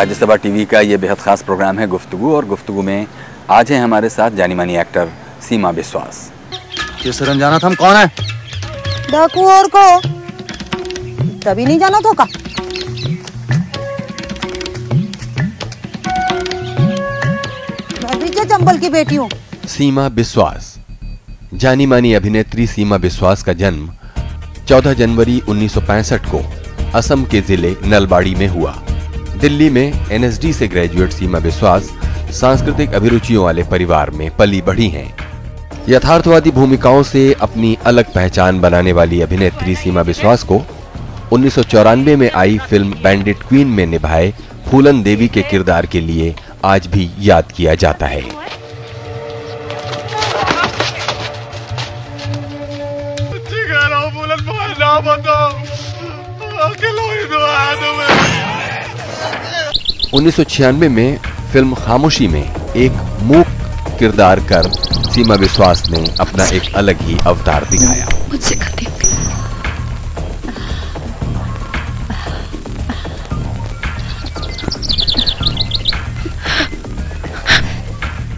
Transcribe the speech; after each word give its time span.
Rajya Sabha 0.00 0.34
TV 0.42 0.64
का 0.64 0.80
ये 0.80 0.96
बेहद 0.96 1.18
ख़ास 1.18 1.42
प्रोग्राम 1.42 1.78
है 1.78 1.86
गुफ्तु 1.86 2.30
और 2.34 2.44
गुफ्तगु 2.46 2.82
में 2.82 3.06
आज 3.50 3.72
है 3.72 3.78
हमारे 3.80 4.08
साथ 4.08 4.30
जानी 4.30 4.54
मानी 4.54 4.76
एक्टर 4.76 5.08
सीमा 5.48 5.70
विश्वास 5.70 6.20
ये 7.06 7.12
सरन 7.12 7.38
जाना 7.38 7.58
था 7.58 7.66
हम 7.66 7.74
कौन 7.74 7.96
है? 7.96 8.06
डाकू 9.10 9.44
और 9.48 9.68
को। 9.74 9.82
तभी 11.44 11.64
नहीं 11.66 11.78
जाना 11.78 12.00
तो 12.00 12.12
का 12.12 12.24
मैं 18.02 18.18
भी 18.20 18.28
जो 18.28 18.44
चंबल 18.46 18.78
की 18.78 18.88
बेटी 18.88 19.16
हूँ। 19.16 19.28
सीमा 19.68 20.08
बिस्वास। 20.10 20.76
जानी 21.54 21.86
मानी 21.86 22.12
अभिनेत्री 22.14 22.66
सीमा 22.66 22.98
बिस्वास 22.98 23.42
का 23.42 23.52
जन्म 23.54 23.90
14 24.68 24.94
जनवरी 24.94 25.40
1965 25.48 26.30
को 26.30 26.42
असम 26.98 27.24
के 27.24 27.40
ज़िले 27.42 27.76
नलबाड़ी 27.84 28.34
में 28.34 28.48
हुआ। 28.48 28.80
दिल्ली 29.40 29.68
में 29.70 30.08
एनएसडी 30.12 30.52
से 30.52 30.66
ग्रेजुएट 30.68 31.10
सीमा 31.10 31.38
विश्वास, 31.38 31.88
सांस्कृतिक 32.30 32.94
अभिरुचियों 32.94 33.44
वाले 33.44 33.62
परिवार 33.62 34.10
में 34.10 34.30
पली 34.36 34.60
बढ़ी 34.62 34.88
हैं। 34.88 35.14
यथार्थवादी 35.88 36.50
भूमिकाओं 36.50 37.02
से 37.02 37.32
अपनी 37.40 37.76
अलग 37.86 38.12
पहचान 38.14 38.60
बनाने 38.60 38.92
वाली 38.92 39.20
अभिनेत्री 39.20 39.74
सीमा 39.74 40.00
विश्वास 40.00 40.42
को 40.42 40.60
उन्नीस 41.32 41.54
सौ 41.54 41.62
चौरानवे 41.62 42.16
में 42.16 42.30
आई 42.30 42.58
फ़िल्म 42.58 42.94
बैंडिट 43.02 43.42
क्वीन 43.42 43.68
में 43.68 43.86
निभाए 43.86 44.32
फूलन 44.70 45.02
देवी 45.02 45.28
के 45.28 45.42
किरदार 45.42 45.86
के 45.86 46.00
लिए 46.00 46.34
आज 46.64 46.86
भी 46.86 47.10
याद 47.18 47.52
किया 47.52 47.74
जाता 47.74 48.06
है। 48.06 48.22
उन्नीस 60.14 60.40
में 60.60 61.18
फ़िल्म 61.52 61.74
खामोशी 61.74 62.28
में 62.28 62.72
एक 62.74 62.92
मूक 63.22 63.46
किरदार 63.98 64.40
कर 64.40 64.70
सीमा 65.10 65.34
विश्वास 65.34 65.90
ने 65.90 66.04
अपना 66.20 66.44
एक 66.46 66.74
अलग 66.74 67.02
ही 67.02 67.16
अवतार 67.26 67.66
दिखाया। 67.70 68.08
मुझसे 68.28 68.58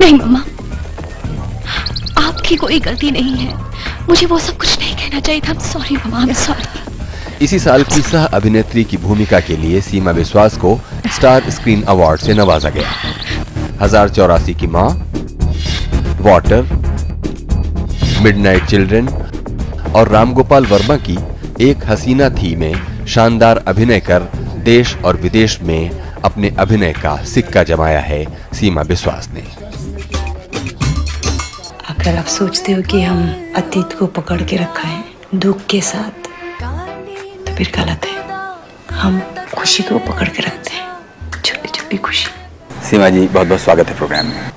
नहीं 0.01 0.14
मम्मा 0.14 0.41
आपकी 2.27 2.57
कोई 2.57 2.81
गलती 2.81 3.11
नहीं 3.11 3.36
है। 3.36 3.55
मुझे 4.09 4.27
वो 4.27 4.39
सब 4.39 4.57
कुछ 4.57 4.79
नहीं 4.79 4.97
कहना 4.97 5.20
चाहिए 5.20 5.41
था। 5.41 5.59
सॉरी 5.59 5.97
मम्मा 5.97 6.33
सॉरी 6.33 6.81
इसी 7.43 7.59
साल 7.59 7.83
की 7.85 8.01
सह 8.03 8.25
अभिनेत्री 8.27 8.83
की 8.85 8.97
भूमिका 8.97 9.39
के 9.41 9.57
लिए 9.57 9.81
सीमा 9.81 10.11
विश्वास 10.11 10.57
को 10.57 10.79
स्टार 11.15 11.48
स्क्रीन 11.51 11.83
अवार्ड 11.83 12.21
से 12.21 12.35
नवाजा 12.35 12.71
गया। 12.71 12.91
हज़ार 13.81 14.09
चौरासी 14.09 14.55
की 14.55 14.67
माँ, 14.67 14.89
वाटर, 16.20 16.63
मिडनाइट 18.23 18.67
चिल्ड्रन 18.67 19.09
और 19.97 20.09
रामगोपाल 20.09 20.67
वर्मा 20.67 20.97
की 21.09 21.19
एक 21.61 21.85
हसीना 21.87 22.31
थी 22.33 22.55
में 22.57 23.07
शानदार 23.07 23.63
अभिनय 23.69 24.01
कर 24.01 24.29
देश 24.65 24.97
और 24.97 25.17
विदेश 25.17 25.61
में 25.63 25.91
अपने 26.25 26.55
अभिनय 26.59 26.93
का 26.93 27.17
सिक्का 27.25 27.63
जमाया 27.65 28.01
है 28.01 28.25
सीमा 28.55 28.83
विश्वास 28.85 29.31
ने। 29.35 29.47
अगर 31.91 32.17
आप 32.17 32.27
सोचते 32.31 32.73
हो 32.73 32.83
कि 32.83 33.03
हम 33.03 33.29
अतीत 33.57 33.98
को 33.98 34.07
पकड़ 34.07 34.43
के 34.43 34.57
रखा 34.57 34.89
है, 34.89 35.05
दुख 35.35 35.67
के 35.70 35.81
साथ। 35.83 36.22
तो 37.53 37.56
फिर 37.56 37.72
गलत 37.77 38.05
है। 38.05 38.14
हम 38.97 39.20
खुशी 39.58 39.83
को 39.83 39.98
पकड़ 39.98 40.28
के 40.28 40.42
रखते 40.42 40.70
हैं। 40.70 40.89
छोटी 41.45 41.69
छोटी 41.69 41.97
खुशी। 41.97 42.28
सीमा 42.89 43.08
जी 43.08 43.27
बहुत 43.29 43.46
बहुत 43.46 43.61
स्वागत 43.61 43.89
है 43.89 43.96
प्रोग्राम 43.96 44.27
में। 44.27 44.51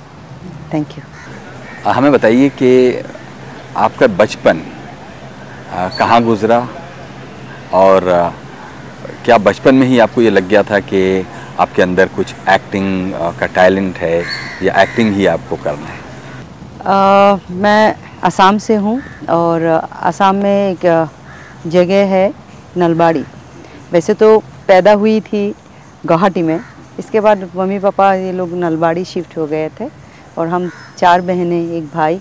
थैंक 0.74 0.86
यू 0.90 1.90
हमें 1.90 2.12
बताइए 2.12 2.48
कि 2.48 2.70
आपका 3.76 4.06
बचपन 4.06 4.62
कहाँ 5.98 6.22
गुजरा? 6.22 6.68
और 7.72 8.08
आ, 8.08 8.28
क्या 9.24 9.38
बचपन 9.38 9.74
में 9.74 9.86
ही 9.86 9.98
आपको 9.98 10.22
ये 10.22 10.30
लग 10.30 10.48
गया 10.48 10.62
था 10.62 10.80
कि 10.80 11.26
आपके 11.60 11.82
अंदर 11.82 12.08
कुछ 12.08 12.34
एक्टिंग 12.48 13.12
का 13.40 13.46
टैलेंट 13.46 13.98
है 13.98 14.24
या 14.62 14.82
एक्टिंग 14.82 15.14
ही 15.14 15.26
आपको 15.26 15.56
करना 15.56 15.86
है? 15.86 16.00
अ, 16.86 16.96
मैं 17.50 17.94
असम 18.22 18.58
से 18.58 18.76
हूँ 18.76 19.02
और 19.28 19.88
असम 20.02 20.34
में 20.34 20.58
एक 20.70 21.08
जगह 21.66 22.04
है 22.06 22.45
नलबाड़ी। 22.76 23.24
वैसे 23.92 24.14
तो 24.14 24.38
पैदा 24.68 24.92
हुई 24.94 25.20
थी 25.22 25.48
गुवाहाटी 26.06 26.42
में, 26.42 26.60
इसके 26.98 27.20
बाद 27.20 27.50
मम्मी 27.56 27.78
पापा 27.78 28.12
ये 28.14 28.32
लोग 28.32 28.52
नलबाड़ी 28.54 29.04
शिफ्ट 29.04 29.36
हो 29.38 29.46
गए 29.46 29.68
थे 29.80 29.88
और 30.38 30.48
हम 30.48 30.70
चार 30.98 31.20
बहनें, 31.22 31.76
एक 31.76 31.86
भाई 31.94 32.20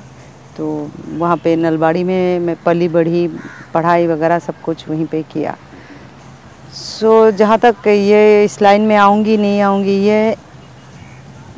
तो 0.57 0.89
वहाँ 1.09 1.37
पे 1.37 1.55
नलबाड़ी 1.55 2.03
में 2.03 2.39
मैं 2.39 2.55
पली 2.65 2.87
बढ़ी, 2.89 3.27
पढ़ाई 3.73 4.07
वगैरह 4.07 4.39
सब 4.39 4.61
कुछ 4.63 4.87
वहीं 4.89 5.05
पे 5.05 5.21
किया। 5.33 5.55
सो 6.73 7.31
जहाँ 7.31 7.57
तक 7.59 7.87
ये 7.87 8.43
इस 8.43 8.61
लाइन 8.61 8.81
में 8.81 8.95
आऊँगी, 8.97 9.37
नहीं 9.37 9.61
आऊँगी, 9.61 9.97
ये 9.99 10.35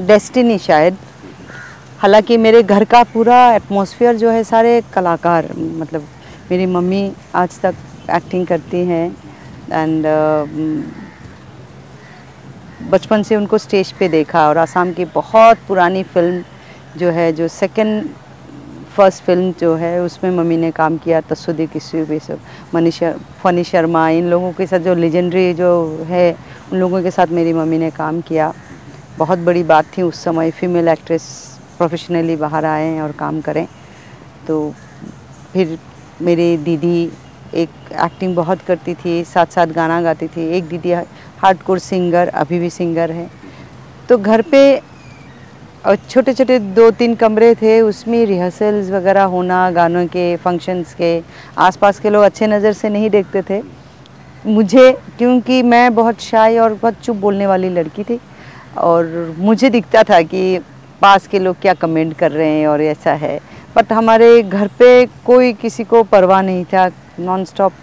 डेस्टिनी 0.02 0.58
शायद। 0.60 0.98
हालाँकि 2.00 2.38
मेरे 2.38 2.62
घर 2.64 2.84
का 2.86 3.04
पूरा 3.04 3.38
एटमॉस्फेयर 3.54 4.16
जो 4.16 4.30
है, 4.30 4.44
सारे 4.44 4.82
कलाकार 4.94 5.48
मतलब 5.56 6.08
मेरी 6.52 6.66
मम्मी 6.68 7.12
आज 7.36 7.60
तक 7.62 7.76
एक्टिंग 8.10 8.48
करती 8.48 8.78
हैं 8.86 9.06
एंड 9.72 10.06
बचपन 12.92 13.24
से 13.24 13.36
उनको 13.36 13.58
स्टेज 13.58 13.92
पे 13.92 14.08
देखा 14.10 14.48
और 14.48 14.58
आसाम 14.58 14.94
की 14.94 15.06
बहुत 15.06 15.58
पुरानी 15.68 16.04
फ़िल्म 16.04 16.44
जो 16.98 17.10
है, 17.10 17.32
जो 17.34 17.48
सेकंड 17.48 18.10
फ़र्स्ट 18.96 19.24
फ़िल्म 19.24 19.54
जो 19.60 19.76
है, 19.76 20.02
उसमें 20.02 20.32
मम्मी 20.32 20.58
ने 20.58 20.72
काम 20.72 20.98
किया, 20.98 21.22
तस्दी, 21.22 21.68
किस्सू 21.68 22.06
भी 22.06 22.20
सब, 22.20 22.40
मनीषा, 22.76 23.12
फनी 23.44 23.64
शर्मा, 23.64 24.10
इन 24.10 24.30
लोगों 24.30 24.52
के 24.52 24.68
साथ 24.68 24.80
जो 24.80 24.96
लेजेंडरी 24.96 25.54
जो 25.54 26.06
है, 26.08 26.38
उन 26.72 26.80
लोगों 26.80 27.02
के 27.04 27.12
साथ 27.12 27.28
मेरी 27.28 27.54
मम्मी 27.54 27.78
ने 27.78 27.90
काम 27.92 28.22
किया। 28.22 28.54
बहुत 29.18 29.40
बड़ी 29.40 29.64
बात 29.64 29.86
थी 29.98 30.02
उस 30.02 30.24
समय 30.24 30.52
फीमेल 30.52 30.88
एक्ट्रेस 30.88 31.24
प्रोफेशनली 31.78 32.36
बाहर 32.36 32.66
आए 32.66 33.00
और 33.00 33.12
काम 33.12 33.42
करें। 33.42 33.68
तो 34.48 34.74
फिर 35.54 35.78
मेरी 36.22 36.58
दीदी 36.58 37.12
एक 37.54 37.70
एक्टिंग 37.96 38.36
बहुत 38.36 38.62
करती 38.62 38.94
थी 38.96 39.24
साथ 39.26 39.46
साथ 39.46 39.68
गाना 39.68 40.02
गाती 40.02 40.28
थी। 40.28 40.48
एक 40.58 40.68
दीदी 40.70 40.92
हार्डकोर 40.92 41.80
सिंगर 41.80 42.28
अभी 42.36 42.60
भी 42.60 42.70
सिंगर 42.70 43.12
है। 43.12 43.30
तो 44.10 44.18
घर 44.18 44.42
पे, 44.42 44.62
और 45.86 45.96
छोटे 46.10 46.34
छोटे 46.34 46.60
दो 46.60 46.90
तीन 46.92 47.16
कमरे 47.16 47.54
थे, 47.56 47.80
उसमें 47.82 48.26
रिहर्सल्स 48.26 48.90
वगैरह 48.92 49.24
होना, 49.26 49.70
गानों 49.72 50.06
के 50.08 50.36
फ़ंक्शंस 50.38 50.94
के, 50.94 51.22
आसपास 51.58 52.00
के 52.00 52.10
लोग 52.10 52.24
अच्छे 52.24 52.48
नज़र 52.48 52.74
से 52.74 52.90
नहीं 52.90 53.10
देखते 53.10 53.42
थे। 53.42 53.62
मुझे, 54.46 54.92
क्योंकि 55.18 55.62
मैं 55.64 55.94
बहुत 55.96 56.22
शाय 56.22 56.58
और 56.60 56.74
बहुत 56.74 56.96
चुप 57.04 57.16
बोलने 57.18 57.48
वाली 57.48 57.70
लड़की 57.70 58.04
थी, 58.04 58.20
और 58.78 59.36
मुझे 59.40 59.70
दिखता 59.70 60.04
था 60.04 60.22
कि 60.24 60.60
पास 61.02 61.28
के 61.28 61.40
लोग 61.40 61.60
क्या 61.62 61.74
कमेंट 61.74 62.14
कर 62.18 62.32
रहे 62.32 62.50
हैं 62.50 62.68
और 62.68 62.82
ऐसा 62.82 63.14
है। 63.16 63.40
बट 63.76 63.92
हमारे 63.94 64.42
घर 64.44 64.68
पे 64.80 65.06
कोई 65.26 65.52
किसी 65.54 65.84
को 65.84 66.02
परवाह 66.04 66.42
नहीं 66.42 66.64
था 66.66 66.88
नॉन 67.20 67.46
स्टॉप 67.46 67.74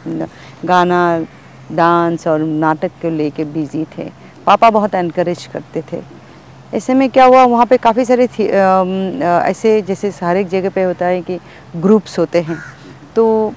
गाना 0.64 1.24
डांस 1.72 2.26
और 2.26 2.40
नाटक 2.40 2.88
को 2.88 3.10
लेके 3.10 3.44
बिज़ी 3.44 3.84
थे। 3.84 4.10
पापा 4.46 4.70
बहुत 4.70 4.94
एनकरेज 4.94 5.46
करते 5.46 5.82
थे। 5.92 6.02
ऐसे 6.74 6.94
में 6.94 7.10
क्या 7.10 7.24
हुआ, 7.24 7.44
वहाँ 7.44 7.66
पे 7.66 7.76
काफ़ी 7.76 8.04
सारे 8.04 8.26
थी- 8.26 8.50
ऐसे 9.22 9.82
जैसे 9.82 10.12
हर 10.22 10.36
एक 10.36 10.48
जगह 10.48 10.68
पे 10.68 10.82
होता 10.82 11.06
है 11.06 11.20
कि 11.20 11.38
ग्रुप्स 11.76 12.18
होते 12.18 12.40
हैं। 12.40 12.58
तो 13.16 13.52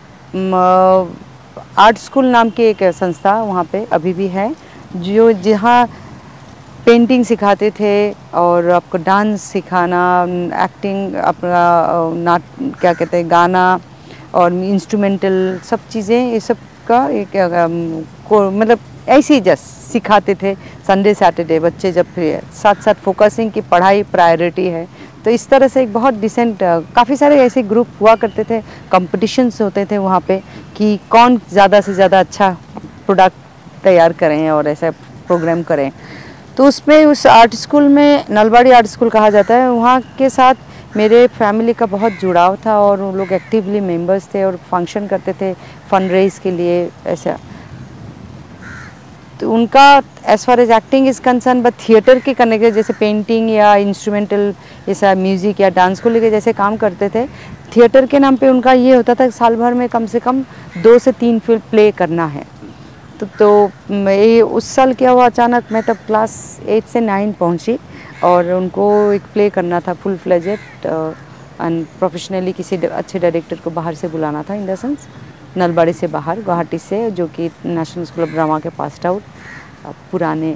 आर्ट 1.78 1.98
स्कूल 1.98 2.26
नाम 2.26 2.50
की 2.50 2.64
एक 2.64 2.84
संस्था 2.84 3.44
वहाँ 3.44 3.64
पे 3.64 3.88
अभी 3.92 4.14
भी 4.14 4.28
है, 4.28 4.56
जो 4.96 5.32
जहाँ 5.32 5.88
पेंटिंग 6.86 7.26
सिखाते 7.26 7.70
थे 7.72 8.16
और 8.34 8.70
आपको 8.70 8.98
डांस 8.98 9.42
सिखाना 9.42 10.26
एक्टिंग 10.64 11.14
अपना 11.14 11.88
नाट, 12.16 12.42
क्या 12.62 12.94
कहते 12.94 13.18
हैं, 13.18 13.32
गाना 13.32 13.80
और 14.34 14.54
इंस्ट्रूमेंटल 14.54 15.60
सब 15.64 15.88
चीज़ें, 15.90 16.32
ये 16.32 16.40
सब 16.40 16.58
का 16.88 17.08
एक 17.12 17.32
को 18.30 18.50
मतलब 18.52 18.80
ऐसे 19.10 19.34
ही 19.34 19.42
जस्ट 19.42 19.64
सिखाते 19.88 20.36
थे 20.36 20.54
संडे 20.88 21.14
सैटरडे 21.14 21.60
बच्चे 21.60 21.92
जब 21.92 22.06
फ्री 22.14 22.32
साथ 22.54 22.82
साथ 22.84 22.94
फोकसिंग 23.04 23.52
की 23.52 23.62
पढ़ाई 23.64 24.04
प्रायोरिटी 24.06 24.66
है। 24.68 24.88
तो 25.26 25.32
इस 25.32 25.48
तरह 25.50 25.68
से 25.68 25.82
एक 25.84 25.94
बहुत 25.94 26.14
डिसेंट 26.16 26.58
काफ़ी 26.96 27.16
सारे 27.18 27.40
ऐसे 27.42 27.64
ग्रुप 27.64 27.88
हुआ 28.02 28.16
करते 28.16 28.44
थे 28.50 28.60
कंपटीशंस 28.92 29.62
होते 29.62 29.86
थे 29.86 29.98
वहाँ 29.98 30.20
पे 30.28 30.42
कि 30.78 30.98
कौन 31.10 31.38
ज़्यादा 31.52 31.82
से 31.82 31.94
ज़्यादा 31.94 32.20
अच्छा 32.20 32.50
प्रोडक्ट 33.06 33.84
तैयार 33.84 34.14
करें 34.14 34.50
और 34.50 34.68
ऐसा 34.68 34.92
प्रोग्राम 35.28 35.64
करें। 35.64 35.92
तो 36.58 36.66
उसमें 36.68 37.06
उस 37.06 37.26
आर्ट 37.28 37.56
स्कूल 37.56 37.88
में, 37.88 38.24
नलबाड़ी 38.30 38.72
आर्ट 38.72 38.88
स्कूल 38.88 39.10
कहा 39.10 39.30
जाता 39.30 39.56
है, 39.56 39.70
वहाँ 39.72 40.00
के 40.18 40.30
साथ 40.30 40.56
मेरे 40.98 41.26
फैमिली 41.30 41.74
का 41.74 41.86
बहुत 41.88 42.14
जुड़ाव 42.22 42.56
था 42.66 42.78
और 42.80 43.02
वो 43.02 43.12
लोग 43.16 43.32
एक्टिवली 43.34 43.80
मेंबर्स 43.82 44.28
थे 44.34 44.44
और 44.44 44.56
फ़ंक्शन 44.72 45.08
करते 45.08 45.34
थे 45.42 45.54
फंड 45.92 46.12
रेज 46.12 46.40
के 46.40 46.52
लिए, 46.52 46.90
ऐसा। 47.08 47.38
तो 49.40 49.52
उनका 49.54 50.02
as 50.28 50.46
far 50.46 50.60
as 50.60 50.72
acting 50.72 51.08
is 51.08 51.22
concern 51.22 51.62
but 51.62 51.74
theatre 51.80 52.20
के 52.20 52.34
करने 52.34 52.58
के 52.60 52.72
जैसे 52.72 52.94
पेंटिंग 52.94 53.50
या 53.50 53.76
इंस्ट्रूमेंटल 53.78 54.54
जैसा 54.88 55.14
म्यूज़िक 55.16 55.60
या 55.62 55.70
डांस 55.72 56.00
को 56.00 56.10
लेकर 56.10 56.30
जैसे 56.32 56.54
काम 56.56 56.78
करते 56.78 57.10
थे 57.10 57.26
थिएटर 57.76 58.06
के 58.06 58.20
नाम 58.20 58.36
पे 58.38 58.48
उनका 58.50 58.72
ये 58.74 58.96
होता 58.96 59.16
था 59.16 59.30
साल 59.32 59.56
भर 59.56 59.74
में 59.74 59.88
कम 59.90 60.06
से 60.06 60.20
कम 60.20 60.44
दो 60.84 60.98
से 61.00 61.12
तीन 61.14 61.40
फ़िल्म 61.40 61.62
प्ले 61.70 61.92
करना 61.94 62.26
है। 62.28 62.46
तो 63.20 63.26
तो 63.40 63.48
ये 63.92 64.42
उस 64.42 64.66
साल 64.76 64.94
क्या 64.94 65.12
हुआ, 65.12 65.26
अचानक 65.26 65.72
मैं 65.72 65.82
तब 65.84 65.98
क्लास 66.08 66.60
एट 66.68 66.84
से 66.86 67.02
नाइन 67.02 67.32
पहुँची। 67.40 67.78
और 68.24 68.52
उनको 68.54 68.92
एक 69.14 69.22
प्ले 69.34 69.50
करना 69.50 69.80
था 69.80 69.94
फुल 69.94 70.18
फ्लेजेड 70.18 70.60
एंड 71.62 71.86
प्रोफेशनली 72.00 72.52
किसी 72.54 72.78
अच्छे 72.78 73.20
डायरेक्टर 73.20 73.60
को 73.64 73.70
बाहर 73.72 73.96
से 73.96 74.08
बुलाना 74.08 74.44
था 74.50 74.54
इन 74.54 74.66
द 74.68 74.76
सेंस 74.76 75.08
नलबाड़ी 75.58 75.94
से 75.94 76.08
बाहर, 76.08 76.42
गुवाहाटी 76.42 76.78
से, 76.78 77.10
जो 77.12 77.28
कि 77.28 77.50
नेशनल 77.66 78.06
स्कूल 78.06 78.24
ऑफ़ 78.24 78.32
ड्रामा 78.32 78.60
के 78.60 78.70
पास 78.70 79.06
आउट 79.06 79.22
पुराने 80.12 80.56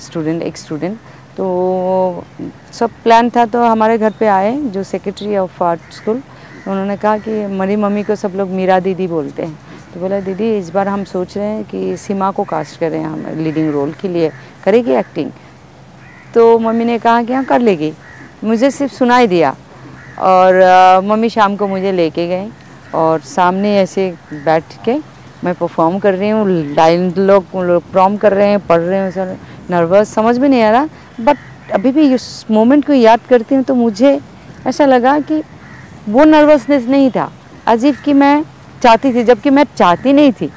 स्टूडेंट 0.00 0.42
एक 0.42 0.56
स्टूडेंट 0.56 0.98
तो 1.36 2.24
सब 2.72 2.90
प्लान 3.02 3.30
था 3.30 3.44
तो 3.46 3.62
हमारे 3.64 3.98
घर 3.98 4.12
पे 4.18 4.26
आए, 4.26 4.56
जो 4.56 4.82
सेक्रेटरी 4.82 5.36
ऑफ़ 5.36 5.62
आर्ट 5.64 5.92
स्कूल 5.92 6.22
उन्होंने 6.68 6.96
कहा 6.96 7.16
कि 7.18 7.30
मेरी 7.50 7.76
मम्मी 7.76 8.02
को 8.04 8.16
सब 8.16 8.32
लोग 8.36 8.48
मीरा 8.50 8.78
दीदी 8.80 9.06
बोलते 9.06 9.42
हैं। 9.42 9.58
तो 9.94 10.00
बोला, 10.00 10.20
दीदी, 10.20 10.56
इस 10.58 10.70
बार 10.70 10.88
हम 10.88 11.04
सोच 11.04 11.36
रहे 11.36 11.46
हैं 11.46 11.64
कि 11.64 11.96
सीमा 11.96 12.30
को 12.30 12.44
कास्ट 12.44 12.78
करें 12.80 13.02
हम 13.02 13.26
लीडिंग 13.38 13.70
रोल 13.72 13.92
के 14.00 14.08
लिए 14.08 14.30
करेगी 14.64 14.92
एक्टिंग 14.94 15.30
तो 16.34 16.58
मम्मी 16.58 16.84
ने 16.84 16.98
कहा 16.98 17.22
कि 17.22 17.32
हाँ 17.32 17.44
कर 17.44 17.60
लेगी। 17.60 17.92
मुझे 18.44 18.70
सिर्फ़ 18.70 18.92
सुनाई 18.92 19.26
दिया 19.26 19.54
और 20.20 21.00
मम्मी 21.04 21.28
शाम 21.28 21.56
को 21.56 21.68
मुझे 21.68 21.92
लेके 21.92 22.26
गए 22.28 22.48
और 22.94 23.20
सामने 23.20 23.76
ऐसे 23.78 24.10
बैठ 24.34 24.76
के 24.84 24.96
मैं 25.44 25.54
परफॉर्म 25.54 25.98
कर 25.98 26.14
रही 26.14 26.28
हूँ। 26.30 26.46
लाइन 26.74 27.12
लोग 27.18 27.44
प्रॉम 27.92 28.16
कर 28.16 28.32
रहे 28.32 28.48
हैं, 28.48 28.58
पढ़ 28.60 28.80
रहे 28.80 28.98
हैं 28.98 29.10
सर 29.10 29.36
नर्वस 29.70 30.14
समझ 30.14 30.38
में 30.38 30.48
नहीं 30.48 30.62
आ 30.62 30.70
रहा। 30.70 30.88
बट 31.20 31.38
अभी 31.72 31.90
भी 31.92 32.14
उस 32.14 32.44
मोमेंट 32.50 32.86
को 32.86 32.92
याद 32.92 33.20
करती 33.28 33.54
हूँ 33.54 33.64
तो 33.64 33.74
मुझे 33.74 34.18
ऐसा 34.66 34.86
लगा 34.86 35.18
कि 35.20 35.42
वो 36.08 36.24
नर्वसनेस 36.24 36.86
नहीं 36.88 37.10
था। 37.10 37.30
अजीब 37.66 37.96
कि 38.04 38.12
मैं 38.12 38.44
चाहती 38.82 39.12
थी, 39.14 39.22
जबकि 39.24 39.50
मैं 39.50 39.64
चाहती 39.76 40.12
नहीं 40.12 40.32
थी 40.32 40.50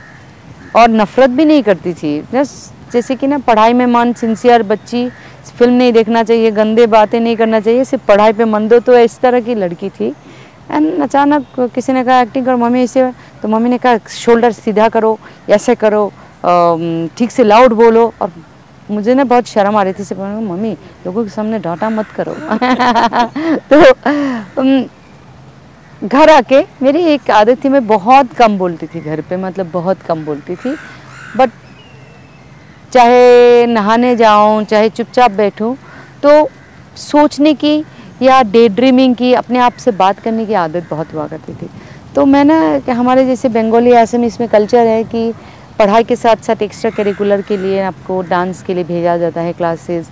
और 0.76 0.90
नफ़रत 0.92 1.30
भी 1.30 1.46
नहीं 1.46 1.64
करती 1.64 1.94
थी। 1.94 2.20
बस 2.34 2.72
जैसे 2.94 3.16
कि 3.16 3.28
ना, 3.28 3.38
पढ़ाई 3.38 3.74
में 3.74 3.86
मन 3.86 4.14
सिंसियर 4.14 4.64
बच्ची 4.64 5.10
फ़िल्म 5.48 5.74
नहीं 5.74 5.94
देखना 5.94 6.24
चाहिए, 6.24 6.52
गंदे 6.52 6.86
बातें 6.88 7.20
नहीं 7.20 7.36
करना 7.38 7.60
चाहिए, 7.60 7.84
सिर्फ़ 7.86 8.06
पढ़ाई 8.08 8.34
पे 8.34 8.46
मन 8.46 8.68
दो। 8.68 8.80
तो 8.80 8.98
इस 8.98 9.20
तरह 9.20 9.40
की 9.42 9.56
लड़की 9.56 9.90
थी। 9.90 10.14
एंड 10.72 11.02
अचानक 11.02 11.46
किसी 11.76 11.94
ने 11.94 12.04
कहा, 12.04 12.22
एक्टिंग 12.22 12.46
करो 12.46 12.58
मम्मी 12.58 12.84
ऐसे 12.84 13.12
तो 13.42 13.48
मम्मी 13.48 13.70
ने 13.70 13.78
कहा, 13.78 13.98
शोल्डर 14.10 14.52
सीधा 14.54 14.90
करो, 14.90 15.18
ऐसे 15.50 15.76
करो 15.76 16.12
ठीक 17.18 17.32
से 17.32 17.44
लाउड 17.44 17.74
बोलो। 17.74 18.12
और 18.22 18.32
मुझे 18.92 19.14
ना 19.16 19.24
बहुत 19.24 19.46
शर्म 19.48 19.76
आ 19.76 19.84
रही 19.84 19.94
थी 19.94 20.04
से 20.04 20.16
मम्मी, 20.16 20.72
लोगों 21.06 21.24
के 21.24 21.30
सामने 21.30 21.60
डांटा 21.60 21.90
मत 21.90 22.08
करो। 22.18 22.34
तो 23.72 24.88
घर 26.04 26.30
आके 26.30 26.62
मेरी 26.82 27.02
एक 27.08 27.30
आदत 27.32 27.64
थी, 27.64 27.70
मैं 27.70 27.86
बहुत 27.88 28.34
कम 28.38 28.58
बोलती 28.58 28.88
थी, 28.88 29.00
घर 29.02 29.22
पे 29.22 29.38
मतलब 29.38 29.72
बहुत 29.72 30.02
कम 30.08 30.26
बोलती 30.26 30.56
थी। 30.56 30.76
बट 31.38 31.50
चाहे 32.96 33.66
नहाने 33.68 34.16
जाऊँ, 34.16 34.64
चाहे 34.64 34.90
चुपचाप 34.90 35.32
बैठूं 35.32 35.74
तो 36.24 36.50
सोचने 36.98 37.54
की 37.54 37.84
या 38.22 38.42
डे 38.44 38.68
ड्रीमिंग 38.70 39.16
की, 39.16 39.34
अपने 39.34 39.60
आप 39.60 39.74
से 39.80 39.92
बात 39.94 40.20
करने 40.20 40.46
की 40.46 40.54
आदत 40.56 40.88
बहुत 40.90 41.14
हुआ 41.14 41.28
करती 41.28 41.54
थी। 41.54 41.70
तो 42.16 42.26
मैं 42.26 42.44
ना 42.46 42.60
हमारे 42.90 43.26
जैसे 43.26 43.50
बंगाली 43.50 43.92
आसम 43.94 44.24
इसमें 44.24 44.48
कल्चर 44.50 44.88
है 44.88 45.04
कि 45.04 45.32
पढ़ाई 45.80 46.04
के 46.04 46.16
साथ 46.16 46.44
साथ 46.44 46.62
एक्स्ट्रा 46.62 46.92
करिकुलर 46.92 47.42
के 47.42 47.58
लिए 47.58 47.82
आपको 47.84 48.22
डांस 48.30 48.64
के 48.64 48.74
लिए 48.74 48.84
भेजा 48.86 49.18
जाता 49.18 49.42
है 49.42 49.54
क्लासेस 49.54 50.10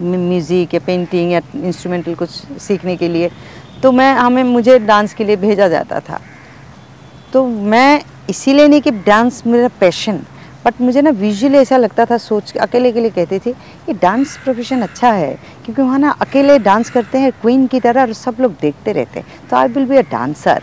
म्यूज़िक 0.00 0.74
या 0.74 0.80
पेंटिंग 0.86 1.32
या 1.32 1.40
इंस्ट्रूमेंटल 1.56 2.14
कुछ 2.14 2.30
सीखने 2.62 2.96
के 2.96 3.08
लिए। 3.08 3.30
तो 3.82 3.92
मैं, 3.92 4.12
हमें, 4.14 4.42
मुझे 4.44 4.78
डांस 4.80 5.14
के 5.14 5.24
लिए 5.24 5.36
भेजा 5.36 5.68
जाता 5.68 6.00
था। 6.00 6.20
तो 7.32 7.46
मैं 7.46 8.00
इसीलिए 8.30 8.68
नहीं 8.68 8.80
कि 8.80 8.90
डांस 9.06 9.42
मेरा 9.46 9.68
पैशन 9.80 10.20
बट 10.64 10.80
मुझे 10.80 11.00
ना 11.02 11.10
विजुअली 11.12 11.58
ऐसा 11.58 11.76
लगता 11.76 12.04
था 12.04 12.16
सोच 12.18 12.50
के, 12.50 12.58
अकेले 12.58 12.92
के 12.92 13.00
लिए 13.00 13.10
कहती 13.10 13.38
थी 13.38 13.52
कि 13.86 13.92
डांस 13.94 14.36
प्रोफेशन 14.44 14.82
अच्छा 14.82 15.10
है, 15.10 15.34
क्योंकि 15.64 15.82
वहाँ 15.82 15.98
ना 15.98 16.10
अकेले 16.20 16.58
डांस 16.60 16.90
करते 16.90 17.18
हैं 17.18 17.32
क्वीन 17.40 17.66
की 17.66 17.80
तरह 17.80 18.00
और 18.02 18.12
सब 18.14 18.36
लोग 18.40 18.52
देखते 18.60 18.92
रहते 18.92 19.20
हैं। 19.20 19.48
तो 19.50 19.56
I 19.56 19.68
will 19.68 19.86
be 19.86 19.96
a 19.96 20.02
dancer 20.10 20.62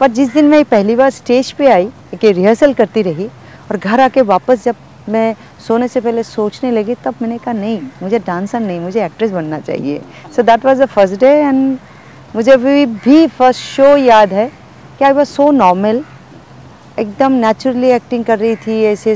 पर 0.00 0.10
जिस 0.12 0.32
दिन 0.32 0.44
मैं 0.48 0.64
पहली 0.66 0.96
बार 0.96 1.10
स्टेज 1.10 1.52
पे 1.52 1.70
आई 1.70 1.88
कि 2.14 2.32
रिहर्सल 2.32 2.74
करती 2.74 3.02
रही 3.02 3.26
और 3.70 3.76
घर 3.76 4.00
आके 4.00 4.20
वापस 4.24 4.64
जब 4.64 4.76
मैं 5.08 5.34
सोने 5.66 5.88
से 5.88 6.00
पहले 6.00 6.22
सोचने 6.22 6.70
लगी, 6.70 6.94
तब 6.94 7.14
मैंने 7.22 7.38
कहा, 7.38 7.52
नहीं, 7.52 7.80
मुझे 8.02 8.18
डांसर 8.18 8.60
नहीं, 8.60 8.80
मुझे 8.80 9.04
एक्ट्रेस 9.04 9.30
बनना 9.30 9.58
चाहिए। 9.60 10.00
So 10.36 10.42
that 10.42 10.64
was 10.64 10.80
the 10.80 10.86
first 10.86 11.20
day 11.20 11.30
and 11.38 11.78
मुझे 12.36 12.52
अभी 12.52 12.84
भी 12.86 13.26
फ़र्स्ट 13.28 13.60
शो 13.62 13.96
याद 13.96 14.32
है 14.32 14.46
कि 14.98 15.04
आई 15.04 15.12
वॉज़ 15.12 15.28
सो 15.28 15.50
नॉर्मल 15.52 16.02
एकदम 16.98 17.32
नेचुरली 17.40 17.90
एक्टिंग 17.90 18.24
कर 18.24 18.38
रही 18.38 18.56
थी, 18.56 18.82
ऐसे 18.84 19.14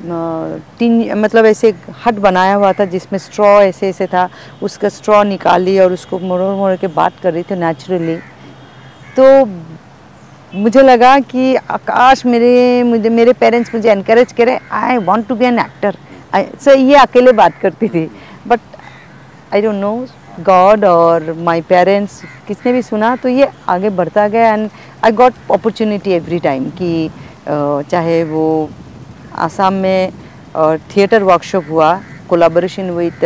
तीन 0.00 1.18
मतलब 1.18 1.46
ऐसे 1.46 1.74
हट 2.04 2.14
बनाया 2.20 2.54
हुआ 2.54 2.72
था 2.72 2.84
जिसमें 2.84 3.18
स्ट्रॉ 3.18 3.48
ऐसे 3.62 3.88
ऐसे 3.88 4.06
था, 4.06 4.28
उसका 4.62 4.88
स्ट्रॉ 4.88 5.22
निकाली 5.24 5.78
और 5.78 5.92
उसको 5.92 6.18
मोड़ 6.18 6.40
मोड़ 6.40 6.74
के 6.76 6.86
बात 6.96 7.12
कर 7.22 7.32
रही 7.32 7.42
थी 7.42 7.54
नेचुरली 7.54 8.16
तो 9.16 9.44
मुझे 10.54 10.82
लगा 10.82 11.18
कि 11.20 11.54
आकाश 11.56 12.24
मेरे, 12.26 12.82
मुझे, 12.82 13.08
मेरे 13.08 13.32
पेरेंट्स 13.32 13.74
मुझे 13.74 13.92
इनक्रेज 13.92 14.32
करें 14.32 14.58
I 14.72 14.96
want 15.04 15.26
to 15.28 15.34
be 15.34 15.44
an 15.44 15.58
actor 15.58 15.96
so 16.64 16.74
ये 16.74 16.94
अकेले 16.96 17.32
बात 17.32 17.58
करती 17.62 17.88
थी। 17.88 18.08
But 18.46 18.60
I 19.54 19.62
don't 19.62 19.74
know 19.74 19.94
God 20.44 20.84
और 20.84 21.32
माय 21.38 21.60
पेरेंट्स 21.68 22.22
किसने 22.48 22.72
भी 22.72 22.82
सुना 22.82 23.14
तो 23.16 23.28
ये 23.28 23.48
आगे 23.68 23.90
बढ़ता 23.90 24.28
गया 24.28 24.52
and 24.52 24.68
I 25.04 25.12
got 25.12 25.34
opportunity 25.52 26.12
every 26.12 26.38
time 26.38 26.70
कि 26.80 27.10
चाहे 27.48 28.22
वो 28.24 28.44
आसाम 29.36 29.74
में 29.74 30.12
थिएटर 30.90 31.22
वर्कशॉप 31.22 31.64
हुआ 31.70 32.00
collaboration 32.28 32.90
with 32.90 33.20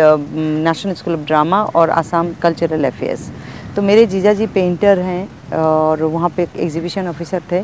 National 0.65 0.95
School 0.95 1.15
of 1.15 1.21
Drama 1.27 1.63
और 1.77 1.91
आसाम 1.91 2.33
कल्चरल 2.43 2.85
अफेयर्स 2.85 3.31
तो 3.77 3.83
मेरे 3.83 4.07
जीजा 4.07 4.33
जी 4.33 4.47
पेंटर 4.55 4.99
हैं 5.01 5.53
और 5.59 6.03
वहाँ 6.03 6.29
पे 6.37 6.47
एग्जीबिशन 6.57 7.09
ऑफिसर 7.09 7.43
थे। 7.53 7.63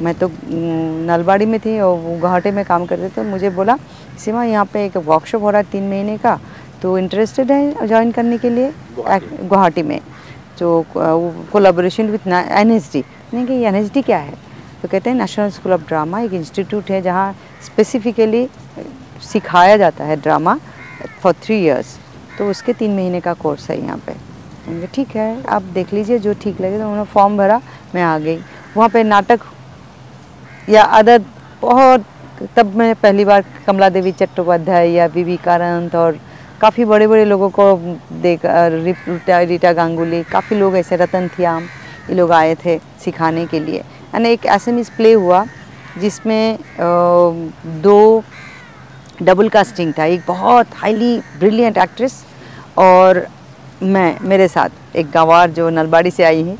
मैं 0.00 0.14
तो 0.14 0.30
नलबाड़ी 1.08 1.46
में 1.46 1.58
थी 1.60 1.78
और 1.80 1.96
गुवाहाटी 1.96 2.50
में 2.50 2.64
काम 2.64 2.86
करते 2.86 3.08
थे 3.16 3.22
मुझे 3.30 3.50
बोला 3.50 3.76
सीमा 4.18 4.44
यहाँ 4.44 4.64
पे 4.72 4.84
एक 4.86 4.96
वर्कशॉप 4.96 5.42
हो 5.42 5.50
रहा 5.50 5.60
है 5.60 5.70
तीन 5.72 5.88
महीने 5.88 6.16
का 6.18 6.38
तो 6.82 6.96
इंटरेस्टेड 6.98 7.52
है 7.52 7.86
ज्वाइन 7.86 8.10
करने 8.12 8.38
के 8.38 8.50
लिए? 8.50 8.72
गुवाहाटी 8.98 9.82
में। 9.82 10.00
जो 10.58 10.84
collaboration 10.94 12.08
with 12.10 12.26
N 12.28 12.70
S 12.72 12.90
D 12.92 13.04
नहीं 13.34 13.46
कि 13.46 13.62
एन 13.64 13.74
एस 13.74 13.92
डी 13.94 14.02
क्या 14.02 14.18
है? 14.18 14.34
तो 14.84 14.88
कहते 14.88 15.10
हैं 15.10 15.16
नेशनल 15.16 15.50
स्कूल 15.50 15.72
ऑफ़ 15.72 15.86
ड्रामा 15.88 16.18
एक 16.20 16.32
इंस्टीट्यूट 16.34 16.90
है 16.90 17.00
जहाँ 17.02 17.32
स्पेसिफिकली 17.64 18.48
सिखाया 19.24 19.76
जाता 19.76 20.04
है 20.04 20.16
ड्रामा 20.20 20.54
फॉर 21.22 21.32
थ्री 21.42 21.56
इयर्स 21.58 21.96
तो 22.38 22.48
उसके 22.50 22.72
तीन 22.72 22.94
महीने 22.96 23.20
का 23.20 23.32
कोर्स 23.34 23.68
है 23.70 23.80
यहाँ 23.80 23.96
पे। 24.06 24.86
ठीक 24.86 25.14
है, 25.16 25.42
आप 25.44 25.62
देख 25.74 25.92
लीजिए, 25.94 26.18
जो 26.18 26.34
ठीक 26.42 26.60
लगे 26.60 26.78
तो 26.78 26.84
उन्होंने 26.84 27.04
फॉर्म 27.12 27.36
भरा, 27.36 27.60
मैं 27.94 28.02
आ 28.02 28.18
गई। 28.18 28.36
वहाँ 28.76 28.88
पे 28.88 29.02
नाटक 29.04 29.40
या 30.68 30.82
अदर 30.98 31.22
बहुत, 31.62 32.04
तब 32.56 32.76
मैं 32.76 32.94
पहली 32.96 33.24
बार 33.24 33.44
कमला 33.66 33.88
देवी 33.88 34.12
चट्टोपाध्याय 34.12 34.90
या 34.90 35.08
कारंत 35.38 35.94
और 35.94 36.20
काफ़ी 36.60 36.84
बड़े 36.84 37.06
बड़े 37.06 37.24
लोगों 37.24 37.50
को 37.50 37.72
देख 38.22 38.40
रीटा 38.44 39.40
रीटा 39.40 39.72
गांगुली, 39.72 40.22
काफ़ी 40.24 40.56
लोग 40.56 40.76
ऐसे 40.76 40.96
रतन 40.96 41.28
थियाम 41.38 41.68
ये 42.10 42.14
लोग 42.14 42.32
आए 42.34 42.54
थे 42.64 42.78
सिखाने 43.04 43.46
के 43.46 43.60
लिए। 43.60 43.82
एंड 44.14 44.26
एक 44.26 44.46
एस 44.46 44.90
प्ले 44.96 45.12
हुआ, 45.12 45.44
जिसमें 45.98 46.58
दो 47.82 48.22
डबल 49.22 49.48
कास्टिंग 49.48 49.92
था। 49.98 50.04
एक 50.04 50.22
बहुत 50.28 50.66
हाईली 50.76 51.16
ब्रिलियंट 51.38 51.78
एक्ट्रेस 51.78 52.24
और 52.78 53.26
मैं, 53.82 54.16
मेरे 54.22 54.48
साथ 54.48 54.96
एक 54.96 55.10
गंवार 55.10 55.50
जो 55.50 55.68
नलबाड़ी 55.70 56.10
से 56.10 56.24
आई 56.24 56.42
है 56.42 56.56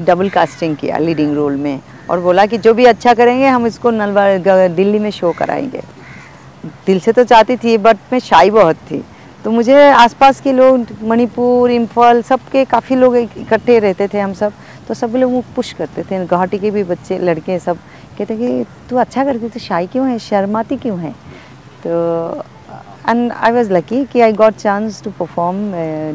डबल 0.00 0.28
कास्टिंग 0.30 0.76
किया 0.76 0.98
लीडिंग 0.98 1.34
रोल 1.36 1.56
में। 1.56 1.80
और 2.10 2.20
बोला 2.20 2.46
कि 2.46 2.58
जो 2.58 2.74
भी 2.74 2.84
अच्छा 2.84 3.14
करेंगे, 3.14 3.46
हम 3.46 3.66
इसको 3.66 3.90
नलबाड़ी 3.90 4.68
दिल्ली 4.74 4.98
में 4.98 5.10
शो 5.10 5.32
कराएँगे। 5.32 5.82
दिल 6.86 7.00
से 7.00 7.12
तो 7.12 7.24
चाहती 7.24 7.56
थी 7.56 7.76
बट 7.78 7.96
मैं 8.12 8.18
शाई 8.20 8.50
बहुत 8.50 8.76
थी। 8.90 9.04
तो 9.44 9.50
मुझे 9.50 9.88
आसपास 9.90 10.40
के 10.40 10.52
लोग, 10.52 10.86
मणिपुर 11.02 11.70
इम्फाल 11.70 12.22
सबके 12.22 12.64
काफ़ी 12.64 12.96
लोग 12.96 13.16
इकट्ठे 13.16 13.78
रहते 13.78 14.08
थे 14.08 14.20
हम 14.20 14.32
सब। 14.32 14.52
तो 14.88 14.94
सब 14.94 15.16
लोग 15.16 15.32
वो 15.32 15.42
पुश 15.56 15.72
करते 15.72 16.02
थे 16.02 16.24
गुवाहाटी 16.26 16.58
के 16.58 16.70
भी 16.70 16.82
बच्चे 16.84 17.18
लड़के 17.18 17.58
सब 17.58 17.76
कहते 18.18 18.36
कि 18.36 18.64
तू 18.90 18.96
अच्छा 18.96 19.24
करती 19.24 19.48
तो 19.48 19.60
शाही 19.60 19.86
क्यों 19.86 20.08
है 20.08 20.18
शर्माती 20.20 20.76
क्यों 20.76 20.98
है? 21.00 21.12
तो 21.84 22.44
एंड 23.08 23.32
आई 23.32 23.52
वॉज़ 23.52 23.72
लकी 23.72 24.04
कि 24.12 24.20
I 24.20 24.32
got 24.32 24.54
chance 24.56 25.02
to 25.04 25.10
perform 25.18 25.56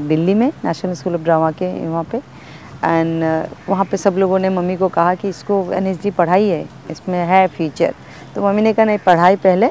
Delhi 0.08 0.34
में 0.34 0.52
नेशनल 0.66 0.94
स्कूल 0.94 1.16
ऑफ़ 1.16 1.24
ड्रामा 1.24 1.52
के 1.52 1.68
वहाँ 1.88 2.04
पे। 2.12 2.18
एंड 2.18 3.24
uh, 3.24 3.70
वहाँ 3.70 3.86
पे 3.86 3.98
सब 3.98 4.18
लोगों 4.18 4.38
ने 4.40 4.50
मम्मी 4.50 4.76
को 4.78 4.88
कहा 4.90 5.16
कि 5.16 5.30
इसको 5.30 5.56
एन 5.74 5.96
पढ़ाई 6.18 6.48
है 6.48 6.62
इसमें 6.92 7.18
है 7.28 7.48
फ्यूचर 7.48 7.94
तो 8.36 8.44
मम्मी 8.44 8.62
ने 8.62 8.74
कहा 8.74 8.86
नहीं 8.86 8.98
पढ़ाई 9.06 9.36
पहले 9.38 9.68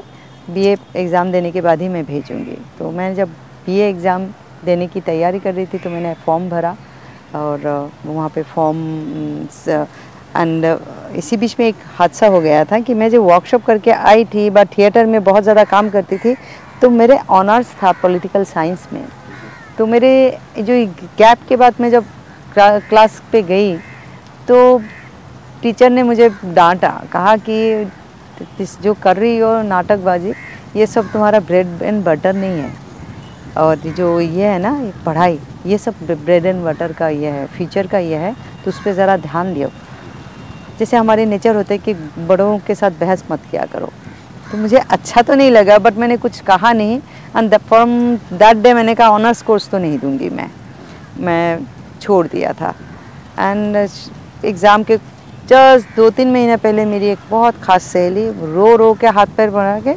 बीए 0.49 0.75
एग्ज़ाम 0.95 1.31
देने 1.31 1.51
के 1.51 1.61
बाद 1.61 1.81
ही 1.81 1.87
मैं 1.89 2.03
भेजूँगी। 2.05 2.57
तो 2.79 2.91
मैं 2.91 3.13
जब 3.15 3.29
बीए 3.65 3.87
एग्ज़ाम 3.89 4.27
देने 4.65 4.87
की 4.87 5.01
तैयारी 5.01 5.39
कर 5.39 5.53
रही 5.53 5.65
थी 5.65 5.77
तो 5.77 5.89
मैंने 5.89 6.13
फॉर्म 6.25 6.49
भरा। 6.49 6.75
और 7.35 7.91
वहाँ 8.05 8.29
पे 8.29 8.43
फॉर्म 8.45 8.77
एंड 10.37 10.65
इसी 11.17 11.37
बीच 11.37 11.55
में 11.59 11.65
एक 11.67 11.75
हादसा 11.97 12.27
हो 12.27 12.39
गया 12.41 12.63
था 12.65 12.79
कि 12.79 12.93
मैं 12.93 13.09
जब 13.09 13.23
वर्कशॉप 13.23 13.65
करके 13.65 13.91
आई 13.91 14.25
थी 14.25 14.49
बट 14.49 14.77
थिएटर 14.77 15.05
में 15.05 15.23
बहुत 15.23 15.43
ज़्यादा 15.43 15.63
काम 15.65 15.89
करती 15.89 16.17
थी 16.17 16.35
तो 16.81 16.89
मेरे 16.89 17.17
ऑनर्स 17.31 17.75
था 17.81 17.91
पॉलिटिकल 18.01 18.43
साइंस 18.45 18.87
में। 18.93 19.05
तो 19.77 19.85
मेरे 19.87 20.11
जो 20.57 20.73
गैप 21.17 21.47
के 21.49 21.55
बाद 21.55 21.81
मैं 21.81 21.89
जब 21.91 22.05
क्लास 22.57 23.21
पे 23.31 23.41
गई 23.43 23.75
तो 24.47 24.57
टीचर 25.61 25.89
ने 25.89 26.03
मुझे 26.03 26.29
डांटा, 26.45 26.89
कहा 27.11 27.35
कि 27.39 27.87
जो 28.83 28.93
कर 28.95 29.17
रही 29.17 29.37
हो 29.37 29.61
नाटकबाजी, 29.63 30.33
ये 30.75 30.85
सब 30.87 31.11
तुम्हारा 31.11 31.39
ब्रेड 31.41 31.81
एंड 31.81 32.03
बटर 32.03 32.33
नहीं 32.33 32.59
है। 32.59 32.71
और 33.57 33.75
जो 33.87 34.19
ये 34.19 34.47
है 34.47 34.59
ना 34.59 34.71
पढ़ाई, 35.05 35.39
ये 35.65 35.77
सब 35.77 35.95
ब्रेड 36.03 36.45
एंड 36.45 36.63
बटर 36.63 36.93
का 36.93 37.07
ये 37.09 37.29
है 37.29 37.45
फ्यूचर 37.47 37.87
का 37.87 37.97
ये 37.99 38.17
है 38.17 38.33
तो 38.63 38.69
उस 38.69 38.81
पर 38.83 38.93
ज़रा 38.93 39.17
ध्यान 39.19 39.53
दियो। 39.53 39.69
जैसे 40.79 40.97
हमारे 40.97 41.25
नेचर 41.25 41.55
होते 41.55 41.73
हैं 41.73 41.83
कि 41.83 41.93
बड़ों 42.25 42.57
के 42.67 42.75
साथ 42.75 42.91
बहस 42.99 43.23
मत 43.31 43.41
किया 43.51 43.65
करो। 43.73 43.91
तो 44.51 44.57
मुझे 44.57 44.77
अच्छा 44.77 45.21
तो 45.21 45.35
नहीं 45.35 45.51
लगा 45.51 45.77
बट 45.77 45.97
मैंने 45.97 46.17
कुछ 46.17 46.39
कहा 46.41 46.71
नहीं 46.73 46.99
एंड 47.37 47.55
फ्रॉम 47.57 47.99
दैट 48.33 48.57
डे 48.57 48.73
मैंने 48.73 48.95
कहा 48.95 49.09
ऑनर्स 49.11 49.41
कोर्स 49.41 49.69
तो 49.69 49.77
नहीं 49.77 49.97
दूँगी 49.99 50.29
मैं। 50.29 50.49
मैं 51.19 51.59
छोड़ 52.01 52.25
दिया 52.27 52.53
था। 52.53 52.73
एंड 53.39 53.75
एग्ज़ाम 54.45 54.83
के 54.83 54.97
जस्ट 55.47 55.95
दो 55.95 56.09
तीन 56.09 56.31
महीने 56.31 56.55
पहले 56.57 56.85
मेरी 56.85 57.07
एक 57.09 57.19
बहुत 57.29 57.61
ख़ास 57.63 57.83
सहेली 57.83 58.27
रो 58.53 58.75
रो 58.75 58.93
के 58.93 59.07
हाथ 59.09 59.35
पैर 59.37 59.49
बढ़ा 59.49 59.79
के 59.79 59.93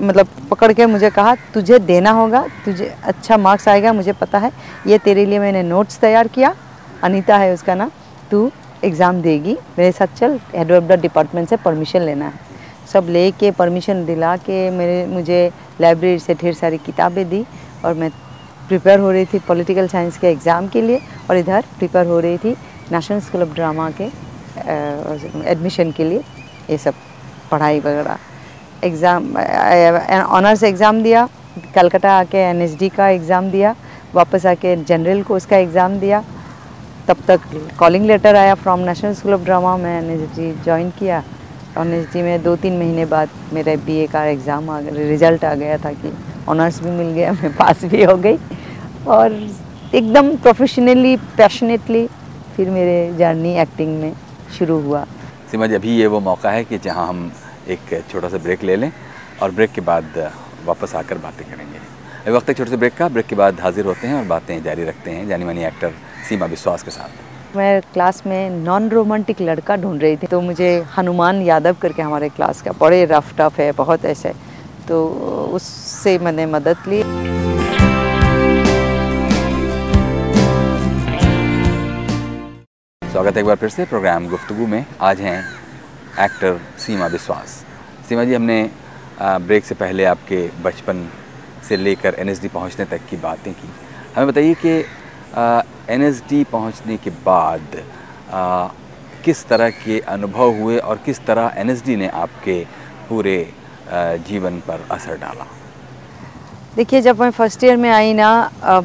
मतलब 0.00 0.28
पकड़ 0.50 0.72
के 0.72 0.86
मुझे 0.86 1.10
कहा, 1.10 1.34
तुझे 1.54 1.78
देना 1.80 2.10
होगा, 2.10 2.46
तुझे 2.64 2.94
अच्छा 3.04 3.36
मार्क्स 3.38 3.68
आएगा, 3.68 3.92
मुझे 3.92 4.12
पता 4.14 4.38
है, 4.38 4.50
ये 4.86 4.98
तेरे 4.98 5.24
लिए 5.26 5.38
मैंने 5.38 5.62
नोट्स 5.62 5.98
तैयार 6.00 6.28
किया। 6.28 6.54
अनीता 7.02 7.36
है 7.36 7.52
उसका 7.54 7.74
नाम, 7.74 7.90
तू 8.30 8.50
एग्ज़ाम 8.84 9.20
देगी, 9.22 9.56
मेरे 9.78 9.92
साथ 9.92 10.18
चल 10.18 10.38
हेड 10.54 10.72
द 10.82 11.00
डिपार्टमेंट 11.00 11.48
से 11.48 11.56
परमिशन 11.58 12.02
लेना 12.02 12.24
है। 12.24 12.52
सब 12.92 13.06
ले 13.08 13.30
के 13.32 13.50
परमिशन 13.52 14.04
दिला 14.06 14.36
के 14.38 14.70
मेरे, 14.70 15.06
मुझे 15.06 15.50
लाइब्रेरी 15.80 16.18
से 16.18 16.34
ढेर 16.34 16.54
सारी 16.54 16.78
किताबें 16.80 17.28
दी 17.28 17.44
और 17.84 17.94
मैं 17.94 18.10
प्रिपेयर 18.68 18.98
हो 19.00 19.10
रही 19.10 19.24
थी 19.24 19.38
पॉलिटिकल 19.38 19.88
साइंस 19.88 20.18
के 20.18 20.26
एग्ज़ाम 20.26 20.68
के 20.68 20.82
लिए 20.82 21.00
और 21.30 21.36
इधर 21.36 21.64
प्रिपेयर 21.78 22.06
हो 22.06 22.20
रही 22.20 22.38
थी 22.38 22.56
नेशनल 22.92 23.20
स्कूल 23.20 23.42
ऑफ़ 23.42 23.54
ड्रामा 23.54 23.90
के 24.00 24.04
एडमिशन 25.50 25.90
के 25.92 26.04
लिए 26.04 26.22
ये 26.70 26.78
सब 26.78 26.94
पढ़ाई 27.50 27.80
वगैरह। 27.80 28.18
एग्ज़ाम 28.84 29.36
ऑनर्स 29.36 30.62
एग्ज़ाम 30.64 31.02
दिया, 31.02 31.28
कलकत्ता 31.74 32.18
आके 32.18 32.38
एनएसडी 32.40 32.88
का 32.90 33.08
एग्ज़ाम 33.10 33.50
दिया, 33.50 33.74
वापस 34.14 34.46
आके 34.46 34.76
जनरल 34.84 35.22
को 35.22 35.36
उसका 35.36 35.56
एग्ज़ाम 35.58 35.98
दिया। 36.00 36.22
तब 37.08 37.16
तक 37.28 37.40
कॉलिंग 37.78 38.06
लेटर 38.06 38.36
आया 38.36 38.54
from 38.56 38.80
National 38.80 39.14
School 39.14 39.34
of 39.34 39.44
Drama 39.44 39.76
में 39.76 39.90
एन 39.92 40.28
ज्वाइन 40.64 40.90
किया। 40.98 41.22
एन 41.78 42.06
में 42.16 42.42
दो 42.42 42.54
तीन 42.56 42.78
महीने 42.78 43.04
बाद 43.06 43.28
मेरे 43.52 43.76
बीए 43.86 44.06
का 44.06 44.24
एग्ज़ाम 44.26 44.70
आ 44.70 44.80
गया 44.80 45.08
रिज़ल्ट 45.08 45.44
आ 45.44 45.54
गया 45.54 45.78
था 45.78 45.92
कि 45.92 46.12
ऑनर्स 46.48 46.80
भी 46.82 46.90
मिल 46.90 47.10
गया, 47.12 47.32
मैं 47.32 47.52
पास 47.56 47.84
भी 47.84 48.02
हो 48.04 48.16
गई। 48.16 48.38
और 49.08 49.32
एकदम 49.94 50.36
प्रोफेशनली 50.36 51.16
पैशनेटली 51.36 52.06
फिर 52.56 52.70
मेरे 52.70 52.96
जर्नी 53.18 53.54
एक्टिंग 53.60 54.00
में 54.00 54.12
शुरू 54.58 54.80
हुआ। 54.80 55.04
सीमा 55.50 55.66
जी, 55.66 55.74
अभी 55.74 55.96
ये 55.96 56.06
वो 56.06 56.20
मौका 56.22 56.50
है 56.50 56.64
कि 56.64 56.78
जहाँ 56.78 57.06
हम 57.08 57.30
एक 57.68 58.02
छोटा 58.10 58.28
सा 58.28 58.38
ब्रेक 58.38 58.62
ले 58.64 58.76
लें 58.76 58.90
और 59.42 59.50
ब्रेक 59.50 59.72
के 59.72 59.80
बाद 59.80 60.32
वापस 60.66 60.94
आकर 60.94 61.18
बातें 61.18 61.46
करेंगे। 61.46 61.78
अभी 62.18 62.32
वक्त 62.32 62.50
एक 62.50 62.56
छोटे 62.56 62.70
से 62.70 62.76
ब्रेक 62.76 62.94
का। 62.94 63.08
ब्रेक 63.08 63.26
के 63.26 63.36
बाद 63.36 63.60
हाजिर 63.60 63.86
होते 63.86 64.06
हैं 64.06 64.14
और 64.14 64.24
बातें 64.24 64.62
जारी 64.62 64.84
रखते 64.84 65.10
हैं 65.10 65.26
जानी 65.28 65.44
मानी 65.44 65.64
एक्टर 65.64 65.92
सीमा 66.28 66.46
विश्वास 66.46 66.82
के 66.82 66.90
साथ। 66.90 67.56
मैं 67.56 67.80
क्लास 67.92 68.22
में 68.26 68.50
नॉन 68.50 68.88
रोमांटिक 68.88 69.40
लड़का 69.40 69.76
ढूंढ 69.76 70.02
रही 70.02 70.16
थी 70.16 70.26
तो 70.26 70.40
मुझे 70.40 70.70
हनुमान 70.96 71.42
यादव 71.42 71.76
करके 71.82 72.02
हमारे 72.02 72.28
क्लास 72.28 72.62
का 72.62 72.72
बड़े 72.80 73.04
रफ 73.04 73.34
टफ 73.38 73.58
है 73.58 73.70
बहुत 73.72 74.04
ऐसे। 74.04 74.32
तो 74.88 75.06
उससे 75.54 76.18
मैंने 76.18 76.46
मदद 76.46 76.88
ली। 76.88 77.02
स्वागत 83.02 83.34
है 83.34 83.40
एक 83.40 83.46
बार 83.46 83.56
फिर 83.56 83.68
से 83.68 83.84
प्रोग्राम 83.84 84.28
गुफ्तगु 84.28 84.66
में। 84.66 84.84
आज 85.00 85.20
हैं 85.20 85.42
एक्टर 86.20 86.60
सीमा 86.78 87.06
विश्वास 87.08 87.48
सीमा 88.08 88.24
जी 88.24 88.34
हमने 88.34 88.58
ब्रेक 89.20 89.64
से 89.64 89.74
पहले 89.74 90.04
आपके 90.04 90.38
बचपन 90.62 91.08
से 91.68 91.76
लेकर 91.76 92.14
एनएसडी 92.18 92.48
पहुँचने 92.48 92.84
तक 92.86 93.00
की 93.10 93.16
बातें 93.16 93.52
की। 93.52 93.68
हमें 94.16 94.26
बताइए 94.28 94.54
कि 94.64 94.74
एनएसडी 95.94 96.42
पहुँचने 96.52 96.96
के 96.96 97.10
बाद 97.26 97.82
आ, 98.30 98.66
किस 99.24 99.44
तरह 99.48 99.70
के 99.70 99.98
अनुभव 100.08 100.60
हुए 100.60 100.78
और 100.78 100.98
किस 101.04 101.24
तरह 101.26 101.54
एनएसडी 101.56 101.96
ने 101.96 102.08
आपके 102.22 102.58
पूरे 103.08 103.36
जीवन 104.28 104.58
पर 104.68 104.86
असर 104.90 105.16
डाला? 105.18 105.46
देखिए 106.76 107.00
जब 107.02 107.20
मैं 107.20 107.30
फ़र्स्ट 107.30 107.64
ईयर 107.64 107.76
में 107.76 107.90
आई 107.90 108.12
ना 108.12 108.30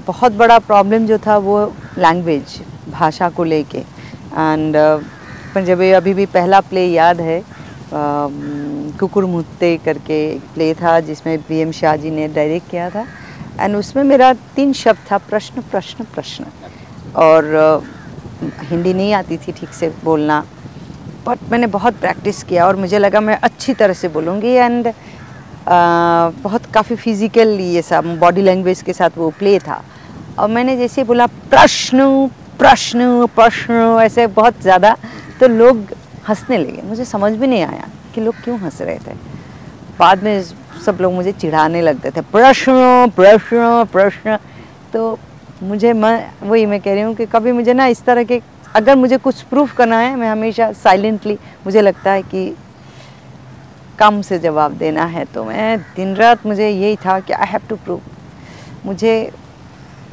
बहुत 0.07 0.31
बड़ा 0.33 0.57
प्रॉब्लम 0.61 1.05
जो 1.07 1.17
था 1.17 1.37
वो 1.37 1.61
लैंग्वेज 1.97 2.61
भाषा 2.91 3.29
को 3.29 3.43
लेके। 3.43 3.77
एंड 3.77 4.75
पंजाबी 5.55 5.91
अभी 5.93 6.13
भी 6.13 6.25
पहला 6.27 6.59
प्ले 6.61 6.85
याद 6.85 7.21
है 7.21 7.41
कुकुर 8.99 9.25
मुत्ते 9.25 9.75
करके 9.85 10.19
एक 10.25 10.41
प्ले 10.53 10.73
था 10.73 10.99
जिसमें 11.01 11.37
बी 11.47 11.57
एम 11.59 11.71
शाह 11.71 11.95
जी 11.95 12.09
ने 12.11 12.27
डायरेक्ट 12.29 12.69
किया 12.71 12.89
था। 12.89 13.05
एंड 13.59 13.75
उसमें 13.75 14.03
मेरा 14.03 14.33
तीन 14.55 14.73
शब्द 14.73 15.11
था, 15.11 15.17
प्रश्न 15.19 15.61
प्रश्न 15.71 16.03
प्रश्न। 16.13 16.45
और 17.17 17.83
हिंदी 18.69 18.93
नहीं 18.93 19.13
आती 19.13 19.37
थी 19.37 19.51
ठीक 19.51 19.73
से 19.73 19.89
बोलना। 20.03 20.43
बट 21.25 21.37
मैंने 21.51 21.67
बहुत 21.69 21.93
प्रैक्टिस 21.99 22.43
किया 22.43 22.67
और 22.67 22.75
मुझे 22.75 22.99
लगा 22.99 23.19
मैं 23.21 23.37
अच्छी 23.43 23.73
तरह 23.73 23.93
से 23.93 24.07
बोलूँगी 24.09 24.53
एंड 24.53 24.93
बहुत 25.67 26.65
काफ़ी 26.73 26.95
फ़िज़िकल 26.95 27.59
ये 27.61 27.81
सब 27.81 28.17
बॉडी 28.19 28.41
लैंग्वेज 28.41 28.81
के 28.81 28.93
साथ 28.93 29.17
वो 29.17 29.29
प्ले 29.39 29.57
था। 29.59 29.83
और 30.39 30.49
मैंने 30.49 30.77
जैसे 30.77 31.03
बोला, 31.03 31.25
प्रश्न 31.25 32.29
प्रश्न 32.59 33.25
प्रश्न, 33.35 33.73
ऐसे 34.01 34.27
बहुत 34.29 34.61
ज़्यादा 34.61 34.95
तो 35.39 35.47
लोग 35.47 35.93
हंसने 36.27 36.57
लगे। 36.57 36.81
मुझे 36.81 37.05
समझ 37.05 37.31
भी 37.33 37.47
नहीं 37.47 37.63
आया 37.63 37.87
कि 38.15 38.21
लोग 38.21 38.35
क्यों 38.43 38.57
हंस 38.59 38.81
रहे 38.81 38.97
थे। 38.97 39.13
बाद 39.99 40.23
में 40.23 40.41
सब 40.85 40.97
लोग 41.01 41.13
मुझे 41.13 41.31
चिढ़ाने 41.31 41.81
लगते 41.81 42.11
थे, 42.11 42.21
प्रश्न 42.21 43.11
प्रश्न 43.15 43.85
प्रश्न। 43.91 44.37
तो 44.93 45.17
मुझे 45.63 45.93
मैं 45.93 46.31
वही 46.43 46.65
मैं 46.65 46.79
कह 46.81 46.93
रही 46.93 47.01
हूँ 47.03 47.15
कि 47.15 47.25
कभी 47.25 47.51
मुझे 47.51 47.73
ना 47.73 47.85
इस 47.87 48.03
तरह 48.05 48.23
के, 48.23 48.41
अगर 48.75 48.95
मुझे 48.95 49.17
कुछ 49.17 49.41
प्रूफ 49.43 49.75
करना 49.77 49.97
है, 49.99 50.15
मैं 50.15 50.29
हमेशा 50.29 50.71
साइलेंटली, 50.73 51.37
मुझे 51.65 51.81
लगता 51.81 52.11
है 52.11 52.21
कि 52.23 52.55
कम 53.99 54.21
से 54.21 54.39
जवाब 54.39 54.77
देना 54.77 55.05
है। 55.05 55.25
तो 55.25 55.43
मैं 55.43 55.79
दिन 55.95 56.15
रात 56.15 56.45
मुझे 56.45 56.69
यही 56.69 56.95
था 56.95 57.19
कि 57.19 57.33
आई 57.33 57.47
हैव 57.47 57.61
टू 57.69 57.75
प्रूव 57.75 58.01
मुझे 58.85 59.31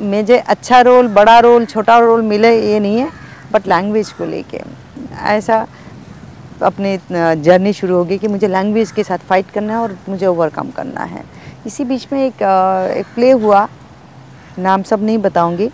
मुझे 0.01 0.39
अच्छा 0.39 0.81
रोल 0.81 1.09
बड़ा 1.09 1.39
रोल 1.39 1.65
छोटा 1.67 1.99
रोल 1.99 2.23
मिले 2.23 2.51
ये 2.63 2.81
नहीं 2.81 2.99
है 2.99 3.11
बट 3.53 3.69
लैंग्वेज 3.69 4.11
को 4.13 4.25
लेके। 4.25 4.61
ऐसा 5.17 5.67
अपनी 6.63 6.97
जर्नी 7.43 7.73
शुरू 7.73 7.97
होगी 7.97 8.19
कि 8.19 8.29
मुझे 8.29 8.49
लैंग्वेज 8.49 8.91
के 8.93 9.03
साथ 9.05 9.19
फाइट 9.29 9.51
करना 9.51 9.73
है 9.73 9.79
और 9.79 9.97
मुझे 10.09 10.27
ओवरकम 10.27 10.71
करना 10.77 11.01
है। 11.05 11.25
इसी 11.67 11.85
बीच 11.85 12.07
में 12.13 12.21
एक 12.21 12.43
एक 12.99 13.07
प्ले 13.15 13.31
हुआ, 13.33 13.67
नाम 14.59 14.83
सब 14.83 15.03
नहीं 15.03 15.19
बताऊँगी। 15.19 15.71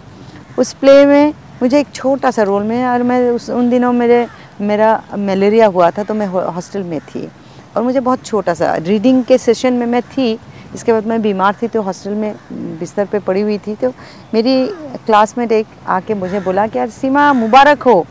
उस 0.58 0.72
प्ले 0.72 1.04
में 1.06 1.32
मुझे 1.62 1.78
एक 1.80 1.92
छोटा 1.94 2.30
सा 2.30 2.42
रोल 2.42 2.62
में, 2.62 2.84
और 2.84 3.02
मैं 3.02 3.30
उस, 3.30 3.50
उन 3.50 3.70
दिनों 3.70 3.92
मेरे, 3.92 4.26
मेरा 4.60 5.02
मलेरिया 5.18 5.66
हुआ 5.66 5.90
था 5.90 6.02
तो 6.02 6.14
मैं 6.14 6.26
हॉस्टल 6.26 6.82
में 6.82 6.98
थी। 7.00 7.28
और 7.76 7.82
मुझे 7.82 8.00
बहुत 8.00 8.24
छोटा 8.24 8.54
सा 8.54 8.74
रीडिंग 8.76 9.22
के 9.24 9.38
सेशन 9.38 9.72
में 9.72 9.86
मैं 9.86 10.02
थी, 10.02 10.32
इसके 10.74 10.92
बाद 10.92 11.06
मैं 11.06 11.20
बीमार 11.22 11.54
थी 11.62 11.68
तो 11.68 11.82
हॉस्टल 11.82 12.14
में 12.14 12.34
बिस्तर 12.80 13.06
पे 13.06 13.18
पड़ी 13.18 13.40
हुई 13.40 13.58
थी 13.58 13.74
तो 13.74 13.92
मेरी 14.34 14.66
क्लासमेट 15.06 15.52
एक 15.52 15.66
आके 15.86 16.14
मुझे 16.14 16.40
बोला 16.40 16.66
कि, 16.66 16.78
यार, 16.78 16.88
सीमा, 16.90 17.32
मुबारक 17.32 17.82
हो, 17.82 18.04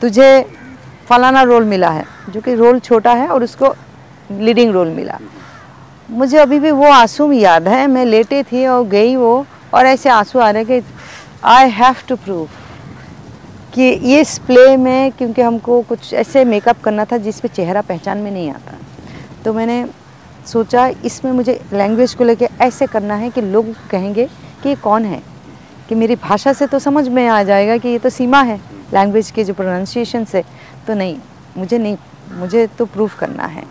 तुझे 0.00 0.28
फलाना 1.08 1.42
रोल 1.42 1.64
मिला 1.64 1.90
है, 1.90 2.04
जो 2.30 2.40
कि 2.40 2.54
रोल 2.54 2.78
छोटा 2.78 3.12
है 3.12 3.28
और 3.28 3.44
उसको 3.44 3.74
लीडिंग 4.32 4.72
रोल 4.72 4.88
मिला। 4.88 5.18
मुझे 6.10 6.38
अभी 6.38 6.58
भी 6.58 6.70
वो 6.70 6.86
आँसू 6.86 7.30
याद 7.32 7.68
है, 7.68 7.86
मैं 7.86 8.04
लेटे 8.04 8.42
थी 8.42 8.66
और 8.66 8.84
गई 8.84 9.16
वो, 9.16 9.46
और 9.74 9.86
ऐसे 9.86 10.08
आँसू 10.08 10.38
आ 10.38 10.50
रहे 10.50 10.64
कि 10.64 10.82
आई 11.44 11.70
हैव 11.70 11.94
टू 12.08 12.16
प्रूव 12.16 12.48
कि 13.74 13.90
इस 13.90 14.38
प्ले 14.38 14.76
में 14.76 15.12
क्योंकि 15.12 15.42
हमको 15.42 15.80
कुछ 15.82 16.12
ऐसे 16.14 16.44
मेकअप 16.44 16.80
करना 16.80 17.04
था 17.04 17.16
जिस 17.16 17.40
पे 17.40 17.48
चेहरा 17.48 17.80
पहचान 17.80 18.18
में 18.18 18.30
नहीं 18.30 18.50
आता। 18.50 18.74
तो 19.44 19.52
मैंने 19.52 19.86
सोचा, 20.46 20.86
इसमें 21.04 21.32
मुझे 21.32 21.60
लैंग्वेज 21.72 22.14
को 22.14 22.24
लेके 22.24 22.48
ऐसे 22.60 22.86
करना 22.86 23.14
है 23.14 23.30
कि 23.30 23.40
लोग 23.40 23.74
कहेंगे 23.90 24.28
कि 24.62 24.68
ये 24.68 24.74
कौन 24.74 25.04
है? 25.04 25.22
कि 25.88 25.94
मेरी 25.94 26.16
भाषा 26.16 26.52
से 26.52 26.66
तो 26.66 26.78
समझ 26.78 27.08
में 27.08 27.26
आ 27.28 27.42
जाएगा 27.42 27.76
कि 27.76 27.88
ये 27.88 27.98
तो 27.98 28.08
सीमा 28.08 28.42
है 28.42 28.60
लैंग्वेज 28.94 29.30
के 29.30 29.44
जो 29.44 29.54
प्रोनाउंसिएशन 29.54 30.24
से 30.24 30.42
तो 30.86 30.94
नहीं, 30.94 31.16
मुझे 31.56 31.78
नहीं, 31.78 31.96
मुझे 32.32 32.66
तो 32.78 32.84
प्रूफ 32.86 33.18
करना 33.18 33.44
है। 33.46 33.62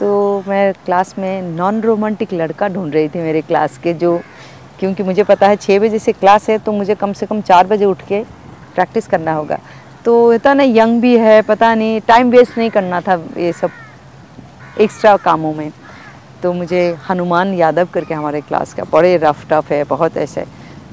तो 0.00 0.42
मैं 0.48 0.72
क्लास 0.84 1.14
में 1.18 1.42
नॉन 1.42 1.80
रोमांटिक 1.80 2.32
लड़का 2.32 2.68
ढूंढ 2.68 2.94
रही 2.94 3.08
थी 3.08 3.18
मेरे 3.18 3.40
क्लास 3.42 3.78
के 3.78 3.94
जो, 3.94 4.20
क्योंकि 4.78 5.02
मुझे 5.02 5.22
पता 5.24 5.46
है 5.48 5.56
छः 5.56 5.78
बजे 5.78 5.98
से 5.98 6.12
क्लास 6.12 6.48
है 6.50 6.58
तो 6.58 6.72
मुझे 6.72 6.94
कम 6.94 7.12
से 7.12 7.26
कम 7.26 7.40
चार 7.40 7.66
बजे 7.66 7.84
उठ 7.84 8.02
के 8.08 8.22
प्रैक्टिस 8.74 9.06
करना 9.06 9.32
होगा। 9.32 9.58
तो 10.04 10.32
इतना 10.32 10.54
ना 10.54 10.62
यंग 10.62 11.00
भी 11.00 11.16
है, 11.18 11.40
पता 11.42 11.74
नहीं 11.74 12.00
टाइम 12.00 12.30
वेस्ट 12.30 12.58
नहीं 12.58 12.70
करना 12.70 13.00
था 13.00 13.14
ये 13.36 13.52
सब 13.52 13.70
एक्स्ट्रा 14.80 15.16
कामों 15.16 15.52
में। 15.54 15.70
तो 16.42 16.52
मुझे 16.52 16.96
हनुमान 17.08 17.52
यादव 17.54 17.88
करके 17.94 18.14
हमारे 18.14 18.40
क्लास 18.40 18.74
का, 18.74 18.84
बड़े 18.92 19.16
रफ 19.16 19.44
टफ 19.50 19.70
है, 19.70 19.82
बहुत 19.84 20.16
ऐसे। 20.16 20.44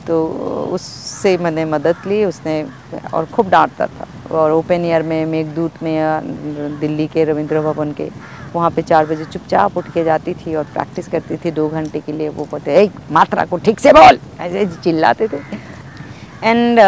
तो 0.07 0.25
उससे 0.71 1.37
मैंने 1.37 1.65
मदद 1.65 1.95
ली, 2.07 2.23
उसने, 2.25 2.65
और 3.13 3.25
खूब 3.25 3.49
डांटता 3.49 3.87
था। 3.87 4.07
और 4.31 4.51
ओपन 4.51 4.85
एयर 4.85 5.03
में 5.03 5.25
मेघदूत 5.25 5.83
में 5.83 6.79
दिल्ली 6.79 7.07
के 7.07 7.23
रविंद्र 7.25 7.61
भवन 7.61 7.91
के, 7.91 8.09
वहाँ 8.53 8.69
पे 8.71 8.81
चार 8.81 9.05
बजे 9.05 9.25
चुपचाप 9.25 9.77
उठ 9.77 9.91
के 9.93 10.03
जाती 10.03 10.33
थी 10.35 10.55
और 10.55 10.63
प्रैक्टिस 10.73 11.07
करती 11.07 11.37
थी 11.37 11.51
दो 11.51 11.67
घंटे 11.69 11.99
के 11.99 12.11
लिए। 12.11 12.29
वो 12.29 12.45
बोलते 12.51 12.75
एक 12.81 12.91
मात्रा 13.11 13.45
को 13.45 13.57
ठीक 13.57 13.79
से 13.79 13.93
बोल! 13.93 14.19
ऐसे 14.39 14.65
चिल्लाते 14.83 15.27
थे। 15.27 15.37
एंड 16.43 16.79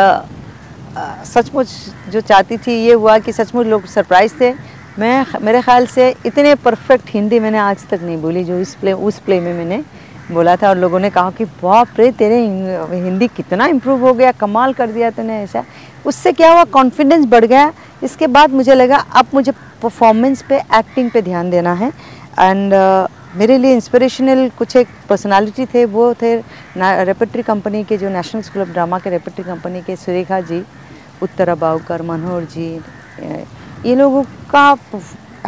सचमुच 1.25 1.67
जो 2.11 2.21
चाहती 2.21 2.57
थी, 2.57 2.73
ये 2.75 2.93
हुआ 2.93 3.17
कि 3.19 3.31
सचमुच 3.33 3.67
लोग 3.67 3.85
सरप्राइज़ 3.87 4.33
थे। 4.41 4.53
मैं, 4.99 5.25
मेरे 5.41 5.61
ख्याल 5.61 5.85
से 5.87 6.09
इतने 6.25 6.53
परफेक्ट 6.55 7.09
हिंदी 7.09 7.39
मैंने 7.39 7.57
आज 7.57 7.87
तक 7.89 8.01
नहीं 8.01 8.17
बोली, 8.21 8.43
जो 8.43 8.59
इस 8.59 8.73
प्ले 8.75 8.93
उस 8.93 9.19
प्ले 9.19 9.39
में 9.39 9.53
मैंने 9.53 9.83
बोला 10.31 10.55
था 10.55 10.69
और 10.69 10.77
लोगों 10.77 10.99
ने 10.99 11.09
कहा 11.09 11.31
कि 11.31 11.45
बाप 11.61 11.99
रे 11.99 12.11
तेरे 12.11 12.39
हिंदी 12.39 13.27
कितना 13.27 13.65
इम्प्रूव 13.67 14.05
हो 14.07 14.13
गया 14.13 14.31
कमाल 14.31 14.73
कर 14.73 14.91
दिया 14.91 15.09
तूने 15.11 15.41
ऐसा। 15.43 15.63
उससे 16.05 16.31
क्या 16.31 16.51
हुआ? 16.51 16.63
कॉन्फिडेंस 16.65 17.25
बढ़ 17.27 17.45
गया। 17.45 17.71
इसके 18.03 18.27
बाद 18.27 18.51
मुझे 18.53 18.75
लगा 18.75 18.97
अब 18.97 19.27
मुझे 19.33 19.51
परफॉर्मेंस 19.81 20.41
पे 20.49 20.57
एक्टिंग 20.79 21.09
पे 21.11 21.21
ध्यान 21.21 21.49
देना 21.49 21.73
है। 21.73 21.91
एंड 22.39 22.73
uh, 22.73 23.11
मेरे 23.35 23.57
लिए 23.57 23.73
इंस्पिरेशनल 23.75 24.49
कुछ 24.57 24.75
एक 24.75 24.87
पर्सनालिटी 25.09 25.65
थे 25.73 25.83
वो 25.87 26.13
थे 26.21 26.35
रेपेट्री 26.77 27.43
कंपनी 27.43 27.83
के 27.83 27.97
जो 27.97 28.09
नेशनल 28.09 28.41
स्कूल 28.41 28.61
ऑफ़ 28.61 28.69
ड्रामा 28.69 28.99
के 28.99 29.09
रेपेट्री 29.09 29.43
कंपनी 29.43 29.81
के 29.81 29.95
सुरेखा 29.95 30.39
जी 30.41 30.63
उत्तरा 31.23 31.55
बावकर 31.55 32.01
मनोहर 32.01 32.43
जी 32.53 32.69
ये 33.85 33.95
लोगों 33.95 34.23
का 34.51 34.73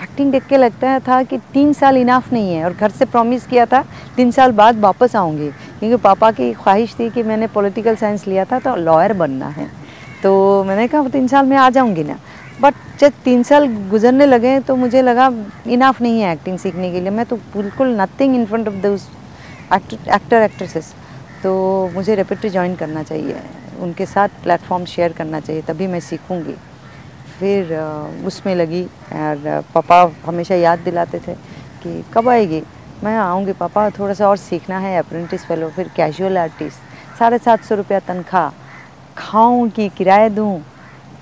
एक्टिंग 0.02 0.32
देख 0.32 0.46
के 0.48 0.58
लगता 0.58 0.98
था 1.00 1.22
कि 1.24 1.38
तीन 1.54 1.74
साल 1.74 1.98
इनाफ 1.98 2.32
नहीं 2.34 2.54
है 2.54 2.64
और 2.66 2.74
घर 2.74 2.92
से 2.92 3.06
प्रॉमिस 3.06 3.46
किया 3.48 3.66
था, 3.66 3.84
तीन 4.16 4.32
साल 4.32 4.52
बाद 4.52 4.80
वापस 4.80 5.16
आऊँगी। 5.16 5.50
क्योंकि 5.80 5.96
पापा 6.04 6.32
की 6.32 6.52
ख्वाहिश 6.54 6.96
थी 7.00 7.10
कि 7.10 7.24
मैंने 7.24 7.48
पॉलिटिकल 7.48 7.96
साइंस 7.96 8.26
लिया 8.28 8.46
था 8.46 8.60
तो 8.60 8.76
लॉयर 8.78 9.14
बनना 9.14 9.48
है। 9.50 9.68
तो 10.24 10.64
मैंने 10.64 10.88
कहा 10.88 11.08
तीन 11.10 11.28
साल 11.28 11.46
में 11.46 11.56
आ 11.58 11.70
जाऊँगी 11.70 12.04
ना। 12.04 12.18
बट 12.62 12.74
जब 13.00 13.14
तीन 13.26 13.44
साल 13.44 13.68
गुजरने 13.90 14.26
लगे 14.26 14.60
तो 14.62 14.76
मुझे 14.76 15.02
लगा 15.02 15.32
इनाफ 15.68 16.02
नहीं 16.02 16.22
है 16.22 16.34
एक्टिंग 16.34 16.58
सीखने 16.60 16.92
के 16.92 17.02
लिए। 17.02 17.10
मैं 17.12 17.26
तो 17.26 17.36
बिल्कुल 17.56 17.96
nothing 18.02 18.36
in 18.36 18.46
front 18.46 18.68
of 18.68 18.76
those 18.84 19.08
actor 19.74 20.42
actresses 20.42 20.94
तो 21.44 21.54
मुझे 21.94 22.16
रेपेट्री 22.16 22.50
ज्वाइन 22.50 22.76
करना 22.76 23.04
चाहिए, 23.04 23.36
उनके 23.80 24.06
साथ 24.06 24.44
प्लेटफॉर्म 24.44 24.86
शेयर 24.86 25.12
करना 25.12 25.40
चाहिए, 25.40 25.62
तभी 25.62 25.88
मैं 25.88 26.00
सीखूँगी। 26.00 26.56
फिर 27.42 27.74
उसमें 28.28 28.54
लगी 28.56 28.84
और 28.84 29.64
पापा 29.74 30.02
हमेशा 30.26 30.56
याद 30.58 30.80
दिलाते 30.80 31.20
थे 31.20 31.34
कि 31.84 32.04
कब 32.14 32.30
आएगी। 32.30 32.62
मैं 33.04 33.16
आऊँगी, 33.18 33.54
पापा, 33.54 33.90
थोड़ा 33.90 34.14
सा 34.14 34.28
और 34.30 34.38
सीखना 34.40 34.80
है 34.80 34.98
अप्रेंटिस 35.00 35.46
फेलो 35.46 35.70
फिर 35.76 35.90
कैजुअल 35.96 36.38
आर्टिस्ट 36.38 37.18
साढ़े 37.20 37.38
सात 37.40 37.64
सौ 37.64 37.76
रुपया 37.76 38.00
तनख्वाह। 38.02 38.52
खाऊँ 39.18 39.70
कि 39.70 39.88
किराया 39.98 40.30
दूँ 40.30 40.62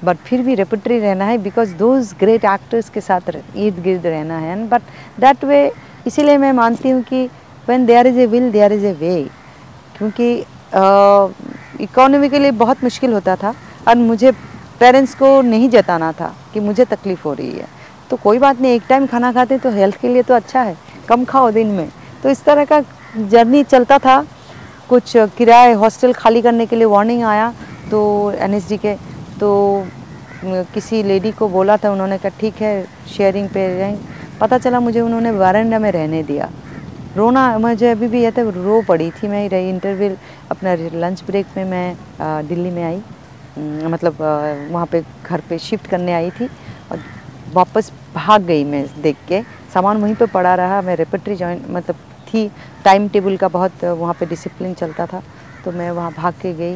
बट 0.04 0.18
फिर 0.26 0.42
भी 0.44 0.56
रेपिटरी 0.56 1.00
रहना 1.00 1.26
है 1.26 1.38
बिकॉज़ 1.44 1.74
दोज 1.76 2.14
ग्रेट 2.20 2.46
एक्टर्स 2.46 2.90
के 2.90 3.02
साथ 3.02 3.30
इर्द 3.30 3.80
गिर्द 3.84 4.06
रहना 4.08 4.38
है 4.40 4.56
बट 4.70 4.82
दैट 5.20 5.44
वे 5.46 5.62
इसीलिए 6.08 6.38
मैं 6.38 6.52
मानती 6.54 6.90
हूँ 6.90 7.02
कि 7.04 7.26
when 7.70 7.86
there 7.86 8.08
is 8.08 8.20
a 8.20 8.26
will 8.26 8.52
there 8.52 8.74
is 8.74 8.86
a 8.86 8.94
way 9.00 9.24
क्योंकि 9.98 10.32
इकोनॉमिकली 11.84 12.52
बहुत 12.54 12.84
मुश्किल 12.84 13.14
होता 13.14 13.36
था, 13.36 13.54
और 13.88 13.96
मुझे 13.98 14.32
पेरेंट्स 14.80 15.14
को 15.16 15.42
नहीं 15.42 15.70
जताना 15.70 16.12
था 16.12 16.34
कि 16.54 16.60
मुझे 16.60 16.86
तकलीफ़ 16.86 17.24
हो 17.26 17.34
रही 17.34 17.52
है। 17.52 17.68
तो 18.10 18.18
कोई 18.18 18.38
बात 18.40 18.62
नहीं, 18.62 18.74
एक 18.74 18.84
टाइम 18.90 19.06
खाना 19.08 19.32
खाते 19.34 19.58
तो 19.58 19.70
हेल्थ 19.72 20.00
के 20.02 20.08
लिए 20.08 20.24
तो 20.24 20.34
अच्छा 20.34 20.62
है, 20.62 20.76
कम 21.10 21.26
खाओ 21.26 21.52
दिन 21.52 21.68
में। 21.68 21.90
तो 22.24 22.30
इस 22.30 22.44
तरह 22.44 22.66
का 22.66 22.82
जर्नी 23.18 23.64
चलता 23.66 23.98
था। 24.00 24.24
कुछ 24.90 25.14
किराए 25.38 25.74
हॉस्टल 25.74 26.14
खाली 26.14 26.42
करने 26.42 26.66
के 26.66 26.76
लिए 26.76 26.86
वार्निंग 26.88 27.24
आया 27.24 27.54
तो 27.92 28.00
एनएसडी 28.34 28.78
के। 28.78 28.96
तो 29.40 29.50
किसी 30.44 31.02
लेडी 31.04 31.32
को 31.32 31.48
बोला 31.50 31.76
था, 31.78 31.92
उन्होंने 31.92 32.18
कहा, 32.18 32.40
ठीक 32.40 32.62
है 32.62 32.86
शेयरिंग 33.08 33.50
पे 33.50 33.68
रहें। 33.70 33.98
पता 34.42 34.58
चला 34.58 34.80
मुझे 34.80 35.02
उन्होंने 35.02 35.32
वारंडा 35.34 35.80
में 35.80 35.92
रहने 35.92 36.24
दिया। 36.24 36.50
रोना, 37.18 37.58
मुझे 37.58 37.92
अभी 37.92 38.08
भी 38.08 38.22
यह 38.24 38.32
तो 38.32 38.50
रो 38.50 38.82
पड़ी 38.88 39.10
थी। 39.12 39.28
मैं 39.28 39.48
रही 39.50 39.70
इंटरव्यू 39.70 40.16
अपना 40.52 40.76
लंच 41.00 41.24
ब्रेक 41.28 41.46
में 41.58 41.64
मैं 41.66 42.48
दिल्ली 42.48 42.72
में 42.72 42.84
आई। 42.84 43.02
मतलब 43.86 44.22
वहाँ 44.72 44.86
पे 44.86 45.02
घर 45.26 45.42
पे 45.50 45.58
शिफ्ट 45.60 45.88
करने 45.88 46.14
आई 46.14 46.30
थी 46.32 46.50
और 46.92 47.00
वापस 47.54 47.92
भाग 48.16 48.42
गई 48.44 48.64
मैं 48.64 48.86
देख 49.02 49.18
के। 49.28 49.42
सामान 49.74 49.98
वहीं 49.98 50.16
पे 50.16 50.26
पड़ा 50.28 50.54
रहा, 50.56 50.82
मैं 50.82 50.96
रेपेट्री 50.96 51.36
ज्वाइन 51.36 51.66
मतलब 51.70 51.96
थी 52.28 52.48
टाइम 52.86 53.08
टेबल 53.10 53.38
का 53.38 53.48
बहुत, 53.48 53.84
वहाँ 53.86 54.14
पे 54.20 54.26
डिसिप्लिन 54.26 54.74
चलता 54.74 55.06
था 55.06 55.22
तो 55.66 55.72
मैं 55.72 55.90
वहाँ 55.92 56.12
भाग 56.18 56.34
के 56.42 56.54
गई 56.54 56.74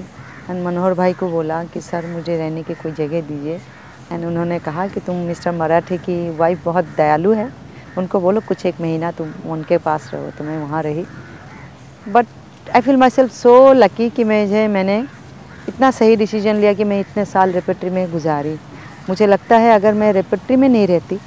एंड 0.50 0.64
मनोहर 0.66 0.94
भाई 0.94 1.14
को 1.14 1.30
बोला 1.30 1.64
कि, 1.64 1.82
सर, 1.82 2.06
मुझे 2.08 2.38
रहने 2.38 2.64
की 2.64 2.74
कोई 2.74 2.92
जगह 2.92 3.22
दीजिए। 3.22 3.60
एंड 4.12 4.26
उन्होंने 4.26 4.58
कहा 4.60 4.88
कि, 4.88 5.00
तुम 5.00 5.16
मिस्टर 5.28 5.52
मराठे 5.52 5.98
की 5.98 6.16
वाइफ 6.38 6.64
बहुत 6.66 6.86
दयालु 6.98 7.32
है। 7.34 7.50
उनको 7.98 8.20
बोलो, 8.20 8.42
कुछ 8.42 8.66
एक 8.66 8.82
महीना 8.82 9.12
तुम 9.12 9.32
उनके 9.52 9.78
पास 9.78 10.10
रहो 10.14 10.30
तो 10.38 10.44
मैं 10.44 10.58
वहाँ 10.58 10.82
रही। 10.84 11.06
But 12.08 12.26
I 12.76 12.82
feel 12.82 12.98
myself 13.10 13.32
so 13.32 13.74
lucky 13.74 14.10
कि 14.10 14.24
मुझे 14.24 14.68
मैंने 14.68 15.04
इतना 15.68 15.90
सही 15.92 16.16
डिसीज़न 16.16 16.56
लिया 16.56 16.74
कि 16.74 16.84
मैं 16.84 17.00
इतने 17.00 17.26
साल 17.26 17.52
रेपेट्री 17.52 17.90
में 17.90 18.12
गुजारी। 18.12 18.54
मुझे 19.10 19.28
लगता 19.28 19.58
है 19.58 19.74
अगर 19.76 19.94
मैं 19.94 20.12
रेपेट्री 20.14 20.56
में 20.56 20.68
नहीं 20.70 20.88
रहती 20.88 21.20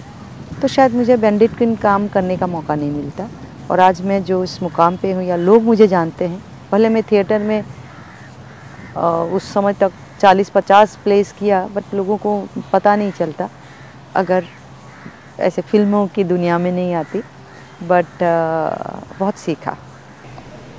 तो 0.62 0.68
शायद 0.68 0.94
मुझे 0.94 1.16
बैंडिट 1.16 1.56
किन 1.58 1.74
काम 1.76 2.08
करने 2.08 2.36
का 2.36 2.46
मौका 2.46 2.74
नहीं 2.74 2.90
मिलता। 2.90 3.28
और 3.70 3.80
आज 3.80 4.00
मैं 4.02 4.22
जो 4.24 4.42
इस 4.44 4.62
मुकाम 4.62 4.96
पे 4.96 5.12
हूँ 5.12 5.22
या 5.24 5.36
लोग 5.36 5.62
मुझे 5.62 5.86
जानते 5.88 6.24
हैं 6.24 6.42
पहले 6.70 6.88
मैं 6.88 7.02
थिएटर 7.02 7.42
में 7.42 7.62
आ, 8.96 9.08
उस 9.08 9.52
समय 9.52 9.72
तक 9.72 9.92
40-50 10.20 10.96
प्लेस 11.04 11.32
किया 11.38 11.66
बट 11.74 11.94
लोगों 11.94 12.16
को 12.16 12.38
पता 12.72 12.94
नहीं 12.96 13.10
चलता 13.12 13.48
अगर 14.16 14.44
ऐसे 15.38 15.62
फ़िल्मों 15.62 16.06
की 16.06 16.24
दुनिया 16.24 16.58
में 16.58 16.70
नहीं 16.72 16.94
आती। 16.94 17.22
बट 17.82 18.22
आ, 18.22 18.30
बहुत 19.18 19.38
सीखा। 19.38 19.76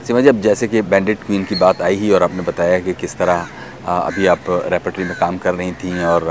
सीमा 0.07 0.19
जी, 0.21 0.27
अब 0.29 0.39
जैसे 0.41 0.67
कि 0.67 0.81
बैंडेड 0.81 1.17
क्वीन 1.19 1.43
की 1.43 1.55
बात 1.55 1.81
आई 1.81 1.95
ही 1.99 2.11
और 2.11 2.23
आपने 2.23 2.41
बताया 2.41 2.79
कि 2.79 2.93
किस 2.93 3.15
तरह 3.17 3.47
अभी 3.85 4.25
आप 4.27 4.43
रेपर्टरी 4.71 5.03
में 5.05 5.15
काम 5.19 5.37
कर 5.37 5.53
रही 5.53 5.71
थी 5.73 6.03
और 6.05 6.23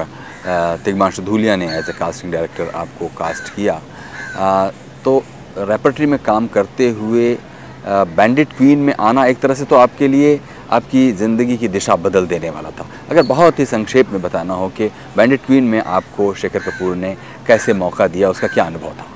तिगमांशु 0.85 1.23
धूलिया 1.23 1.57
ने 1.57 1.67
एज 1.69 1.89
ए 1.91 1.93
कास्टिंग 1.99 2.33
डायरेक्टर 2.33 2.71
आपको 2.75 3.07
कास्ट 3.19 3.49
किया। 3.55 3.75
तो 5.05 5.19
रेपर्टरी 5.59 6.07
में 6.07 6.19
काम 6.25 6.47
करते 6.55 6.89
हुए 6.91 7.27
बैंडेड 7.87 8.53
क्वीन 8.57 8.79
में 8.79 8.95
आना 9.01 9.25
एक 9.27 9.41
तरह 9.41 9.55
से 9.55 9.65
तो 9.65 9.77
आपके 9.77 10.09
लिए 10.09 10.39
आपकी 10.71 11.11
ज़िंदगी 11.15 11.57
की 11.57 11.69
दिशा 11.69 11.97
बदल 11.99 12.27
देने 12.27 12.51
वाला 12.51 12.71
था। 12.71 12.87
अगर 13.11 13.27
बहुत 13.27 13.59
ही 13.59 13.67
संक्षेप 13.67 14.13
में 14.13 14.21
बताना 14.23 14.55
हो 14.55 14.69
कि 14.79 14.89
बैंडेड 15.17 15.41
क्वीन 15.47 15.65
में 15.65 15.81
आपको 15.81 16.33
शेखर 16.35 16.59
कपूर 16.61 16.97
ने 16.97 17.17
कैसे 17.47 17.73
मौका 17.75 18.09
दिया, 18.09 18.31
उसका 18.31 18.49
क्या 18.49 18.65
अनुभव 18.65 18.91
था? 18.91 19.07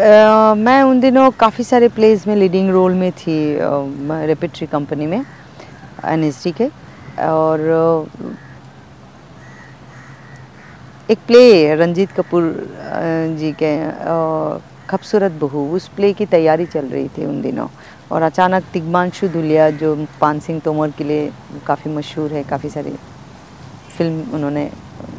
मैं 0.00 0.82
उन 0.82 1.00
दिनों 1.00 1.30
काफ़ी 1.40 1.64
सारे 1.64 1.88
प्लेज 1.88 2.24
में 2.26 2.34
लीडिंग 2.36 2.68
रोल 2.70 2.92
में 2.94 3.10
थी 3.12 3.34
रेपिट्री 4.26 4.66
कंपनी 4.66 5.06
में 5.06 5.18
एन 5.18 6.30
के, 6.48 6.66
और 7.20 7.60
एक 11.10 11.18
प्ले 11.26 11.74
रंजीत 11.74 12.12
कपूर 12.12 12.42
जी 13.38 13.52
के 13.62 13.72
खूबसूरत 14.90 15.32
बहू 15.40 15.66
उस 15.76 15.88
प्ले 15.96 16.12
की 16.12 16.26
तैयारी 16.26 16.66
चल 16.66 16.86
रही 16.86 17.08
थी 17.08 17.26
उन 17.26 17.40
दिनों। 17.42 17.68
और 18.10 18.22
अचानक 18.22 18.64
तिग्मांशु 18.72 19.28
धुलिया 19.28 19.70
जो 19.82 19.94
पान 20.20 20.40
सिंह 20.40 20.60
तोमर 20.64 20.90
के 20.98 21.04
लिए 21.04 21.30
काफ़ी 21.66 21.90
मशहूर 21.90 22.32
है, 22.32 22.42
काफ़ी 22.44 22.68
सारी 22.70 22.94
फ़िल्म 23.98 24.34
उन्होंने 24.34 24.70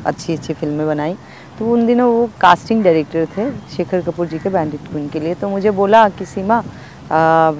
अच्छी 0.06 0.34
अच्छी 0.34 0.54
फ़िल्में 0.54 0.86
बनाई 0.88 1.16
तो 1.62 1.66
उन 1.70 1.86
दिनों 1.86 2.08
वो 2.12 2.30
कास्टिंग 2.42 2.84
डायरेक्टर 2.84 3.26
थे, 3.38 3.44
शेखर 3.70 4.02
कपूर 4.02 4.28
जी 4.28 4.38
के 4.40 4.50
बैंडिट 4.50 4.88
क्वीन 4.90 5.08
के 5.10 5.20
लिए। 5.20 5.34
तो 5.38 5.50
मुझे 5.50 5.72
बोला 5.72 6.08
कि 6.10 6.26
सीमा 6.26 6.62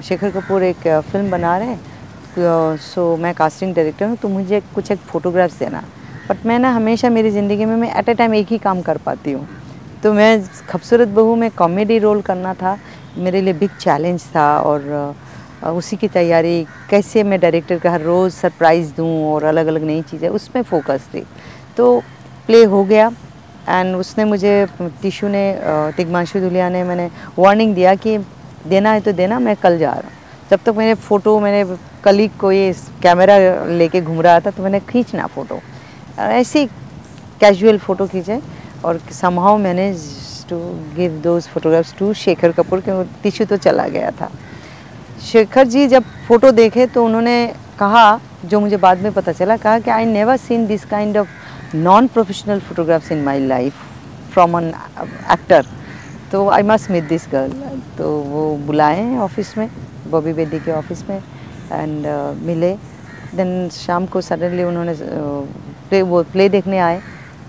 शेखर 0.02 0.30
कपूर 0.30 0.62
एक 0.62 0.88
फ़िल्म 1.10 1.30
बना 1.30 1.56
रहे 1.58 1.68
हैं 1.68 2.76
सो 2.82 3.04
मैं 3.16 3.32
कास्टिंग 3.34 3.74
डायरेक्टर 3.74 4.06
हूँ 4.06 4.16
तो 4.16 4.28
मुझे 4.28 4.60
कुछ 4.74 4.90
एक 4.92 4.98
फ़ोटोग्राफ्स 5.06 5.58
देना। 5.58 5.84
बट 6.28 6.46
मैं 6.46 6.58
ना 6.58 6.70
हमेशा 6.72 7.10
मेरी 7.10 7.30
ज़िंदगी 7.30 7.64
में, 7.64 7.76
मैं 7.76 7.94
एट 7.94 8.08
ए 8.08 8.14
टाइम 8.14 8.34
एक 8.34 8.48
ही 8.50 8.58
काम 8.58 8.82
कर 8.82 8.98
पाती 9.06 9.32
हूँ। 9.32 9.46
तो 10.02 10.12
मैं 10.12 10.44
खूबसूरत 10.72 11.08
बहू, 11.10 11.34
में 11.36 11.50
कॉमेडी 11.52 11.98
रोल 11.98 12.20
करना 12.22 12.54
था, 12.54 12.76
मेरे 13.18 13.40
लिए 13.40 13.54
बिग 13.54 13.78
चैलेंज 13.80 14.22
था 14.36 14.50
और 14.60 15.14
उसी 15.76 15.96
की 15.96 16.08
तैयारी, 16.10 16.62
कैसे 16.90 17.22
मैं 17.22 17.40
डायरेक्टर 17.40 17.78
का 17.78 17.90
हर 17.90 18.02
रोज़ 18.02 18.34
सरप्राइज़ 18.34 18.94
दूँ 18.96 19.12
और 19.32 19.44
अलग 19.44 19.66
अलग 19.66 19.84
नई 19.84 20.02
चीज़ें, 20.02 20.28
उसमें 20.30 20.62
फोकस 20.62 21.08
थी। 21.14 21.24
तो 21.76 21.98
प्ले 22.46 22.64
हो 22.64 22.84
गया 22.84 23.10
एंड 23.68 23.96
उसने 23.96 24.24
मुझे, 24.24 24.66
टिशू 25.02 25.28
ने 25.28 25.44
तिगमांशु 25.96 26.40
दुलिया 26.40 26.68
ने 26.68 26.82
मैंने 26.84 27.10
वार्निंग 27.38 27.74
दिया 27.74 27.94
कि 27.96 28.18
देना 28.66 28.92
है 28.92 29.00
तो 29.00 29.12
देना, 29.12 29.38
मैं 29.38 29.56
कल 29.56 29.78
जा 29.78 29.90
रहा 29.90 30.00
हूँ। 30.00 30.20
जब 30.50 30.56
तक 30.56 30.64
तो 30.64 30.72
मैंने 30.74 30.94
फ़ोटो 30.94 31.38
मैंने 31.40 31.76
कलीग 32.04 32.30
को 32.40 32.50
ये 32.52 32.72
कैमरा 33.02 33.36
लेके 33.66 34.00
घूम 34.00 34.20
रहा 34.20 34.40
था 34.40 34.50
तो 34.50 34.62
मैंने 34.62 34.80
खींचना 34.88 35.26
फ़ोटो 35.26 35.60
ऐसे 36.18 36.64
कैजुअल 37.40 37.78
फ़ोटो 37.78 38.06
खींचे 38.06 38.40
और 38.84 39.00
समहाउ 39.12 39.56
मैंने 39.58 39.92
to 40.48 40.58
give 40.96 41.20
those 41.24 41.46
photographs 41.48 41.94
to 41.98 42.12
Shekhar 42.14 42.52
Kapur 42.52 42.80
क्योंकि 42.80 43.10
टिशू 43.22 43.44
तो 43.44 43.56
चला 43.56 43.86
गया 43.88 44.10
था। 44.20 44.30
शेखर 45.22 45.66
जी 45.66 45.86
जब 45.88 46.04
फ़ोटो 46.28 46.50
देखे 46.52 46.86
तो 46.86 47.04
उन्होंने 47.04 47.46
कहा, 47.78 48.20
जो 48.44 48.60
मुझे 48.60 48.76
बाद 48.76 48.98
में 49.02 49.12
पता 49.12 49.32
चला, 49.32 49.56
कहा 49.56 49.78
कि 49.78 49.90
I 49.90 50.04
never 50.04 50.36
seen 50.36 50.66
this 50.66 50.84
kind 50.84 51.16
of 51.16 51.28
non 51.74 52.06
professional 52.14 52.58
photographs 52.60 53.12
in 53.12 53.22
my 53.24 53.46
life 53.46 53.74
from 54.32 54.58
an 54.58 54.68
actor 55.32 55.66
तो 56.32 56.48
I 56.50 56.62
must 56.62 56.90
meet 56.90 57.04
this 57.08 57.26
girl 57.32 57.78
तो 57.98 58.10
वो 58.32 58.44
बुलाए 58.66 59.16
ऑफ़िस 59.18 59.56
में 59.58 59.68
बॉबी 60.10 60.32
बेदी 60.32 60.58
के 60.60 60.72
ऑफ़िस 60.72 61.08
में 61.08 61.16
एंड 61.16 62.06
uh, 62.06 62.42
मिले. 62.46 62.74
देन 63.36 63.68
शाम 63.72 64.06
को 64.06 64.20
सडनली 64.20 64.64
उन्होंने 64.64 64.94
प्ले 65.88 66.00
uh, 66.00 66.06
वो 66.08 66.22
प्ले 66.32 66.48
देखने 66.48 66.78
आए 66.78 67.00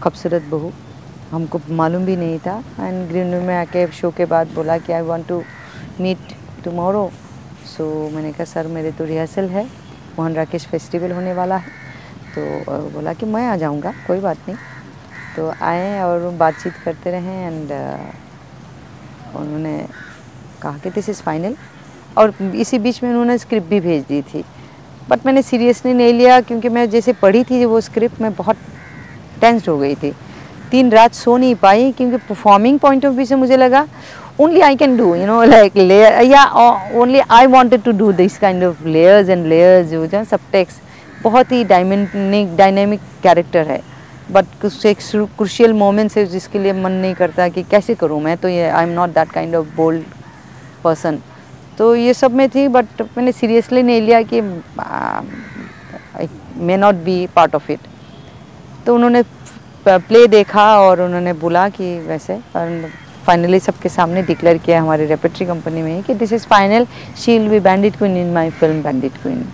खूबसूरत 0.03 0.43
बहू. 0.51 0.71
हमको 1.31 1.59
मालूम 1.69 2.05
भी 2.05 2.15
नहीं 2.15 2.39
था. 2.39 2.57
एंड 2.79 3.07
ग्रीन 3.09 3.33
रूम 3.33 3.43
में 3.45 3.55
आके 3.57 3.85
शो 3.99 4.11
के 4.17 4.25
बाद 4.25 4.53
बोला 4.55 4.77
कि 4.77 4.93
I 4.93 5.01
want 5.11 5.27
to 5.27 5.43
meet 6.01 6.33
tomorrow 6.63 7.09
so 7.77 7.85
मैंने 8.15 8.31
कहा 8.31 8.45
सर 8.45 8.67
मेरे 8.67 8.91
तो 8.91 9.05
रिहर्सल 9.05 9.49
है. 9.49 9.67
मोहन 10.17 10.33
राकेश 10.35 10.65
फेस्टिवल 10.71 11.11
होने 11.11 11.33
वाला 11.33 11.57
है. 11.57 11.81
तो 12.35 12.89
बोला 12.89 13.13
कि 13.13 13.25
मैं 13.25 13.45
आ 13.47 13.55
जाऊँगा, 13.55 13.93
कोई 14.07 14.19
बात 14.19 14.37
नहीं। 14.47 14.57
तो 15.35 15.51
आए 15.61 15.99
और 16.01 16.29
बातचीत 16.39 16.73
करते 16.85 17.11
रहे 17.11 17.35
एंड 17.45 17.71
उन्होंने 19.35 19.77
कहा 20.61 20.77
कि 20.83 20.89
दिस 20.89 21.09
इज़ 21.09 21.21
फाइनल 21.21 21.55
और 22.17 22.33
इसी 22.55 22.79
बीच 22.79 23.01
में 23.03 23.09
उन्होंने 23.09 23.37
स्क्रिप्ट 23.37 23.69
भी 23.69 23.79
भेज 23.79 24.03
दी 24.09 24.21
थी। 24.23 24.43
बट 25.09 25.25
मैंने 25.25 25.41
सीरियसली 25.41 25.93
नहीं 25.93 26.13
लिया 26.13 26.39
क्योंकि 26.41 26.69
मैं 26.69 26.89
जैसे 26.89 27.13
पढ़ी 27.21 27.43
थी 27.43 27.63
वो 27.65 27.81
स्क्रिप्ट 27.81 28.21
मैं 28.21 28.33
बहुत 28.35 28.57
टेंस्ड 29.41 29.69
हो 29.69 29.77
गई 29.77 29.95
थी। 29.95 30.13
तीन 30.71 30.91
रात 30.91 31.13
सो 31.13 31.37
नहीं 31.37 31.55
पाई 31.55 31.91
क्योंकि 31.91 32.17
परफॉर्मिंग 32.17 32.79
पॉइंट 32.79 33.05
ऑफ़ 33.05 33.13
व्यू 33.13 33.25
से 33.25 33.35
मुझे 33.35 33.57
लगा 33.57 33.85
only 34.41 34.61
I 34.61 34.75
can 34.75 34.95
do 34.97 35.13
you 35.15 35.25
know 35.27 35.43
like 35.43 35.75
layer 35.77 36.21
या 36.23 36.45
only 36.99 37.19
I 37.19 37.47
wanted 37.47 37.83
to 37.85 37.91
do 37.97 38.11
this 38.11 38.37
kind 38.37 38.63
of 38.63 38.87
layers 38.87 39.29
and 39.29 39.45
layers 39.47 39.87
जो 39.89 40.05
जो 40.07 40.23
subtext 40.25 40.81
बहुत 41.23 41.51
ही 41.51 41.63
डायमेंटिक 41.63 42.55
डायनेमिक 42.57 43.01
कैरेक्टर 43.23 43.67
है। 43.67 43.81
बट 44.31 44.45
कुछ 44.61 44.85
एक 44.85 44.97
क्रुशियल 45.37 45.73
मोमेंट्स 45.73 46.17
है 46.17 46.25
जिसके 46.25 46.59
लिए 46.59 46.73
मन 46.73 46.91
नहीं 46.91 47.13
करता 47.15 47.47
कि 47.49 47.63
कैसे 47.71 47.95
करूँ 47.95 48.21
मैं 48.21 48.37
तो 48.37 48.47
ये 48.47 48.69
I 48.69 48.83
am 48.83 48.89
not 48.91 49.09
that 49.13 49.31
kind 49.31 49.55
of 49.55 49.75
bold 49.75 50.03
person 50.83 51.19
तो 51.77 51.95
ये 51.95 52.13
सब 52.13 52.31
में 52.35 52.47
थी 52.49 52.67
बट 52.67 53.01
मैंने 53.17 53.31
सीरियसली 53.31 53.83
नहीं 53.83 54.01
लिया 54.01 54.21
कि 54.33 54.41
may 56.65 56.77
not 56.77 56.95
be 57.05 57.25
part 57.35 57.55
of 57.55 57.71
it 57.71 57.87
तो 58.85 58.95
उन्होंने 58.95 59.23
प्ले 59.87 60.25
देखा 60.27 60.65
और 60.79 61.01
उन्होंने 61.01 61.33
बोला 61.41 61.67
कि 61.69 61.97
वैसे 62.07 62.39
फाइनली 63.25 63.59
सबके 63.59 63.89
सामने 63.89 64.21
डिक्लेयर 64.23 64.57
किया 64.57 64.81
हमारी 64.81 65.05
रेपेट्री 65.05 65.45
कंपनी 65.45 65.81
में 65.81 66.01
कि 66.03 66.13
this 66.13 66.33
is 66.33 66.45
final 66.47 66.87
she 67.17 67.37
will 67.37 67.49
be 67.49 67.59
Bandit 67.61 67.95
Queen 67.97 68.17
in 68.17 68.33
my 68.33 68.49
film 68.51 68.81
Bandit 68.83 69.17
Queen 69.21 69.45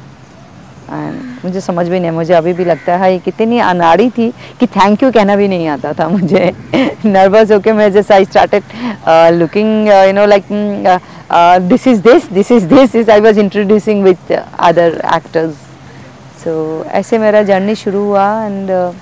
मुझे 1.45 1.62
समझ 1.62 1.88
भी 1.89 1.99
नहीं 1.99 2.12
मुझे 2.12 2.34
अभी 2.34 2.54
भी 2.54 2.65
लगता 2.65 2.95
है 2.97 3.17
कितनी 3.19 3.60
अनाड़ी 3.60 4.10
थी 4.10 4.30
कि 4.60 4.67
थैंक 4.67 5.04
यू 5.04 5.12
कहना 5.12 5.36
भी 5.36 5.47
नहीं 5.47 5.67
आता 5.67 5.93
था 5.93 6.08
मुझे। 6.10 6.52
नर्वस 7.06 7.52
होके 7.52 7.73
मैं 7.73 7.91
जैसे 7.91 8.13
I 8.13 8.25
started 8.25 8.63
looking 9.39 9.88
you 9.88 10.13
know 10.13 10.25
like 10.25 10.45
this 11.69 11.88
is 11.88 12.02
this 12.02 12.32
this 12.32 12.52
is 12.52 12.65
this 12.65 12.95
is 12.95 13.12
I 13.12 13.19
was 13.19 13.39
introducing 13.39 14.04
with 14.04 14.32
other 14.60 15.02
actors 15.15 15.54
so 16.43 16.84
ऐसे 16.91 17.17
मेरा 17.17 17.43
जर्नी 17.43 17.75
शुरू 17.75 18.04
हुआ 18.06 18.25
and 18.45 18.69
uh, 18.69 18.95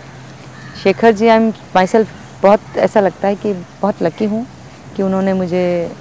Shekhar 0.83 1.11
ji 1.11 1.27
I 1.27 1.35
am 1.35 1.49
myself 1.87 2.07
बहुत 2.43 2.77
ऐसा 2.77 2.99
लगता 2.99 3.27
है 3.27 3.35
कि 3.35 3.53
बहुत 3.53 4.03
लकी 4.03 4.25
हूँ 4.25 4.45
कि 4.95 5.03
उन्होंने 5.03 5.33
मुझे 5.33 5.91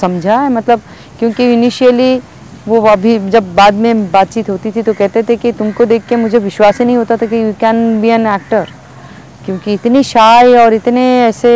समझा 0.00 0.40
है। 0.40 0.48
मतलब 0.48 0.80
क्योंकि 1.18 1.52
इनिशियली 1.52 2.20
वो 2.68 2.80
अभी 2.88 3.18
जब 3.30 3.54
बाद 3.54 3.74
में 3.74 4.10
बातचीत 4.10 4.50
होती 4.50 4.70
थी 4.70 4.82
तो 4.82 4.92
कहते 4.94 5.22
थे 5.22 5.36
कि 5.36 5.52
तुमको 5.52 5.84
देख 5.84 6.06
के 6.08 6.16
मुझे 6.16 6.38
विश्वास 6.38 6.78
ही 6.78 6.84
नहीं 6.84 6.96
होता 6.96 7.16
था 7.16 7.26
कि 7.26 7.36
you 7.36 7.52
can 7.60 8.00
be 8.00 8.08
an 8.08 8.26
actor 8.26 8.68
क्योंकि 9.44 9.74
इतनी 9.74 10.02
शाय 10.02 10.56
और 10.56 10.74
इतने 10.74 11.02
ऐसे 11.20 11.52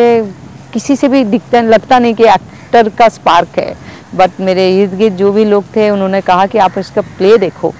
किसी 0.72 0.96
से 0.96 1.08
भी 1.08 1.24
दिखता, 1.24 1.60
लगता 1.60 1.98
नहीं 1.98 2.14
कि 2.14 2.24
एक्टर 2.24 2.88
का 2.88 3.08
स्पार्क 3.08 3.58
है। 3.58 3.74
बट 4.14 4.40
मेरे 4.40 4.68
इर्द 4.82 4.94
गिर्द 4.94 5.16
जो 5.16 5.32
भी 5.32 5.44
लोग 5.44 5.64
थे, 5.76 5.88
उन्होंने 5.90 6.20
कहा 6.20 6.46
कि 6.46 6.58
आप 6.58 6.78
इसका 6.78 7.00
प्ले 7.18 7.36
देखो 7.38 7.72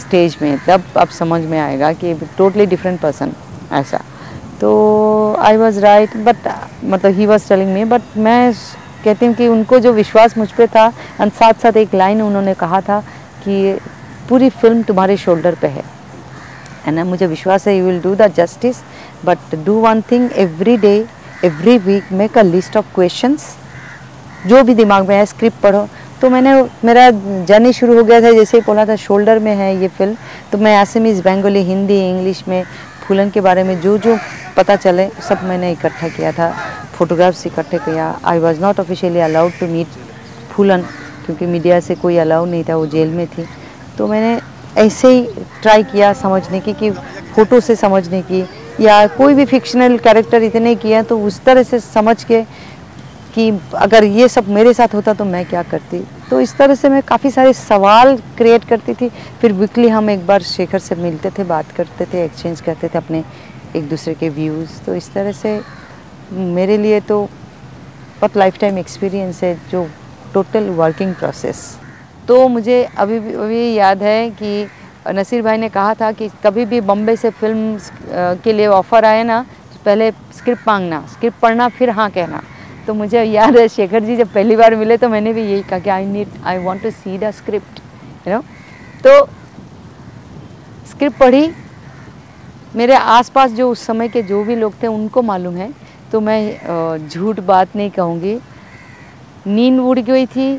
स्टेज 0.00 0.36
में, 0.42 0.58
तब 0.66 0.82
आप 0.96 1.08
समझ 1.10 1.40
में 1.42 1.58
आएगा 1.58 1.92
कि 1.92 2.14
टोटली 2.38 2.66
डिफरेंट 2.66 3.00
पर्सन 3.00 3.32
ऐसा। 3.72 4.00
तो 4.60 5.34
आई 5.40 5.56
वॉज़ 5.56 5.80
राइट 5.80 6.16
बट 6.16 6.48
मतलब 6.84 7.14
he 7.14 7.26
was 7.26 7.48
telling 7.48 7.72
me 7.74 7.84
but 7.84 8.16
मैं 8.16 8.52
कहती 9.00 9.26
हूँ 9.26 9.34
कि 9.34 9.48
उनको 9.48 9.78
जो 9.78 9.92
विश्वास 9.92 10.36
मुझ 10.38 10.50
पर 10.52 10.66
था 10.66 10.86
और 11.20 11.28
साथ 11.30 11.62
साथ 11.62 11.76
एक 11.76 11.94
लाइन 11.94 12.22
उन्होंने 12.22 12.54
कहा 12.54 12.80
था 12.80 13.00
कि 13.44 13.78
पूरी 14.28 14.48
फ़िल्म 14.50 14.82
तुम्हारे 14.82 15.16
शोल्डर 15.16 15.54
पे 15.60 15.66
है। 15.68 15.84
है 16.84 16.92
ना 16.92 17.04
मुझे 17.04 17.26
विश्वास 17.26 17.66
है 17.68 17.76
you 17.78 17.84
will 17.86 18.00
do 18.02 18.14
the 18.14 18.32
justice 18.36 18.76
but 19.24 19.54
do 19.64 19.74
one 19.80 20.00
thing 20.10 20.28
every 20.36 20.76
day 20.78 20.94
every 21.44 21.78
week 21.78 22.12
make 22.12 22.38
a 22.38 22.42
list 22.42 22.76
of 22.76 22.94
question 22.94 23.36
जो 24.46 24.62
भी 24.62 24.74
दिमाग 24.74 25.08
में 25.08 25.16
है 25.16 25.24
स्क्रिप्ट 25.26 25.60
पढ़ो। 25.62 25.88
तो 26.20 26.28
मैंने, 26.30 26.52
मेरा 26.84 27.10
जर्नी 27.46 27.72
शुरू 27.72 27.96
हो 27.96 28.02
गया 28.04 28.20
था, 28.20 28.30
जैसे 28.32 28.56
ही 28.56 28.62
बोला 28.66 28.84
था 28.86 28.96
शोल्डर 28.96 29.38
में 29.38 29.54
है 29.56 29.74
ये 29.80 29.88
फ़िल्म 29.88 30.16
तो 30.52 30.58
मैं 30.58 30.76
असमीज़ 30.78 31.22
बंगाली 31.22 31.62
हिंदी 31.64 31.98
इंग्लिश 32.00 32.42
में 32.48 32.62
फूलन 33.10 33.30
के 33.30 33.40
बारे 33.40 33.62
में 33.64 33.80
जो 33.80 33.96
जो 33.98 34.16
पता 34.56 34.74
चले, 34.76 35.08
सब 35.28 35.42
मैंने 35.44 35.70
इकट्ठा 35.72 36.08
किया 36.08 36.30
था। 36.32 36.50
फ़ोटोग्राफ्स 36.94 37.46
इकट्ठे 37.46 37.78
किया। 37.78 38.04
I 38.24 38.38
was 38.38 38.60
not 38.60 38.80
officially 38.80 39.20
allowed 39.20 39.52
to 39.60 39.66
meet 39.66 39.96
Phoolan 40.50 40.82
क्योंकि 41.26 41.46
मीडिया 41.46 41.80
से 41.80 41.94
कोई 41.94 42.16
अलाउ 42.18 42.44
नहीं 42.46 42.64
था, 42.68 42.76
वो 42.76 42.86
जेल 42.86 43.08
में 43.08 43.26
थी। 43.26 43.46
तो 43.98 44.06
मैंने 44.06 44.38
ऐसे 44.80 45.08
ही 45.08 45.22
ट्राई 45.62 45.82
किया 45.82 46.12
समझने 46.12 46.60
की, 46.60 46.72
कि 46.72 46.90
फ़ोटो 47.34 47.60
से 47.60 47.76
समझने 47.76 48.20
की, 48.22 48.44
या 48.80 49.06
कोई 49.18 49.34
भी 49.34 49.44
फिक्शनल 49.46 49.98
कैरेक्टर 49.98 50.42
इतने 50.42 50.74
किया 50.76 51.02
तो 51.02 51.18
उस 51.20 51.40
तरह 51.44 51.62
से 51.62 51.80
समझ 51.80 52.22
के 52.24 52.42
कि 53.34 53.50
अगर 53.76 54.04
ये 54.04 54.28
सब 54.28 54.48
मेरे 54.50 54.72
साथ 54.74 54.94
होता 54.94 55.14
तो 55.14 55.24
मैं 55.24 55.44
क्या 55.46 55.62
करती? 55.64 56.02
तो 56.30 56.40
इस 56.40 56.56
तरह 56.56 56.74
से 56.74 56.88
मैं 56.88 57.02
काफ़ी 57.02 57.30
सारे 57.30 57.52
सवाल 57.52 58.16
क्रिएट 58.36 58.64
करती 58.64 58.94
थी। 58.94 59.08
फिर 59.40 59.52
वीकली 59.52 59.88
हम 59.88 60.10
एक 60.10 60.26
बार 60.26 60.42
शेखर 60.44 60.78
से 60.78 60.94
मिलते 60.96 61.30
थे, 61.30 61.44
बात 61.44 61.72
करते 61.72 62.06
थे 62.12 62.24
एक्सचेंज 62.24 62.60
करते 62.60 62.88
थे 62.88 62.98
अपने 62.98 63.24
एक 63.76 63.88
दूसरे 63.88 64.14
के 64.14 64.28
व्यूज़ 64.30 64.80
तो 64.86 64.94
इस 64.94 65.12
तरह 65.14 65.32
से 65.32 65.60
मेरे 66.32 66.76
लिए 66.78 67.00
तो 67.02 67.22
बहुत 68.16 68.36
लाइफ 68.36 68.58
टाइम 68.60 68.78
एक्सपीरियंस 68.78 69.42
है 69.44 69.54
जो 69.70 69.86
टोटल 70.34 70.68
वर्किंग 70.76 71.14
प्रोसेस 71.14 71.62
तो 72.28 72.46
मुझे 72.48 72.82
अभी 72.84 73.18
भी, 73.18 73.32
अभी 73.34 73.72
याद 73.74 74.02
है 74.02 74.30
कि 74.32 74.66
नसीर 75.08 75.42
भाई 75.42 75.56
ने 75.58 75.68
कहा 75.68 75.94
था 75.94 76.10
कि 76.12 76.28
कभी 76.44 76.64
भी 76.64 76.80
बम्बे 76.82 77.16
से 77.16 77.30
फ़िल्म 77.32 78.36
के 78.44 78.52
लिए 78.52 78.66
ऑफ़र 78.68 79.04
आए 79.04 79.22
ना 79.24 79.42
तो 79.42 79.78
पहले 79.84 80.10
स्क्रिप्ट 80.10 80.68
मांगना 80.68 81.04
स्क्रिप्ट 81.12 81.38
पढ़ना, 81.40 81.68
फिर 81.68 81.90
हाँ 81.90 82.10
कहना। 82.10 82.42
तो 82.90 82.94
मुझे 82.94 83.22
याद 83.22 83.56
है, 83.56 83.66
शेखर 83.68 84.00
जी 84.04 84.16
जब 84.16 84.32
पहली 84.34 84.54
बार 84.56 84.74
मिले 84.76 84.96
तो 84.98 85.08
मैंने 85.08 85.32
भी 85.32 85.42
यही 85.42 85.62
कहा 85.62 85.78
कि 85.78 85.90
I 85.90 86.04
need 86.06 86.28
I 86.44 86.58
want 86.58 86.82
to 86.82 86.90
see 86.92 87.18
the 87.18 87.30
script 87.32 87.78
you 88.26 88.32
know 88.32 88.40
तो 89.04 89.12
स्क्रिप्ट 90.90 91.18
पढ़ी। 91.18 91.50
मेरे 92.76 92.94
आसपास 92.94 93.50
जो 93.52 93.70
उस 93.70 93.84
समय 93.86 94.08
के 94.08 94.22
जो 94.22 94.42
भी 94.44 94.56
लोग 94.56 94.72
थे, 94.82 94.86
उनको 94.86 95.22
मालूम 95.22 95.56
है। 95.56 95.70
तो 96.12 96.20
मैं 96.20 97.08
झूठ 97.08 97.40
बात 97.42 97.76
नहीं 97.76 97.90
कहूँगी। 97.90 98.34
नींद 99.46 99.78
उड़ 99.80 99.98
गई 100.00 100.26
थी। 100.26 100.50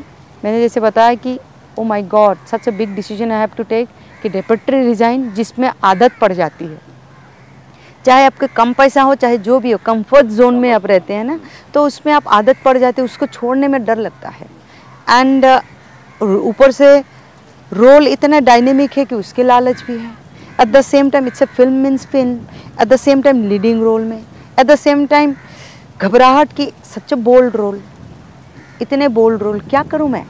मैंने 0.44 0.60
जैसे 0.60 0.80
बताया 0.80 1.14
कि 1.16 1.38
ओ 1.78 1.84
my 1.84 2.02
god 2.14 2.46
such 2.52 2.68
a 2.68 2.72
big 2.78 2.94
decision 2.94 3.32
I 3.32 3.38
have 3.40 3.50
to 3.56 3.62
take 3.64 3.88
कि 4.22 4.28
डेपेट्री 4.30 4.82
रिज़ाइन 4.86 5.30
जिसमें 5.34 5.70
आदत 5.84 6.18
पड़ 6.20 6.32
जाती 6.32 6.64
है। 6.64 6.80
चाहे 8.06 8.24
आपके 8.26 8.46
कम 8.48 8.72
पैसा 8.72 9.02
हो, 9.02 9.14
चाहे 9.14 9.38
जो 9.38 9.58
भी 9.60 9.70
हो 9.70 9.78
कंफर्ट 9.86 10.26
जोन 10.28 10.54
में 10.54 10.70
आप 10.72 10.86
रहते 10.86 11.14
हैं 11.14 11.24
ना 11.24 11.38
तो 11.74 11.84
उसमें 11.86 12.12
आप 12.12 12.28
आदत 12.30 12.56
पड़ 12.64 12.76
जाती 12.78 13.00
है, 13.00 13.04
उसको 13.04 13.26
छोड़ने 13.28 13.68
में 13.68 13.84
डर 13.84 13.98
लगता 13.98 14.28
है। 14.30 14.46
एंड 15.10 15.44
ऊपर 16.20 16.70
से 16.72 16.98
रोल 17.72 18.08
इतना 18.08 18.40
डायनेमिक 18.40 18.98
है 18.98 19.04
कि 19.04 19.14
उसके 19.14 19.42
लालच 19.42 19.82
भी 19.82 19.98
है। 19.98 20.10
At 20.60 20.68
the 20.68 20.80
same 20.82 21.10
time 21.10 21.26
it's 21.26 21.42
a 21.42 21.46
film 21.46 21.72
means 21.82 22.06
film 22.06 22.38
at 22.80 22.88
the 22.88 22.96
same 22.98 23.22
time 23.22 23.48
leading 23.48 23.82
role 23.82 24.02
में. 24.02 24.18
एट 24.60 24.66
द 24.66 24.74
सेम 24.76 25.06
टाइम 25.06 25.34
घबराहट 26.00 26.52
की 26.52 26.70
सच 26.84 27.14
बोल्ड 27.14 27.56
रोल 27.56 27.80
इतने 28.82 29.08
बोल्ड 29.10 29.42
रोल 29.42 29.60
क्या 29.60 29.82
करूँ 29.82 30.08
मैं? 30.08 30.24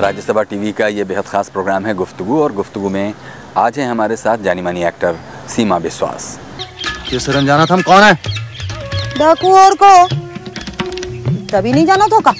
राज्यसभा 0.00 0.42
टीवी 0.42 0.70
का 0.72 0.86
ये 0.88 1.04
बेहद 1.04 1.24
ख़ास 1.26 1.48
प्रोग्राम 1.50 1.86
है 1.86 1.92
गुफ्तु 1.94 2.24
और 2.40 2.52
गुफ्तगु 2.52 2.88
में 2.88 3.14
आज 3.56 3.78
है 3.78 3.86
हमारे 3.86 4.16
साथ 4.16 4.38
जानी 4.38 4.62
मानी 4.62 4.82
एक्टर 4.84 5.16
सीमा 5.48 5.76
विश्वास 5.76 6.38
ये 7.12 7.18
सरंजाना 7.20 7.64
था 7.66 7.74
हम 7.74 7.82
कौन 7.82 8.02
है? 8.02 8.14
डाकू 9.18 9.50
और 9.58 9.74
को। 9.82 10.06
तभी 11.46 11.72
नहीं 11.72 11.86
जाना 11.86 12.06
तो 12.06 12.20
का 12.20 12.32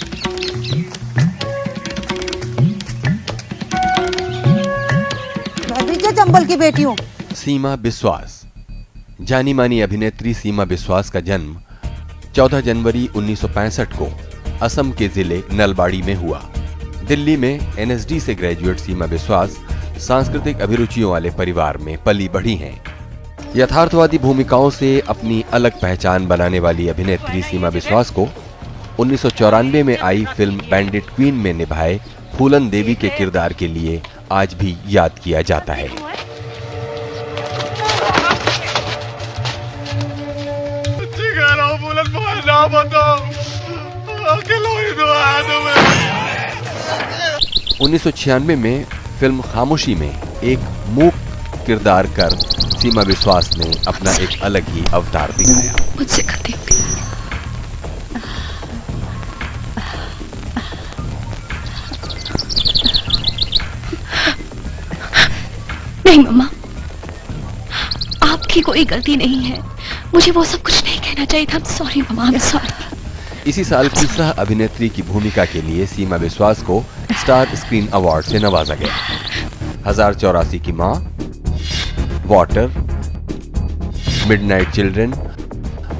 मैं 5.71 5.87
भी 5.87 5.97
चंबल 5.97 6.44
की 6.44 6.57
बेटी 6.57 6.83
हूँ। 6.83 6.97
सीमा 7.37 7.75
बिस्वास। 7.79 8.42
जानी 9.23 9.53
मानी 9.53 9.81
अभिनेत्री 9.81 10.35
सीमा 10.35 10.64
बिस्वास 10.64 11.11
का 11.11 11.21
जन्म 11.23 11.57
14 12.37 12.61
जनवरी 12.61 13.09
1965 13.16 13.99
को 13.99 14.11
असम 14.62 14.92
के 14.92 15.09
ज़िले 15.09 15.42
नलबाड़ी 15.53 16.03
में 16.03 16.14
हुआ। 16.14 16.42
दिल्ली 17.09 17.37
में 17.37 17.77
एनएसडी 17.79 18.18
से 18.21 18.35
ग्रेजुएट 18.35 18.79
सीमा 18.79 19.05
विश्वास 19.07 19.57
सांस्कृतिक 20.07 20.61
अभिरुचियों 20.61 21.11
वाले 21.11 21.31
परिवार 21.31 21.77
में 21.77 21.97
पली 22.05 22.29
बढ़ी 22.29 22.55
हैं। 22.57 22.73
यथार्थवादी 23.57 24.18
भूमिकाओं 24.18 24.68
से 24.71 24.90
अपनी 25.09 25.44
अलग 25.53 25.81
पहचान 25.81 26.27
बनाने 26.29 26.61
वाली 26.61 26.88
अभिनेत्री 26.88 27.42
सीमा 27.42 27.68
विश्वास 27.68 28.11
को 28.18 28.29
उन्नीस 29.01 29.23
सौ 29.23 29.31
चौरानवे 29.31 29.83
में 29.83 29.97
आई 29.99 30.25
फ़िल्म 30.37 30.68
बैंडिट 30.71 31.05
क्वीन 31.16 31.35
में 31.35 31.53
निभाए 31.55 31.99
फूलन 32.37 32.68
देवी 32.71 32.94
के 32.94 33.09
किरदार 33.09 33.53
के 33.53 33.66
लिए 33.68 34.01
आज 34.33 34.55
भी 34.55 34.77
याद 34.88 35.18
किया 35.25 35.42
जाता 35.42 35.73
है। 35.73 35.90
उन्नीस 47.80 48.02
सौ 48.02 48.10
छियानवे 48.10 48.56
में 48.56 48.84
फ़िल्म 49.20 49.42
खामोशी 49.42 49.94
में 49.94 50.22
एक 50.42 50.58
मूक 50.88 51.14
किरदार 51.66 52.06
कर 52.06 52.30
सीमा 52.80 53.02
विश्वास 53.02 53.50
ने 53.58 53.72
अपना 53.88 54.12
एक 54.12 54.42
अलग 54.42 54.68
ही 54.68 54.84
अवतार 54.94 55.32
दिखाया। 55.38 55.72
मुझसे 55.96 56.26
नहीं। 66.06 66.18
मम्मा। 66.18 66.50
आपकी 68.22 68.60
कोई 68.60 68.84
गलती 68.84 69.16
नहीं 69.16 69.40
है। 69.40 69.60
मुझे 70.14 70.30
वो 70.30 70.44
सब 70.44 70.62
कुछ 70.62 70.84
नहीं 70.84 71.00
कहना 71.00 71.24
चाहिए 71.24 71.46
था। 71.54 71.58
सॉरी 71.58 72.02
मम्मा 72.02 72.38
सॉरी 72.38 72.88
इसी 73.50 73.64
साल 73.64 73.88
की 73.88 74.06
सह 74.06 74.30
अभिनेत्री 74.30 74.88
की 74.88 75.02
भूमिका 75.02 75.44
के 75.44 75.62
लिए 75.62 75.86
सीमा 75.86 76.16
विश्वास 76.16 76.62
को 76.62 76.84
स्टार 77.20 77.54
स्क्रीन 77.57 77.87
अवार्ड 77.94 78.24
से 78.24 78.38
नवाजा 78.38 78.74
गया। 78.74 78.94
हज़ार 79.87 80.14
चौरासी 80.14 80.59
की 80.59 80.72
माँ 80.72 80.94
वाटर 82.26 82.66
मिडनाइट 84.28 84.70
चिल्ड्रन 84.70 85.12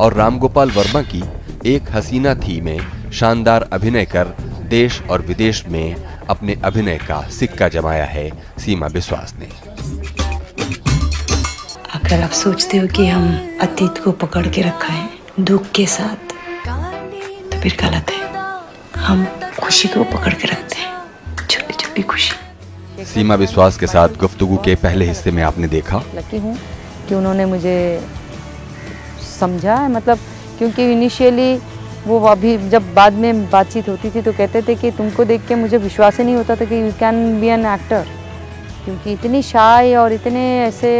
और 0.01 0.15
रामगोपाल 0.15 0.71
वर्मा 0.71 1.03
की 1.05 1.23
एक 1.67 1.91
हसीना 1.93 2.35
थी 2.37 2.61
में 2.61 2.79
शानदार 3.13 3.69
अभिनय 3.73 4.05
कर 4.07 4.35
देश 4.69 5.01
और 5.03 5.23
विदेश 5.23 5.65
में 5.69 5.95
अपने 6.29 6.57
अभिनय 6.65 6.99
का 6.99 7.21
सिक्का 7.31 7.69
जमाया 7.69 8.05
है 8.07 8.31
सीमा 8.59 8.87
विश्वास 8.89 9.35
ने। 9.39 9.49
अगर 11.95 12.23
आप 12.23 12.31
सोचते 12.33 12.79
हो 12.79 12.87
कि 12.87 13.07
हम 13.07 13.59
अतीत 13.63 14.03
को 14.05 14.13
पकड़ 14.23 14.47
के 14.47 14.63
रखा 14.63 14.93
है, 14.93 15.09
दुख 15.41 15.71
के 15.75 15.87
साथ 15.89 16.35
तो 17.51 17.61
फिर 17.61 17.77
गलत 17.81 18.11
है। 18.11 18.21
हम 18.99 19.25
खुशी 19.61 19.89
को 19.89 20.05
पकड़ 20.07 20.35
के 20.35 20.49
रखते 20.49 20.77
हैं। 20.77 20.97
छोटी 21.99 22.09
खुशी। 22.09 23.05
सीमा 23.05 23.35
विश्वास 23.35 23.77
के 23.79 23.87
साथ 23.87 24.09
गुफ्तगू 24.21 24.57
के 24.65 24.75
पहले 24.75 25.05
हिस्से 25.07 25.31
में 25.31 25.43
आपने 25.43 25.69
देखा? 25.69 26.03
लकी 26.15 26.39
हूँ 26.39 26.57
कि 27.09 27.15
उन्होंने 27.15 27.45
मुझे 27.47 27.77
समझा 29.31 29.75
है 29.75 29.91
मतलब 29.93 30.19
क्योंकि 30.59 30.91
इनिशियली 30.93 31.55
वो 32.07 32.19
अभी 32.29 32.57
जब 32.71 32.95
बाद 32.95 33.13
में 33.15 33.51
बातचीत 33.51 33.89
होती 33.89 34.11
थी 34.11 34.23
तो 34.23 34.33
कहते 34.33 34.63
थे 34.63 34.75
कि 34.75 34.91
तुमको 34.91 35.25
देख 35.25 35.47
के 35.49 35.55
मुझे 35.55 35.77
विश्वास 35.79 36.19
ही 36.19 36.25
नहीं 36.25 36.37
होता 36.37 36.57
था 36.57 36.65
कि 36.65 36.81
you 36.83 36.93
can 37.01 37.41
be 37.41 37.49
an 37.49 37.67
actor 37.67 38.07
क्योंकि 38.85 39.13
इतनी 39.13 39.43
शाय 39.43 39.95
और 39.97 40.13
इतने 40.13 40.45
ऐसे 40.63 40.91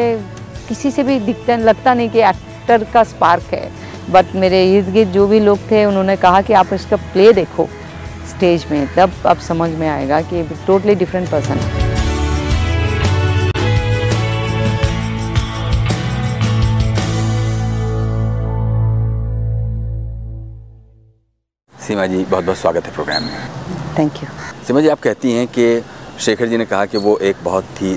किसी 0.69 0.91
से 0.91 1.03
भी 1.03 1.19
दिखता 1.21 1.57
लगता 1.59 1.95
नहीं 1.95 2.11
कि 2.11 2.21
एक्टर 2.21 2.85
का 2.93 3.03
स्पार्क 3.05 3.55
है। 3.55 3.71
बट 4.11 4.35
मेरे 4.35 4.63
इर्द 4.77 4.89
गिर्द 4.93 5.11
जो 5.13 5.27
भी 5.27 5.41
लोग 5.41 5.59
थे 5.71 5.85
उन्होंने 5.85 6.17
कहा 6.17 6.41
कि 6.43 6.53
आप 6.53 6.73
इसका 6.73 6.97
प्ले 7.13 7.33
देखो। 7.33 7.69
स्टेज 8.39 8.67
में 8.71 8.95
तब 8.95 9.13
आप 9.27 9.39
समझ 9.43 9.71
में 9.71 9.89
आएगा 9.89 10.21
कि 10.23 10.43
टोटली 10.67 10.95
डिफरेंट 10.95 11.31
पर्सन 11.31 11.59
है। 11.59 11.87
सीमा 21.75 22.07
जी 22.07 22.25
बहुत 22.25 22.45
बहुत 22.45 22.57
स्वागत 22.57 22.87
है 22.87 22.93
प्रोग्राम 22.95 23.23
में। 23.23 23.39
थैंक 23.99 24.23
यू 24.23 24.29
सीमा 24.67 24.81
जी 24.81 24.89
आप 24.89 25.01
कहती 25.01 25.33
हैं 25.33 25.47
कि 25.49 25.67
शेखर 26.21 26.47
जी 26.49 26.57
ने 26.57 26.65
कहा 26.67 26.85
कि 26.87 26.99
वो 26.99 27.17
एक 27.19 27.37
बहुत 27.45 27.83
ही 27.83 27.95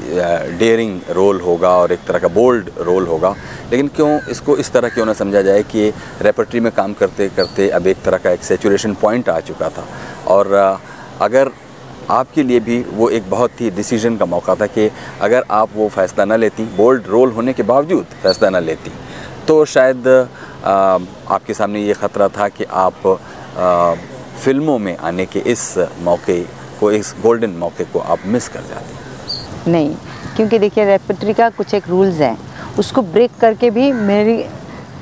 डेयरिंग 0.58 1.00
रोल 1.10 1.40
होगा 1.42 1.70
और 1.78 1.92
एक 1.92 2.00
तरह 2.08 2.20
का 2.20 2.28
बोल्ड 2.30 2.70
रोल 2.80 3.08
होगा। 3.08 3.34
लेकिन 3.72 3.88
क्यों 3.96 4.20
इसको 4.32 4.58
इस 4.58 4.72
तरह 4.72 4.90
क्यों 4.90 5.06
ना 5.06 5.14
समझा 5.14 5.42
जाए 5.42 5.64
कि 5.64 5.90
रेपर्टरी 6.22 6.60
में 6.60 6.72
काम 6.72 6.94
करते 6.94 7.30
करते 7.38 7.70
अब 7.70 7.88
एक 7.88 8.02
तरह 8.06 8.18
का 8.18 8.32
एक 8.32 8.44
सेचुरेशन 8.44 8.94
पॉइंट 9.02 9.30
आ 9.30 9.40
चुका 9.42 9.70
था। 9.70 9.86
और 10.28 10.54
अगर 11.22 11.52
आपके 12.10 12.44
लिए 12.44 12.60
भी 12.60 12.80
वो 12.92 13.10
एक 13.10 13.30
बहुत 13.30 13.62
ही 13.62 13.70
डिसीज़न 13.72 14.18
का 14.18 14.26
मौका 14.26 14.56
था 14.56 14.66
कि 14.68 14.90
अगर 15.22 15.44
आप 15.52 15.70
वो 15.76 15.88
फैसला 15.90 16.26
ना 16.26 16.36
लेती 16.36 16.64
बोल्ड 16.78 17.08
रोल 17.08 17.32
होने 17.32 17.54
के 17.54 17.64
बावजूद 17.64 18.06
फैसला 18.24 18.50
ना 18.50 18.60
लेती 18.60 18.92
तो 19.48 19.64
शायद 19.66 20.08
आपके 20.08 21.54
सामने 21.54 21.82
ये 21.82 21.94
ख़तरा 21.96 22.28
था 22.30 22.48
कि 22.50 22.64
आप 22.64 23.08
फ़िल्मों 24.44 24.78
में 24.80 24.96
आने 24.98 25.26
के 25.26 25.40
इस 25.52 25.64
मौके 26.04 26.42
को, 26.82 26.92
इस 26.92 27.14
गोल्डन 27.24 27.50
मौके 27.58 27.84
को 27.86 28.00
आप 28.02 28.26
मिस 28.28 28.48
कर 28.50 28.62
जाते 28.64 28.94
हैं। 28.94 29.00
नहीं, 29.68 29.96
क्योंकि 30.36 30.60
देखिए 30.60 30.86
रेपट्री 30.86 31.34
का 31.34 31.50
कुछ 31.52 31.74
एक 31.74 31.88
रूल्स 31.90 32.20
हैं। 32.22 32.38
उसको 32.80 33.02
ब्रेक 33.04 33.32
करके 33.42 33.70
भी 33.72 33.92
मेरी 33.94 34.44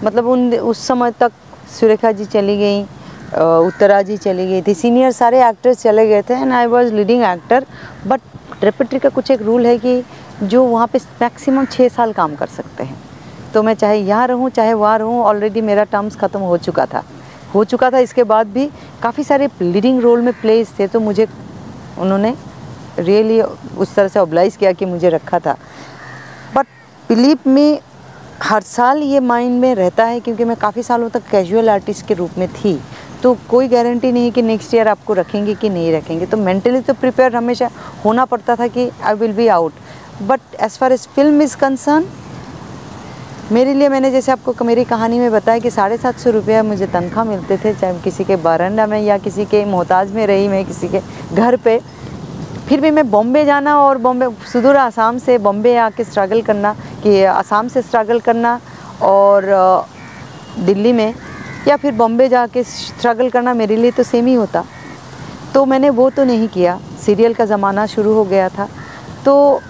मतलब 0.03 0.27
उन, 0.27 0.53
उस 0.53 0.87
समय 0.87 1.11
तक 1.19 1.31
सुरेखा 1.71 2.11
जी 2.11 2.25
चली 2.27 2.57
गई 2.57 2.81
उत्तरा 3.31 4.01
जी 4.01 4.15
चली 4.17 4.45
गई 4.47 4.61
थी। 4.61 4.73
सीनियर 4.75 5.11
सारे 5.11 5.43
एक्टर्स 5.47 5.81
चले 5.81 6.07
गए 6.07 6.21
थे 6.21 6.33
and 6.35 6.53
I 6.53 6.65
was 6.67 6.91
leading 6.93 7.23
actor 7.23 7.65
but 8.07 8.21
repertory 8.63 8.99
का 8.99 9.09
कुछ 9.09 9.29
एक 9.31 9.41
रूल 9.41 9.65
है 9.65 9.77
कि 9.77 10.03
जो 10.43 10.63
वहाँ 10.63 10.87
पे 10.87 10.99
मैक्सिमम 11.21 11.65
छः 11.67 11.89
साल 11.89 12.13
काम 12.13 12.35
कर 12.35 12.47
सकते 12.47 12.83
हैं। 12.83 12.97
तो 13.53 13.63
मैं 13.63 13.73
चाहे 13.73 13.97
यहाँ 13.97 14.27
रहूँ, 14.27 14.49
चाहे 14.49 14.73
वहाँ 14.73 14.97
रहूँ 14.99 15.21
ऑलरेडी 15.23 15.61
मेरा 15.61 15.83
टर्म्स 15.85 16.15
ख़त्म 16.17 16.39
हो 16.41 16.57
चुका 16.59 16.85
था। 16.85 17.03
हो 17.53 17.63
चुका 17.63 17.89
था, 17.91 17.99
इसके 17.99 18.23
बाद 18.23 18.47
भी 18.47 18.69
काफ़ी 19.03 19.23
सारे 19.23 19.49
लीडिंग 19.61 20.01
रोल 20.01 20.21
में 20.21 20.33
प्लेस 20.41 20.73
थे 20.79 20.87
तो 20.87 20.99
मुझे 20.99 21.27
उन्होंने 21.99 22.33
रियली 22.99 23.41
उस 23.41 23.93
तरह 23.95 24.07
से 24.07 24.19
ऑब्लाइज 24.19 24.55
किया 24.55 24.71
कि 24.71 24.85
मुझे 24.85 25.09
रखा 25.09 25.39
था। 25.39 25.57
बट 26.55 26.65
बिलीव 27.09 27.37
में 27.47 27.79
हर 28.43 28.61
साल 28.63 29.01
ये 29.03 29.19
माइंड 29.19 29.59
में 29.61 29.73
रहता 29.75 30.05
है 30.05 30.19
क्योंकि 30.19 30.45
मैं 30.45 30.55
काफ़ी 30.57 30.83
सालों 30.83 31.09
तक 31.09 31.23
कैजुअल 31.31 31.69
आर्टिस्ट 31.69 32.07
के 32.07 32.13
रूप 32.13 32.37
में 32.37 32.47
थी। 32.53 32.79
तो 33.23 33.35
कोई 33.49 33.67
गारंटी 33.67 34.11
नहीं 34.11 34.31
कि 34.31 34.41
नेक्स्ट 34.41 34.73
ईयर 34.73 34.87
आपको 34.87 35.13
रखेंगे 35.13 35.53
कि 35.55 35.69
नहीं 35.69 35.91
रखेंगे। 35.93 36.25
तो 36.25 36.37
मेंटली 36.37 36.81
तो 36.81 36.93
प्रिपेयर 36.93 37.35
हमेशा 37.35 37.69
होना 38.05 38.25
पड़ता 38.25 38.55
था 38.55 38.67
कि 38.67 38.89
I 39.03 39.13
will 39.13 39.33
be 39.35 39.47
out 39.47 39.73
but 40.21 40.55
as 40.59 40.77
far 40.79 40.93
as 40.93 41.07
film 41.15 41.41
is 41.41 41.55
concern 41.57 42.05
मेरे 43.51 43.73
लिए 43.73 43.89
मैंने 43.89 44.09
जैसे 44.11 44.31
आपको 44.31 44.65
मेरी 44.65 44.83
कहानी 44.83 45.19
में 45.19 45.31
बताया 45.31 45.59
कि 45.59 45.69
साढ़े 45.71 45.95
सात 45.97 46.17
सौ 46.19 46.29
रुपया 46.29 46.61
मुझे 46.63 46.87
तनख्वाह 46.87 47.25
मिलते 47.25 47.57
थे, 47.57 47.73
चाहे 47.73 47.99
किसी 47.99 48.23
के 48.23 48.35
बारंडा 48.37 48.85
में 48.87 48.99
या 49.01 49.17
किसी 49.17 49.45
के 49.45 49.63
मोहताज 49.65 50.11
में 50.13 50.25
रही 50.27 50.47
मैं 50.47 50.63
किसी 50.65 50.87
के 50.87 50.99
घर 51.33 51.55
पे। 51.57 51.79
फिर 52.67 52.81
भी 52.81 52.91
मैं 52.91 53.09
बॉम्बे 53.11 53.43
जाना 53.45 53.75
और 53.79 53.97
बॉम्बे, 53.97 54.27
सुदूर 54.51 54.77
आसाम 54.77 55.17
से 55.17 55.37
बॉम्बे 55.39 55.75
आके 55.77 56.03
स्ट्रगल 56.03 56.41
करना, 56.41 56.73
कि 57.03 57.23
आसाम 57.23 57.67
से 57.67 57.81
स्ट्रगल 57.81 58.19
करना 58.19 58.59
और 59.03 59.45
दिल्ली 60.59 60.93
में, 60.93 61.13
या 61.67 61.77
फिर 61.77 61.93
बॉम्बे 61.93 62.27
जाके 62.29 62.63
स्ट्रगल 62.63 63.29
करना 63.29 63.53
मेरे 63.53 63.75
लिए 63.75 63.91
तो 63.91 64.03
सेम 64.03 64.25
ही 64.25 64.33
होता। 64.33 64.63
तो 65.53 65.65
मैंने 65.65 65.89
वो 65.91 66.09
तो 66.09 66.23
नहीं 66.23 66.47
किया। 66.47 66.79
सीरियल 67.05 67.33
का 67.33 67.45
ज़माना 67.45 67.85
शुरू 67.87 68.13
हो 68.13 68.23
गया 68.25 68.49
था। 68.49 68.67
तो 69.25 69.61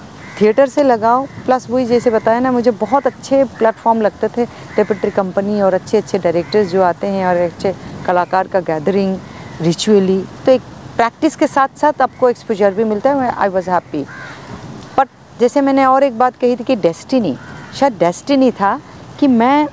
थिएटर 0.41 0.67
से 0.69 0.84
लगाओ 0.84 1.25
प्लस 1.45 1.69
वही 1.69 1.86
जैसे 1.86 2.10
बताया 2.12 2.39
ना, 2.39 2.52
मुझे 2.52 2.71
बहुत 2.71 3.08
अच्छे 3.08 3.43
प्लेटफॉर्म 3.58 4.02
लगते 4.02 4.28
थे 4.28 4.43
रेपट्री 4.78 5.12
कंपनी 5.12 5.62
और 5.62 5.73
अच्छे 5.73 5.97
अच्छे 5.97 6.17
डायरेक्टर्स 6.17 6.71
जो 6.71 6.82
आते 6.84 7.08
हैं 7.08 7.25
और 7.25 7.38
अच्छे 7.38 7.73
कलाकार 8.06 8.47
का 8.47 8.60
गैदरिंग 8.62 9.17
रिचुअली 9.62 10.21
तो 10.45 10.52
एक 10.52 10.62
प्रैक्टिस 10.97 11.36
के 11.36 11.47
साथ 11.47 11.78
साथ 11.78 12.02
आपको 12.02 12.30
एक्सपोजर 12.30 12.73
भी 12.73 12.84
मिलता 12.84 13.13
है 13.13 13.32
आई 13.32 13.49
वॉज़ 13.49 13.69
हैप्पी 13.69 14.06
बट 14.97 15.08
जैसे 15.39 15.62
मैंने 15.62 15.86
और 15.86 16.04
एक 16.04 16.17
बात 16.19 16.38
कही 16.38 16.56
थी 16.56 16.63
कि 16.63 16.75
डेस्टिनी 16.78 17.36
शायद 17.80 17.97
डेस्टिनी 17.99 18.52
था 18.52 18.80
कि 19.19 19.28
मैं 19.28 19.67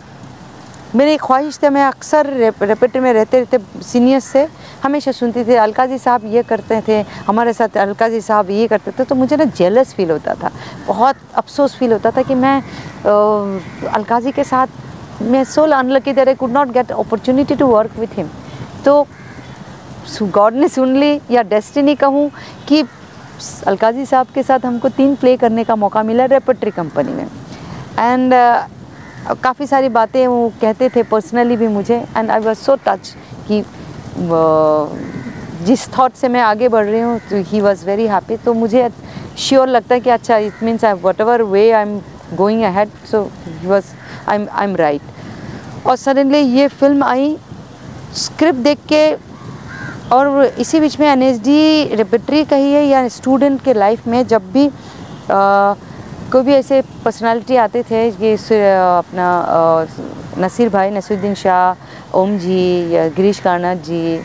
मेरी 0.94 1.16
ख्वाहिश 1.16 1.58
थी 1.62 1.68
मैं 1.68 1.84
अक्सर 1.84 2.26
रेपेटरी 2.32 3.00
में 3.00 3.12
रहते 3.12 3.40
रहते 3.40 3.58
सीनियर्स 3.82 4.24
से 4.24 4.46
हमेशा 4.82 5.12
सुनती 5.12 5.44
थी 5.44 5.54
अलका 5.54 5.86
जी 5.86 5.98
साहब 5.98 6.24
ये 6.34 6.42
करते 6.42 6.80
थे 6.88 7.00
हमारे 7.26 7.52
साथ 7.52 7.76
अलका 7.78 8.08
जी 8.08 8.20
साहब 8.20 8.50
ये 8.50 8.66
करते 8.68 8.90
थे 8.98 9.04
तो 9.04 9.14
मुझे 9.14 9.36
ना 9.36 9.44
जेलस 9.44 9.92
फील 9.94 10.10
होता 10.10 10.34
था। 10.34 10.50
बहुत 10.86 11.16
अफसोस 11.34 11.76
फील 11.78 11.92
होता 11.92 12.10
था 12.10 12.22
कि 12.22 12.34
मैं 12.34 12.60
अ, 12.60 13.90
अलका 13.94 14.20
जी 14.20 14.32
के 14.32 14.44
साथ 14.44 15.22
मैं 15.22 15.42
so 15.44 15.72
unlucky 15.72 16.12
that 16.12 16.28
I 16.28 16.34
could 16.34 16.50
not 16.52 16.68
get 16.72 16.92
opportunity 16.92 17.54
to 17.54 17.66
work 17.66 17.98
with 17.98 18.16
him 18.16 18.28
तो 18.84 19.06
गॉड 20.22 20.54
ने 20.54 20.68
सुन 20.68 20.96
ली 20.96 21.20
या 21.30 21.42
डेस्टिनी 21.42 21.94
कहूँ 21.94 22.30
कि 22.68 22.82
अलका 23.66 23.90
जी 23.92 24.06
साहब 24.06 24.26
के 24.34 24.42
साथ 24.42 24.66
हमको 24.66 24.88
तीन 24.88 25.14
प्ले 25.16 25.36
करने 25.36 25.64
का 25.64 25.76
मौका 25.76 26.02
मिला 26.02 26.24
रेपट्री 26.24 26.70
कंपनी 26.70 27.12
में। 27.12 27.26
एंड 27.98 28.34
काफ़ी 29.34 29.66
सारी 29.66 29.88
बातें 29.90 30.26
वो 30.26 30.48
कहते 30.60 30.88
थे 30.88 31.02
पर्सनली 31.04 31.56
भी 31.56 31.68
मुझे 31.68 31.96
and 32.16 32.30
I 32.30 32.40
was 32.40 32.58
so 32.58 32.76
touch 32.86 33.14
कि 33.48 33.62
जिस 35.66 35.88
थॉट 35.96 36.14
से 36.14 36.28
मैं 36.28 36.40
आगे 36.40 36.68
बढ़ 36.68 36.86
रही 36.86 37.00
हूँ 37.00 37.18
तो 37.30 37.42
ही 37.46 37.60
वॉज़ 37.60 37.84
वेरी 37.86 38.06
हैप्पी 38.06 38.36
तो 38.44 38.54
मुझे 38.54 38.88
श्योर 39.38 39.68
लगता 39.68 39.94
है 39.94 40.00
कि 40.00 40.10
अच्छा 40.10 40.36
it 40.38 40.62
means 40.62 40.84
I 40.84 40.92
whatever 41.20 41.42
way 41.44 41.70
I 41.70 41.82
am 41.82 41.98
going 42.34 42.62
ahead 42.64 42.90
so 43.10 43.22
he 43.46 43.66
was 43.68 43.86
I 44.28 44.36
am 44.36 44.46
I 44.52 44.68
am 44.68 44.76
right 44.76 45.86
और 45.86 45.96
सडनली 45.96 46.38
ये 46.38 46.68
फ़िल्म 46.70 47.04
आई 47.04 47.36
स्क्रिप्ट 48.16 48.58
देख 48.60 48.78
के 48.88 49.04
और 50.12 50.44
इसी 50.58 50.80
बीच 50.80 50.98
में 51.00 51.06
एन 51.08 51.22
एस 51.22 51.40
डी 51.40 51.84
रेपेट्री 51.94 52.44
कही 52.44 52.72
है 52.72 52.84
या 52.86 53.06
स्टूडेंट 53.08 53.62
के 53.64 53.74
लाइफ 53.74 54.06
में 54.06 54.26
जब 54.26 54.50
भी 54.52 54.66
आ, 55.30 55.74
कोई 56.32 56.42
भी 56.42 56.52
ऐसे 56.52 56.80
पर्सनालिटी 57.04 57.56
आते 57.56 57.82
थे 57.90 58.06
ये 58.08 58.32
अपना 58.34 59.26
नसीर 60.38 60.68
भाई, 60.68 60.90
नसीरुद्दीन 60.90 61.34
शाह, 61.34 61.74
ओम 62.18 62.36
जी, 62.38 62.94
या 62.94 63.06
गिरीश 63.08 63.38
कारनाथ 63.40 63.76
जी, 63.86 64.20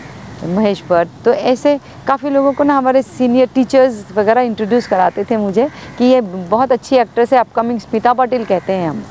महेश 0.48 0.82
भट्ट 0.90 1.10
तो 1.26 1.34
ऐसे 1.34 1.78
काफ़ी 2.08 2.30
लोगों 2.30 2.54
को 2.54 2.64
ना 2.64 2.78
हमारे 2.78 3.02
सीनियर 3.02 3.50
टीचर्स 3.56 4.06
वगैरह 4.16 4.42
इंट्रोड्यूस 4.42 4.88
कराते 4.88 5.24
थे 5.24 5.38
मुझे 5.38 5.68
कि 5.98 6.06
ये 6.06 6.22
बहुत 6.22 6.72
अच्छी 6.72 6.96
एक्ट्रेस 6.98 7.34
है 7.34 7.40
अपकमिंग 7.40 7.80
स्मिता 7.80 8.14
पाटिल 8.14 8.46
कहते 8.46 8.74
हैं 8.74 8.90
हम। 8.90 9.04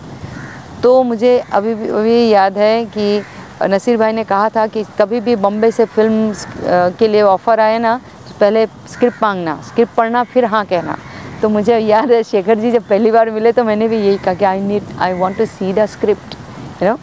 तो 0.83 1.03
मुझे 1.03 1.39
अभी 1.53 1.75
भी, 1.75 1.89
अभी 1.89 2.29
याद 2.29 2.59
है 2.59 2.85
कि 2.97 3.23
नसीर 3.65 3.97
भाई 3.97 4.13
ने 4.13 4.25
कहा 4.25 4.49
था 4.49 4.67
कि 4.67 4.85
कभी 4.99 5.21
भी 5.21 5.37
बम्बे 5.39 5.71
से 5.71 5.85
फ़िल्म 5.87 6.93
के 6.99 7.09
लिए 7.09 7.23
ऑफ़र 7.23 7.61
आए 7.61 7.79
ना 7.79 7.97
तो 8.29 8.35
पहले 8.41 8.67
स्क्रिप्ट 8.67 9.23
मांगना 9.23 9.61
स्क्रिप्ट 9.69 9.95
पढ़ना, 9.95 10.23
फिर 10.25 10.45
हाँ 10.45 10.65
कहना। 10.67 10.97
तो 11.43 11.49
मुझे 11.49 11.79
याद 11.79 12.11
है, 12.13 12.23
शेखर 12.23 12.59
जी 12.59 12.71
जब 12.71 12.89
पहली 12.89 13.11
बार 13.11 13.31
मिले 13.31 13.53
तो 13.53 13.65
मैंने 13.65 13.89
भी 13.89 13.97
यही 13.99 14.17
कहा 14.19 14.35
कि 14.35 14.45
I 14.45 14.61
need 14.61 14.83
I 15.01 15.13
want 15.15 15.39
to 15.39 15.45
see 15.49 15.73
the 15.73 15.87
script 15.89 16.35
you 16.83 16.89
know 16.89 16.97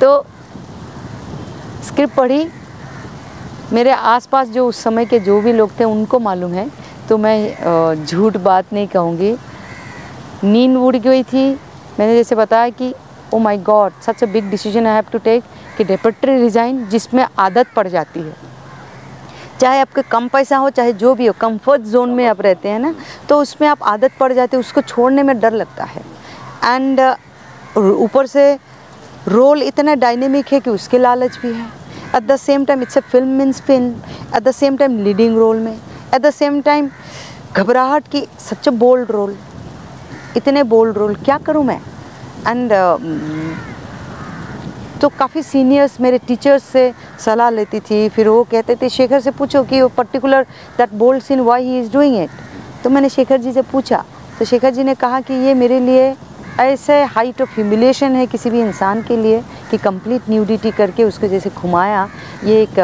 तो 0.00 0.24
स्क्रिप्ट 1.84 2.14
पढ़ी। 2.14 2.46
मेरे 3.72 3.90
आसपास 3.90 4.48
जो 4.48 4.66
उस 4.68 4.82
समय 4.82 5.04
के 5.06 5.18
जो 5.20 5.40
भी 5.40 5.52
लोग 5.52 5.70
थे, 5.78 5.84
उनको 5.84 6.18
मालूम 6.20 6.52
है। 6.52 6.68
तो 7.08 7.16
मैं 7.18 8.04
झूठ 8.04 8.36
बात 8.38 8.72
नहीं 8.72 8.86
कहूँगी। 8.88 9.34
नींद 10.44 10.76
उड़ 10.76 10.96
गई 10.96 11.22
थी। 11.22 11.50
मैंने 11.98 12.14
जैसे 12.14 12.34
बताया 12.34 12.68
कि 12.70 12.92
ओ 13.34 13.38
my 13.38 13.56
god 13.60 13.92
such 14.02 14.22
a 14.22 14.26
big 14.32 14.50
decision 14.50 14.86
I 14.86 14.94
have 14.94 15.04
to 15.12 15.18
take 15.20 15.42
कि 15.76 15.84
डेपेट्री 15.84 16.36
रिज़ाइन 16.40 16.84
जिसमें 16.88 17.24
आदत 17.38 17.66
पड़ 17.76 17.86
जाती 17.88 18.20
है। 18.20 18.34
चाहे 19.62 19.80
आपके 19.80 20.02
कम 20.02 20.26
पैसा 20.28 20.56
हो, 20.56 20.70
चाहे 20.70 20.92
जो 20.94 21.14
भी 21.14 21.26
हो 21.26 21.32
कंफर्ट 21.40 21.82
जोन 21.84 22.10
में 22.10 22.24
आप 22.26 22.40
रहते 22.40 22.68
हैं 22.68 22.78
ना 22.80 22.94
तो 23.28 23.40
उसमें 23.40 23.66
आप 23.68 23.82
आदत 23.84 24.12
पड़ 24.20 24.32
जाती 24.32 24.56
है, 24.56 24.60
उसको 24.60 24.80
छोड़ने 24.82 25.22
में 25.22 25.38
डर 25.40 25.52
लगता 25.52 25.84
है। 25.84 26.02
एंड 26.66 27.00
ऊपर 27.76 28.26
से 28.26 28.58
रोल 29.28 29.62
इतना 29.62 29.94
डायनेमिक 29.96 30.52
है 30.52 30.60
कि 30.60 30.70
उसके 30.70 30.98
लालच 30.98 31.38
भी 31.42 31.52
है। 31.52 31.66
At 32.16 32.22
the 32.22 32.36
same 32.38 32.64
time 32.64 32.82
it's 32.82 32.98
a 32.98 33.00
film 33.02 33.38
means 33.38 33.60
film 33.62 34.34
at 34.36 34.42
the 34.42 34.50
same 34.52 34.76
time 34.76 34.98
leading 35.04 35.36
role 35.38 35.58
में। 35.58 35.72
एट 35.72 36.20
द 36.20 36.30
सेम 36.32 36.60
टाइम 36.62 36.90
घबराहट 37.54 38.08
की 38.12 38.26
सच 38.40 38.68
बोल्ड 38.80 39.10
रोल 39.10 39.36
इतने 40.36 40.62
बोल्ड 40.64 40.98
रोल 40.98 41.14
क्या 41.16 41.38
करूँ 41.38 41.64
मैं? 41.64 41.80
एंड 42.48 42.72
तो 45.02 45.08
काफ़ी 45.10 45.42
सीनियर्स 45.42 46.00
मेरे 46.00 46.18
टीचर्स 46.18 46.62
से 46.62 46.92
सलाह 47.20 47.48
लेती 47.50 47.78
थी, 47.80 48.08
फिर 48.08 48.28
वो 48.28 48.42
कहते 48.50 48.74
थे, 48.76 48.88
शेखर 48.88 49.20
से 49.20 49.30
पूछो 49.30 49.62
कि 49.64 49.80
वो 49.80 49.88
particular 49.96 50.42
that 50.78 50.92
bold 50.94 51.22
scene 51.22 51.40
why 51.40 51.64
he 51.64 51.78
is 51.80 51.92
doing 51.92 52.16
it 52.16 52.30
तो 52.84 52.90
मैंने 52.90 53.08
शेखर 53.08 53.38
जी 53.40 53.52
से 53.52 53.62
पूछा। 53.72 54.04
तो 54.38 54.44
शेखर 54.44 54.70
जी 54.70 54.84
ने 54.84 54.94
कहा 54.94 55.20
कि 55.20 55.34
ये 55.46 55.54
मेरे 55.54 55.80
लिए 55.80 56.14
ऐसे 56.60 57.02
हाइट 57.16 57.42
ऑफ़ 57.42 57.50
ह्यूमिलेशन 57.54 58.16
है 58.16 58.26
किसी 58.26 58.50
भी 58.50 58.60
इंसान 58.60 59.02
के 59.02 59.16
लिए 59.16 59.42
कि 59.70 59.78
कंप्लीट 59.78 60.28
न्यूडिटी 60.30 60.70
करके 60.70 61.04
उसको 61.04 61.28
जैसे 61.28 61.50
घुमाया। 61.50 62.08
ये 62.44 62.62
एक 62.62 62.74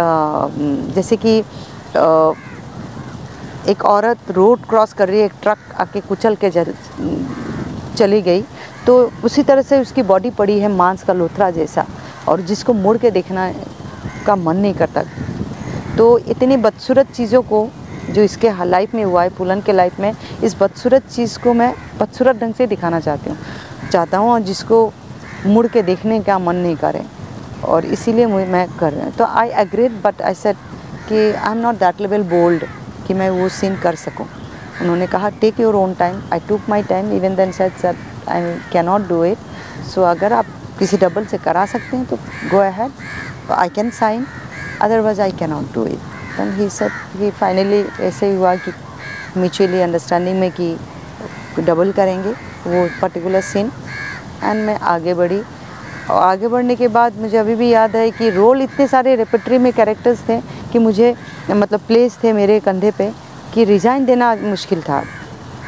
जैसे 0.95 1.17
कि 1.17 1.39
एक 3.71 3.85
औरत 3.87 4.31
रोड 4.31 4.67
क्रॉस 4.69 4.93
कर 4.93 5.09
रही 5.09 5.21
है, 5.21 5.27
एक 5.27 5.33
ट्रक 5.43 5.59
आके 5.81 6.01
कुचल 6.01 6.37
के 6.45 6.51
चली 7.97 8.21
गई। 8.23 8.43
तो 8.87 8.95
उसी 9.25 9.43
तरह 9.43 9.63
से 9.63 9.81
उसकी 9.81 10.03
बॉडी 10.03 10.31
पड़ी 10.31 10.59
है 10.61 10.69
मांस 10.73 11.03
का 11.05 11.13
लोथरा 11.13 11.51
जैसा। 11.51 11.87
और 12.29 12.41
जिसको 12.43 12.73
मुड़ 12.75 12.97
के 12.99 13.11
देखना 13.11 13.51
का 14.27 14.37
मन 14.37 14.57
नहीं 14.57 14.75
करता। 14.75 15.03
तो 15.97 16.07
इतनी 16.31 16.57
बदसूरत 16.59 17.13
चीज़ों 17.13 17.43
को 17.43 17.69
जो 18.11 18.23
इसके 18.23 18.51
लाइफ 18.65 18.95
में 18.95 19.05
हुआ 19.05 19.23
है, 19.23 19.29
पुलन 19.31 19.61
के 19.61 19.73
लाइफ 19.73 19.99
में, 20.01 20.13
इस 20.45 20.57
बदसूरत 20.61 21.09
चीज़ 21.09 21.39
को 21.39 21.53
मैं 21.55 21.73
बदसूरत 22.01 22.37
ढंग 22.41 22.55
से 22.55 22.67
दिखाना 22.67 23.01
चाहती 23.01 23.31
हूँ। 23.31 23.39
चाहता 23.93 24.19
हूँ 24.19 24.31
और 24.31 24.41
जिसको 24.43 24.93
मुड़ 25.47 25.67
के 25.67 25.83
देखने 25.83 26.21
का 26.21 26.39
मन 26.39 26.57
नहीं 26.57 26.77
करे 26.77 27.03
और 27.65 27.85
इसीलिए 27.87 28.27
मैं 28.27 28.67
कर 28.79 28.93
रही 28.93 29.03
हूँ। 29.03 29.13
तो 29.13 29.25
I 29.25 29.49
agreed 29.63 30.01
but 30.03 30.23
I 30.23 30.35
said 30.35 30.57
कि 31.09 31.17
I 31.33 31.51
am 31.51 31.59
not 31.59 31.75
that 31.79 32.01
level 32.01 32.23
bold 32.31 32.65
कि 33.07 33.15
मैं 33.15 33.29
वो 33.31 33.49
सीन 33.51 33.77
कर 33.83 33.95
सकूँ। 33.97 34.27
उन्होंने 34.83 35.07
कहा 35.07 35.29
take 35.41 35.61
your 35.61 35.75
own 35.75 35.95
time 35.99 36.21
I 36.33 36.41
took 36.49 36.69
my 36.69 36.83
time 36.91 37.13
even 37.13 37.35
then 37.37 37.53
said 37.53 37.77
sir 37.83 37.97
I 38.29 38.55
can 38.73 38.85
not 38.87 39.09
do 39.09 39.23
it 39.25 39.39
so 39.95 40.03
अगर 40.05 40.33
आप 40.33 40.47
किसी 40.79 40.97
डबल 40.97 41.25
से 41.27 41.39
करा 41.39 41.65
सकते 41.67 41.97
हैं 41.97 42.07
तो 42.07 42.17
go 42.51 42.59
ahead 42.59 43.51
I 43.53 43.69
can 43.77 43.91
sign 43.99 44.27
otherwise 44.83 45.21
I 45.21 45.33
can 45.39 45.51
not 45.51 45.75
do 45.75 45.87
it 45.87 46.41
and 46.41 46.53
he 46.55 46.69
said 46.71 46.93
कि 47.19 47.31
finally 47.41 47.85
ऐसे 48.07 48.31
ही 48.31 48.37
हुआ 48.37 48.55
कि 48.57 48.73
म्यूचुअली 49.37 49.81
अंडरस्टैंडिंग 49.83 50.41
में 50.41 50.51
कि 50.61 50.77
डबल 51.61 51.93
करेंगे 51.93 52.33
वो 52.67 52.89
पर्टिकुलर 53.01 53.41
सीन 53.43 53.71
एंड 54.45 54.65
मैं 54.67 54.79
आगे 54.89 55.15
बढ़ी. 55.15 55.43
और 56.11 56.23
आगे 56.23 56.49
बढ़ने 56.49 56.75
के 56.77 56.89
बाद 56.89 57.17
मुझे 57.21 57.37
अभी 57.37 57.55
भी 57.55 57.69
याद 57.69 57.97
है 57.97 58.11
कि 58.11 58.29
रोल 58.31 58.63
इतने 58.63 58.87
सारे 58.89 59.15
रेपेट्री 59.17 59.59
में 59.59 59.73
कैरेक्टर्स 59.73 60.21
थे 60.29 60.41
कि 60.73 60.79
मुझे 60.79 61.15
मतलब 61.51 61.81
प्लेस 61.89 62.19
थे 62.23 62.33
मेरे 62.33 62.59
कंधे 62.61 62.91
पे 62.99 63.11
कि 63.55 63.65
रिज़ाइन 63.65 64.05
देना 64.05 64.35
मुश्किल 64.37 64.83
था. 64.83 65.03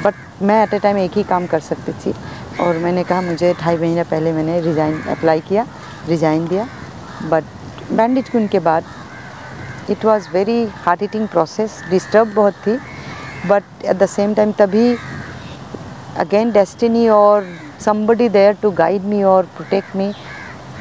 बट 0.05 0.15
मैं 0.43 0.63
एट 0.63 0.75
ए 0.75 0.79
टाइम 0.79 0.99
एक 0.99 1.17
ही 1.17 1.23
काम 1.25 1.47
कर 1.47 1.61
सकती 1.61 1.93
थी. 1.93 2.15
और 2.61 2.79
मैंने 2.79 3.05
कहा, 3.05 3.21
मुझे 3.23 3.53
ढाई 3.61 3.77
महीना 3.77 4.03
पहले 4.05 4.33
मैंने 4.33 4.61
रिज़ाइन 4.61 5.01
अप्लाई 5.11 5.41
किया 5.49 5.67
रिज़ाइन 6.09 6.47
दिया. 6.49 6.67
बट 7.25 7.45
बैंडेज 7.93 8.29
क्वीन 8.31 8.47
के 8.49 8.59
बाद 8.61 8.85
it 9.91 10.05
was 10.05 10.29
very 10.33 10.65
heart 10.85 11.03
hitting 11.03 11.27
process 11.29 11.81
disturb 11.91 12.35
बहुत 12.35 12.55
थी। 12.67 12.79
But 13.49 13.85
at 13.85 13.97
the 13.97 14.07
same 14.09 14.35
time 14.35 14.53
तभी 14.59 14.97
अगेन 16.19 16.51
डेस्टिनी 16.53 17.09
और 17.09 17.47
somebody 17.81 18.29
there 18.29 18.57
to 18.63 18.71
guide 18.79 19.05
me 19.05 19.23
और 19.25 19.45
प्रोटेक्ट 19.57 19.97
मी 19.97 20.13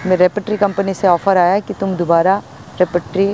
मैं 0.06 0.18
रेपट्री 0.18 0.58
कंपनी 0.58 0.94
से 0.94 1.08
ऑफ़र 1.08 1.38
आया 1.38 1.60
कि 1.60 1.74
तुम 1.80 1.96
दोबारा 1.96 2.42
रेपट्री 2.80 3.28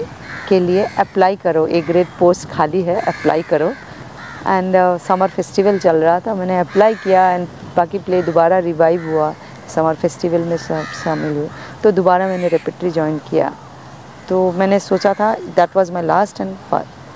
के 0.49 0.60
लिए 0.60 0.86
अप्लाई 0.99 1.36
करो। 1.36 1.65
एक 1.67 1.86
ग्रेड 1.86 2.08
पोस्ट 2.19 2.49
खाली 2.49 2.81
है 2.84 2.99
अप्लाई 3.01 3.41
करो। 3.49 3.71
एंड 4.47 4.75
समर 4.99 5.27
फेस्टिवल 5.29 5.79
चल 5.79 5.95
रहा 5.97 6.19
था, 6.19 6.34
मैंने 6.36 6.60
अप्लाई 6.60 6.95
किया 6.95 7.29
एंड 7.31 7.47
बाकी 7.77 7.99
प्ले 7.99 8.21
दोबारा 8.23 8.60
रिवाइव 8.62 9.10
हुआ। 9.10 9.34
समर 9.75 9.95
फेस्टिवल 10.01 10.41
में 10.41 10.58
शामिल 10.58 11.38
हुए। 11.38 11.47
तो 11.84 11.91
दोबारा 11.91 12.27
मैंने 12.27 12.47
रेपेट्री 12.47 12.91
ज्वाइन 12.91 13.17
किया। 13.29 13.53
तो 14.29 14.51
मैंने 14.51 14.79
सोचा 14.79 15.13
था 15.13 15.34
that 15.55 15.75
was 15.75 15.91
my 15.91 16.03
last 16.03 16.41
end 16.41 16.55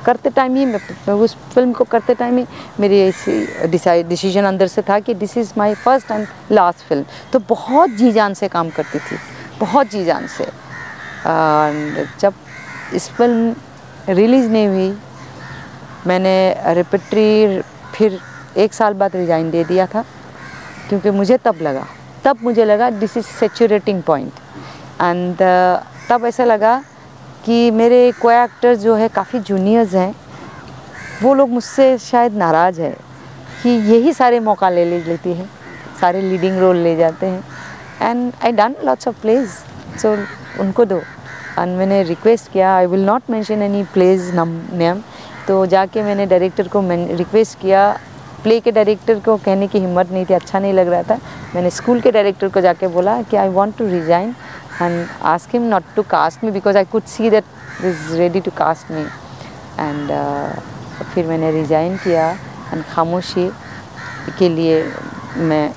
करते 0.06 0.30
टाइम 0.30 0.56
ही 0.56 0.66
मैं 0.66 1.14
उस 1.14 1.36
फ़िल्म 1.54 1.72
को 1.74 1.84
करते 1.84 2.14
टाइम 2.16 2.38
ही 2.38 2.46
मेरी 2.80 3.00
ऐसी 3.02 3.68
डिसाइड 3.68 4.08
डिसीज़न 4.08 4.46
अंदर 4.46 4.68
से 4.68 4.82
था 4.82 5.00
कि 5.00 5.14
this 5.14 5.38
is 5.38 5.52
my 5.58 5.74
first 5.76 6.12
and 6.12 6.28
last 6.52 6.88
film 6.90 7.06
तो 7.34 7.40
बहुत 7.50 7.90
जी 7.98 8.12
जान 8.12 8.34
से 8.34 8.48
काम 8.48 8.70
करती 8.70 9.00
थी। 9.00 9.18
बहुत 9.60 9.90
जी 9.92 10.04
जान 10.06 10.28
से। 10.28 10.48
जब 12.20 12.34
इस 12.96 13.10
फ़िल्म 13.10 13.54
रिलीज़ 14.10 14.50
नहीं 14.50 14.68
हुई 14.68 14.92
मैंने 16.08 16.74
रेपेट्री 16.74 17.62
फिर 17.94 18.20
एक 18.58 18.74
साल 18.74 18.94
बाद 18.94 19.16
रिजाइन 19.16 19.50
दे 19.52 19.64
दिया 19.64 19.86
था, 19.86 20.04
क्योंकि 20.90 21.10
मुझे 21.12 21.38
तब 21.38 21.62
लगा। 21.62 21.86
तब 22.24 22.38
मुझे 22.44 22.66
लगा 22.66 22.90
this 22.92 23.18
is 23.18 23.26
saturating 23.30 24.02
point 24.04 24.32
and 25.02 25.36
तब 26.10 26.26
ऐसा 26.26 26.46
लगा 26.46 26.82
कि 27.46 27.70
मेरे 27.72 28.12
को 28.12 28.32
एक्टर्स 28.32 28.80
जो 28.80 28.96
है, 28.96 29.08
काफ़ी 29.10 29.40
जूनियर्स 29.42 29.94
हैं, 29.96 30.16
वो 31.22 31.34
लोग 31.34 31.50
मुझसे 31.50 31.98
शायद 32.00 32.34
नाराज़ 32.38 32.82
है 32.82 32.96
कि 33.64 33.70
यही 33.70 34.14
सारे 34.14 34.40
मौका 34.40 34.70
ले 34.70 34.86
ले 34.86 35.00
लेती 35.04 35.34
है, 35.34 35.46
सारे 36.02 36.22
लीडिंग 36.22 36.60
रोल 36.60 36.78
ले 36.78 36.96
जाते 36.96 37.26
हैं। 37.26 37.44
And 38.02 38.32
I 38.46 38.52
done 38.52 38.76
lots 38.86 39.08
of 39.08 39.22
plays 39.22 39.48
so 40.02 40.16
उनको 40.62 40.86
दो। 40.86 40.98
एंड 41.60 41.78
मैंने 41.78 42.02
रिक्वेस्ट 42.04 42.52
किया 42.52 42.76
I 42.76 42.86
will 42.86 43.06
not 43.06 43.30
mention 43.30 43.62
any 43.62 43.84
plays 43.94 44.32
num 44.36 44.60
name 44.74 45.02
तो 45.50 45.66
जाके 45.66 46.02
मैंने 46.04 46.26
डायरेक्टर 46.26 46.68
को 46.68 46.82
रिक्वेस्ट 47.18 47.60
किया। 47.60 47.82
प्ले 48.44 48.60
के 48.60 48.72
डायरेक्टर 48.72 49.20
को 49.20 49.36
कहने 49.38 49.68
की 49.68 49.80
हिम्मत 49.80 50.12
नहीं 50.12 50.26
थी 50.26 50.34
अच्छा 50.34 50.60
नहीं 50.60 50.74
लग 50.74 50.88
रहा 50.88 51.04
था। 51.04 51.20
मैंने 51.56 51.70
स्कूल 51.70 52.02
के 52.02 52.12
डायरेक्टर 52.12 52.48
को 52.48 52.62
जाके 52.62 52.88
बोला 52.88 53.22
कि 53.22 53.38
I 53.38 53.50
want 53.50 53.78
to 53.78 53.88
resign 53.88 54.36
and 54.82 55.08
ask 55.32 55.50
him 55.54 55.64
not 55.70 55.84
to 55.96 56.04
cast 56.04 56.44
me 56.44 56.52
because 56.52 56.78
I 56.78 56.86
could 56.86 57.04
see 57.04 57.30
that 57.30 57.44
is 57.86 58.16
ready 58.18 58.40
to 58.40 58.52
cast 58.58 58.92
me 58.92 59.02
and 59.80 60.12
फिर 61.16 61.26
मैंने 61.26 61.52
रिजाइन 61.52 61.98
किया 61.98 62.30
एंड 62.74 62.84
खामोशी 62.84 63.50
के 64.40 64.50
लिए 64.50 64.84
मैं, 65.38 65.74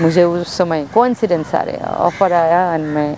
मुझे 0.00 0.24
उस 0.24 0.56
समय 0.58 0.86
कोइंसिडेंस 0.94 1.54
आ 1.54 1.62
रहे 1.62 1.76
ऑफ़र 2.08 2.32
आया 2.32 2.74
एंड 2.74 2.86
मैं 2.94 3.16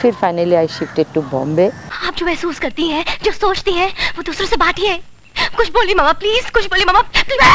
फिर 0.00 0.14
finally 0.14 0.54
I 0.54 0.66
shifted 0.78 1.06
to 1.14 1.22
Bombay 1.22 1.70
आप 2.06 2.14
जो 2.14 2.26
महसूस 2.26 2.58
करती 2.58 2.88
हैं, 2.88 3.04
जो 3.24 3.32
सोचती 3.32 3.72
हैं, 3.72 3.88
वो 4.16 4.22
दूसरों 4.22 4.46
से 4.46 4.56
बात 4.56 4.78
ही 4.78 4.88
बांटिए 4.88 5.09
कुछ 5.56 5.68
बोली 5.72 5.94
मामा 5.94 6.12
प्लीज़ 6.22 6.50
कुछ 6.52 6.66
बोली 6.66 6.84
मामा। 6.84 7.00
प्लीज़ 7.12 7.48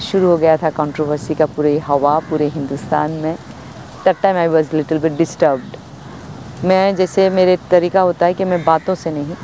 शुरू 0.00 0.26
हो 0.28 0.36
गया 0.36 0.56
था 0.56 0.70
कंट्रोवर्सी 0.70 1.34
का 1.34 1.46
पूरे 1.46 1.78
हवा, 1.78 2.18
पूरे 2.30 2.46
हिंदुस्तान 2.48 3.10
में। 3.12 3.34
That 4.04 4.16
time 4.22 4.36
I 4.36 4.46
was 4.48 4.74
little 4.76 4.98
bit 4.98 5.16
disturbed 5.18 5.76
मैं 6.66 6.94
जैसे 6.96 7.28
मेरे 7.30 7.56
तरीका 7.70 8.00
होता 8.00 8.26
है 8.26 8.34
कि 8.34 8.44
मैं 8.44 8.62
बातों 8.64 8.94
से 8.94 9.10
नहीं, 9.10 9.34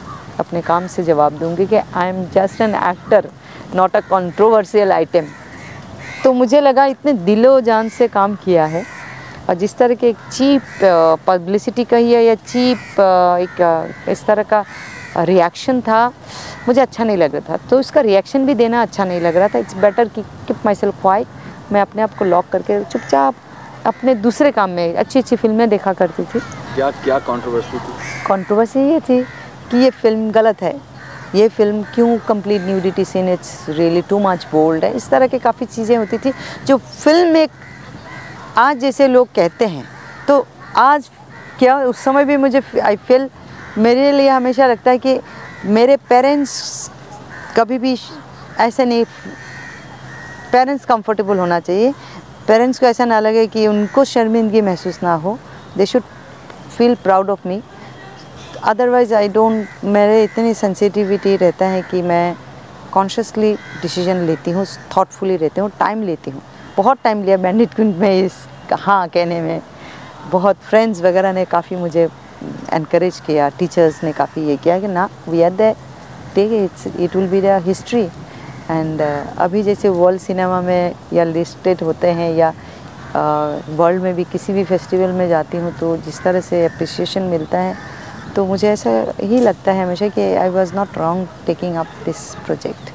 अपने 0.40 0.60
काम 0.62 0.86
से 0.86 1.02
जवाब 1.04 1.38
दूँगी 1.38 1.66
कि 1.66 1.76
I 1.76 2.08
am 2.08 2.24
just 2.34 2.60
an 2.60 2.74
actor 2.74 3.28
not 3.74 3.96
a 3.96 4.00
controversial 4.00 4.92
item 4.92 5.26
तो 6.24 6.32
मुझे 6.32 6.60
लगा 6.60 6.84
इतने 6.86 7.12
दिलो 7.12 7.60
जान 7.60 7.88
से 7.88 8.08
काम 8.08 8.34
किया 8.44 8.64
है 8.66 8.84
और 9.48 9.54
जिस 9.54 9.76
तरह 9.76 9.94
के 9.94 10.08
एक 10.08 10.16
चीप 10.32 10.62
पब्लिसिटी 11.26 11.84
कहिए 11.84 12.20
या 12.20 12.34
चीप 12.34 13.00
एक 13.40 14.06
इस 14.08 14.24
तरह 14.26 14.42
का 14.42 14.64
रिएक्शन 15.18 15.80
था 15.80 16.06
मुझे 16.68 16.80
अच्छा 16.80 17.04
नहीं 17.04 17.16
लग 17.16 17.34
रहा 17.34 17.48
था। 17.48 17.56
तो 17.70 17.78
उसका 17.78 18.00
रिएक्शन 18.00 18.46
भी 18.46 18.54
देना 18.54 18.82
अच्छा 18.82 19.04
नहीं 19.04 19.20
लग 19.20 19.36
रहा 19.36 19.48
था। 19.48 19.58
इट्स 19.58 19.74
बेटर 19.76 20.08
कि 20.08 20.22
किप 20.22 20.66
माई 20.66 20.74
सेल्फ 20.74 21.00
क्वाइट 21.02 21.72
मैं 21.72 21.80
अपने 21.80 22.02
आप 22.02 22.14
को 22.18 22.24
लॉक 22.24 22.48
करके 22.52 22.82
चुपचाप 22.84 23.34
अपने 23.86 24.14
दूसरे 24.16 24.50
काम 24.52 24.70
में 24.70 24.94
अच्छी 24.94 25.18
अच्छी 25.18 25.36
फ़िल्में 25.36 25.68
देखा 25.68 25.92
करती 25.92 26.22
थी। 26.24 26.40
क्या 26.74 26.90
क्या 26.90 27.18
कंट्रोवर्सी 27.20 27.78
थी? 27.78 27.92
कंट्रोवर्सी 28.26 28.80
ये 28.90 29.00
थी 29.00 29.22
कि 29.70 29.76
ये 29.76 29.90
फ़िल्म 29.92 30.30
गलत 30.30 30.62
है। 30.62 30.74
ये 31.34 31.48
फ़िल्म 31.48 31.82
क्यों 31.94 32.16
complete 32.28 32.62
nudity 32.62 33.04
scene 33.04 33.28
it's 33.28 33.66
really 33.68 34.02
too 34.08 34.18
much 34.20 34.46
bold 34.52 34.84
है। 34.84 34.92
इस 34.96 35.08
तरह 35.10 35.26
की 35.26 35.38
काफ़ी 35.38 35.66
चीज़ें 35.66 35.96
होती 35.96 36.18
थी 36.18 36.32
जो 36.66 36.76
फ़िल्म 36.78 37.36
एक 37.36 37.50
आज 38.58 38.78
जैसे 38.78 39.08
लोग 39.08 39.28
कहते 39.34 39.66
हैं। 39.66 39.84
तो 40.28 40.46
आज 40.76 41.10
क्या 41.58 41.76
उस 41.78 41.98
समय 42.04 42.24
भी 42.24 42.36
मुझे 42.36 42.62
आई 42.82 42.96
फील 42.98 43.28
मेरे 43.78 44.10
लिए 44.12 44.28
हमेशा 44.28 44.66
लगता 44.66 44.90
है 44.90 44.98
कि 44.98 45.18
मेरे 45.66 45.96
पेरेंट्स 46.08 46.90
कभी 47.56 47.78
भी 47.78 47.96
ऐसे 48.60 48.84
नहीं 48.84 49.04
पेरेंट्स 50.52 50.84
कंफर्टेबल 50.84 51.38
होना 51.38 51.58
चाहिए। 51.60 51.92
पेरेंट्स 52.48 52.78
को 52.78 52.86
ऐसा 52.86 53.04
ना 53.04 53.20
लगे 53.20 53.46
कि 53.46 53.66
उनको 53.66 54.04
शर्मिंदगी 54.04 54.60
महसूस 54.60 54.98
ना 55.02 55.14
हो। 55.14 55.38
They 55.76 55.86
should 55.86 56.02
feel 56.76 56.94
proud 56.94 57.30
of 57.30 57.48
me 57.48 57.60
otherwise 58.64 59.14
I 59.14 59.28
don't 59.28 59.84
मेरे 59.84 60.22
इतनी 60.24 60.54
सेंसिटिविटी 60.54 61.36
रहता 61.36 61.66
है 61.66 61.82
कि 61.82 62.02
मैं 62.02 62.36
कॉन्शियसली 62.92 63.54
डिसीज़न 63.82 64.24
लेती 64.26 64.50
हूँ 64.50 64.66
थॉटफुली 64.96 65.36
रहती 65.36 65.60
हूँ 65.60 65.70
टाइम 65.78 66.02
लेती 66.02 66.30
हूँ। 66.30 66.42
बहुत 66.76 66.98
टाइम 67.04 67.22
लिया 67.24 67.36
बैंडिट 67.36 67.74
क्वीन 67.74 67.94
में 67.98 68.24
इस 68.24 68.34
हाँ 68.72 69.08
कहने 69.08 69.40
में। 69.40 69.60
बहुत 70.30 70.56
फ्रेंड्स 70.68 71.00
वगैरह 71.02 71.32
ने 71.32 71.44
काफ़ी 71.44 71.76
मुझे 71.76 72.08
इनक्रेज 72.74 73.20
किया 73.26 73.48
टीचर्स 73.58 74.02
ने 74.04 74.12
काफ़ी 74.12 74.42
ये 74.48 74.56
किया 74.56 74.78
कि 74.80 74.88
ना 74.88 75.08
we 75.28 75.42
are 75.42 75.52
the 75.52 75.74
take 76.34 76.52
it's 76.52 76.86
it 76.86 77.16
will 77.16 77.28
be 77.30 77.40
the 77.40 77.60
history 77.64 78.04
and 78.70 79.00
अभी 79.00 79.62
जैसे 79.62 79.88
वर्ल्ड 79.88 80.20
सिनेमा 80.20 80.60
में 80.60 80.94
या 81.12 81.24
लिस्टेड 81.24 81.82
होते 81.82 82.10
हैं 82.20 82.30
या 82.34 82.52
वर्ल्ड 83.16 84.02
में 84.02 84.14
भी 84.14 84.24
किसी 84.32 84.52
भी 84.52 84.64
फेस्टिवल 84.64 85.12
में 85.12 85.28
जाती 85.28 85.58
हूँ 85.58 85.72
तो 85.80 85.96
जिस 86.06 86.22
तरह 86.22 86.40
से 86.40 86.64
अप्रिसिएशन 86.66 87.22
मिलता 87.34 87.58
है 87.58 87.76
तो 88.36 88.44
मुझे 88.46 88.68
ऐसा 88.68 88.90
ही 89.20 89.40
लगता 89.40 89.72
है 89.72 89.84
हमेशा 89.84 90.08
कि 90.08 90.22
I 90.34 90.48
was 90.48 90.74
not 90.74 90.98
wrong 90.98 91.28
taking 91.46 91.76
up 91.76 91.86
this 92.04 92.24
project 92.46 92.92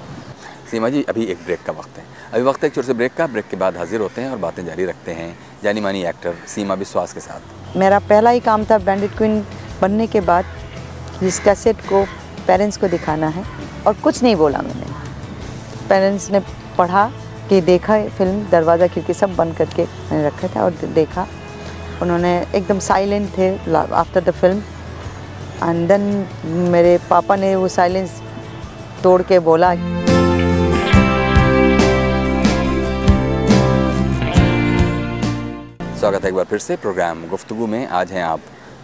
Seema 0.72 0.89
ji, 0.89 1.04
अभी 1.10 1.24
एक 1.26 1.38
ब्रेक 1.45 1.64
का 1.66 1.74
वक्त 1.74 1.97
है। 1.97 2.04
अभी 2.34 2.43
वक्त 2.43 2.63
एक 2.63 2.73
छोटे 2.73 2.86
से 2.88 2.93
ब्रेक 2.93 3.13
का। 3.13 3.25
ब्रेक 3.27 3.45
के 3.49 3.57
बाद 3.57 3.77
हाजिर 3.77 4.01
होते 4.01 4.21
हैं 4.21 4.30
और 4.32 4.38
बातें 4.38 4.65
जारी 4.65 4.86
रखते 4.86 5.11
हैं 5.11 5.38
जानी 5.63 5.82
मानी 5.82 6.03
एक्टर 6.05 6.34
सीमा 6.47 6.73
विश्वास 6.73 7.13
के 7.13 7.19
साथ। 7.19 7.77
मेरा 7.77 7.99
पहला 8.01 8.30
ही 8.30 8.39
काम 8.39 8.65
था 8.65 8.77
बैंडिट 8.80 9.15
क्वीन 9.17 9.39
बनने 9.82 10.07
के 10.07 10.21
बाद 10.21 11.23
इस 11.23 11.39
कैसेट 11.39 11.82
को 11.89 12.03
पेरेंट्स 12.47 12.77
को 12.77 12.88
दिखाना 12.88 13.27
है 13.27 13.43
और 13.88 13.93
कुछ 14.03 14.21
नहीं 14.23 14.36
बोला 14.36 14.61
मैंने। 14.61 14.86
पेरेंट्स 15.89 16.30
ने 16.32 16.39
पढ़ा 16.77 17.09
कि 17.49 17.61
देखा 17.61 17.97
फ़िल्म 18.09 18.49
दरवाज़ा 18.51 18.88
खिड़की 18.88 19.13
सब 19.13 19.36
बंद 19.36 19.55
करके 19.57 19.84
मैंने 19.84 20.25
रखा 20.27 20.47
था 20.55 20.63
और 20.63 20.71
देखा। 20.93 21.27
उन्होंने 22.01 22.38
एकदम 22.55 22.80
साइलेंट 22.82 23.30
थे 23.38 23.49
after 23.73 24.23
the 24.23 24.32
film 24.32 24.61
and 25.63 25.88
then 25.88 26.27
मेरे 26.71 26.97
पापा 27.09 27.36
ने 27.36 27.55
वो 27.55 27.67
साइलेंस 27.69 28.21
तोड़ 29.03 29.21
के 29.23 29.39
बोला 29.49 29.73
स्वागत 36.00 36.24
है 36.24 36.30
एक 36.30 36.36
बार 36.36 36.45
फिर 36.45 36.60
से 36.60 36.76
प्रोग्राम 36.76 37.26
गुफ्तगु 37.28 37.66
में। 37.68 37.88
आज 37.88 38.12
हैं 38.12 38.22
आप 38.24 38.41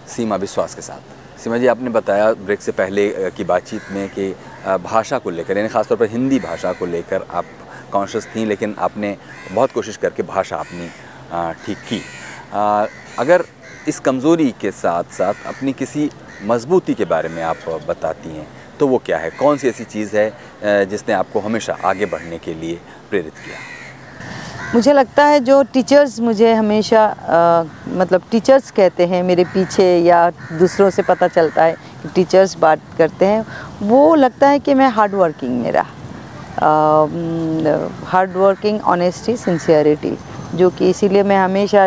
सीमा 0.07 0.35
विश्वास 0.35 0.73
के 0.75 0.81
साथ। 0.81 1.39
सीमा 1.39 1.57
जी 1.57 1.67
आपने 1.67 1.89
बताया 1.89 2.31
ब्रेक 2.35 2.61
से 2.61 2.71
पहले 2.71 3.29
की 3.31 3.43
बातचीत 3.43 3.81
में 3.91 4.07
कि 4.09 4.27
भाषा 4.83 5.17
को 5.19 5.29
लेकर 5.29 5.57
यानी 5.57 5.69
ख़ासतौर 5.69 5.97
पर 5.97 6.09
हिंदी 6.09 6.39
भाषा 6.39 6.71
को 6.73 6.85
लेकर 6.85 7.25
आप 7.31 7.45
कॉन्शियस 7.91 8.27
थी 8.35 8.43
लेकिन 8.45 8.75
आपने 8.79 9.15
बहुत 9.51 9.71
कोशिश 9.71 9.97
करके 9.97 10.23
भाषा 10.23 10.57
अपनी 10.57 10.89
ठीक 11.65 11.77
की। 11.89 12.01
अ, 12.53 12.85
अगर 13.19 13.45
इस 13.87 13.99
कमज़ोरी 13.99 14.49
के 14.61 14.71
साथ 14.73 15.13
साथ 15.17 15.47
अपनी 15.47 15.73
किसी 15.73 16.09
मजबूती 16.43 16.93
के 16.93 17.05
बारे 17.05 17.29
में 17.29 17.41
आप 17.43 17.69
बताती 17.87 18.29
हैं 18.29 18.47
तो 18.79 18.87
वो 18.87 18.97
क्या 19.05 19.17
है? 19.17 19.29
कौन 19.29 19.57
सी 19.57 19.69
ऐसी 19.69 19.83
चीज़ 19.85 20.17
है 20.17 20.85
जिसने 20.85 21.13
आपको 21.13 21.39
हमेशा 21.39 21.77
आगे 21.85 22.05
बढ़ने 22.07 22.37
के 22.39 22.53
लिए 22.53 22.79
प्रेरित 23.09 23.33
किया? 23.35 23.74
मुझे 24.73 24.93
लगता 24.93 25.25
है 25.25 25.39
जो 25.39 25.61
टीचर्स 25.73 26.19
मुझे 26.19 26.53
हमेशा 26.53 27.03
अ, 27.05 27.65
मतलब 27.97 28.21
टीचर्स 28.31 28.71
कहते 28.77 29.05
हैं 29.07 29.21
मेरे 29.23 29.43
पीछे 29.53 29.85
या 30.03 30.29
दूसरों 30.59 30.89
से 30.89 31.01
पता 31.09 31.27
चलता 31.27 31.63
है 31.63 31.73
कि 32.01 32.09
टीचर्स 32.15 32.55
बात 32.59 32.79
करते 32.97 33.25
हैं 33.25 33.45
वो 33.81 34.15
लगता 34.15 34.47
है 34.49 34.59
कि 34.59 34.73
मैं 34.73 34.89
हार्ड 34.97 35.13
वर्किंग 35.15 35.61
मेरा 35.61 35.85
हार्ड 38.07 38.35
वर्किंग 38.37 38.81
ऑनेस्टी 38.95 39.35
सिंसियरिटी 39.37 40.17
जो 40.55 40.69
कि 40.77 40.89
इसीलिए 40.89 41.23
मैं 41.23 41.37
हमेशा 41.37 41.85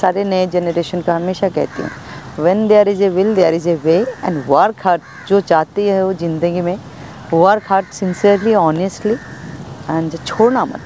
सारे 0.00 0.24
नए 0.24 0.46
जनरेशन 0.46 1.00
का 1.02 1.16
हमेशा 1.16 1.48
कहती 1.48 1.82
हूँ। 1.82 2.44
When 2.44 2.66
there 2.68 2.88
is 2.88 3.02
a 3.02 3.08
will 3.08 3.34
there 3.34 3.54
is 3.54 3.68
a 3.68 3.74
way 3.84 3.96
and 4.24 4.42
work 4.48 4.86
hard 4.86 5.02
जो 5.28 5.40
चाहती 5.52 5.86
है 5.86 6.04
वो 6.04 6.12
ज़िंदगी 6.14 6.60
में 6.60 6.76
work 7.32 7.62
hard 7.68 7.86
sincerely 7.92 8.54
honestly 8.54 9.14
and 9.90 10.18
छोड़ना 10.26 10.64
मत। 10.64 10.85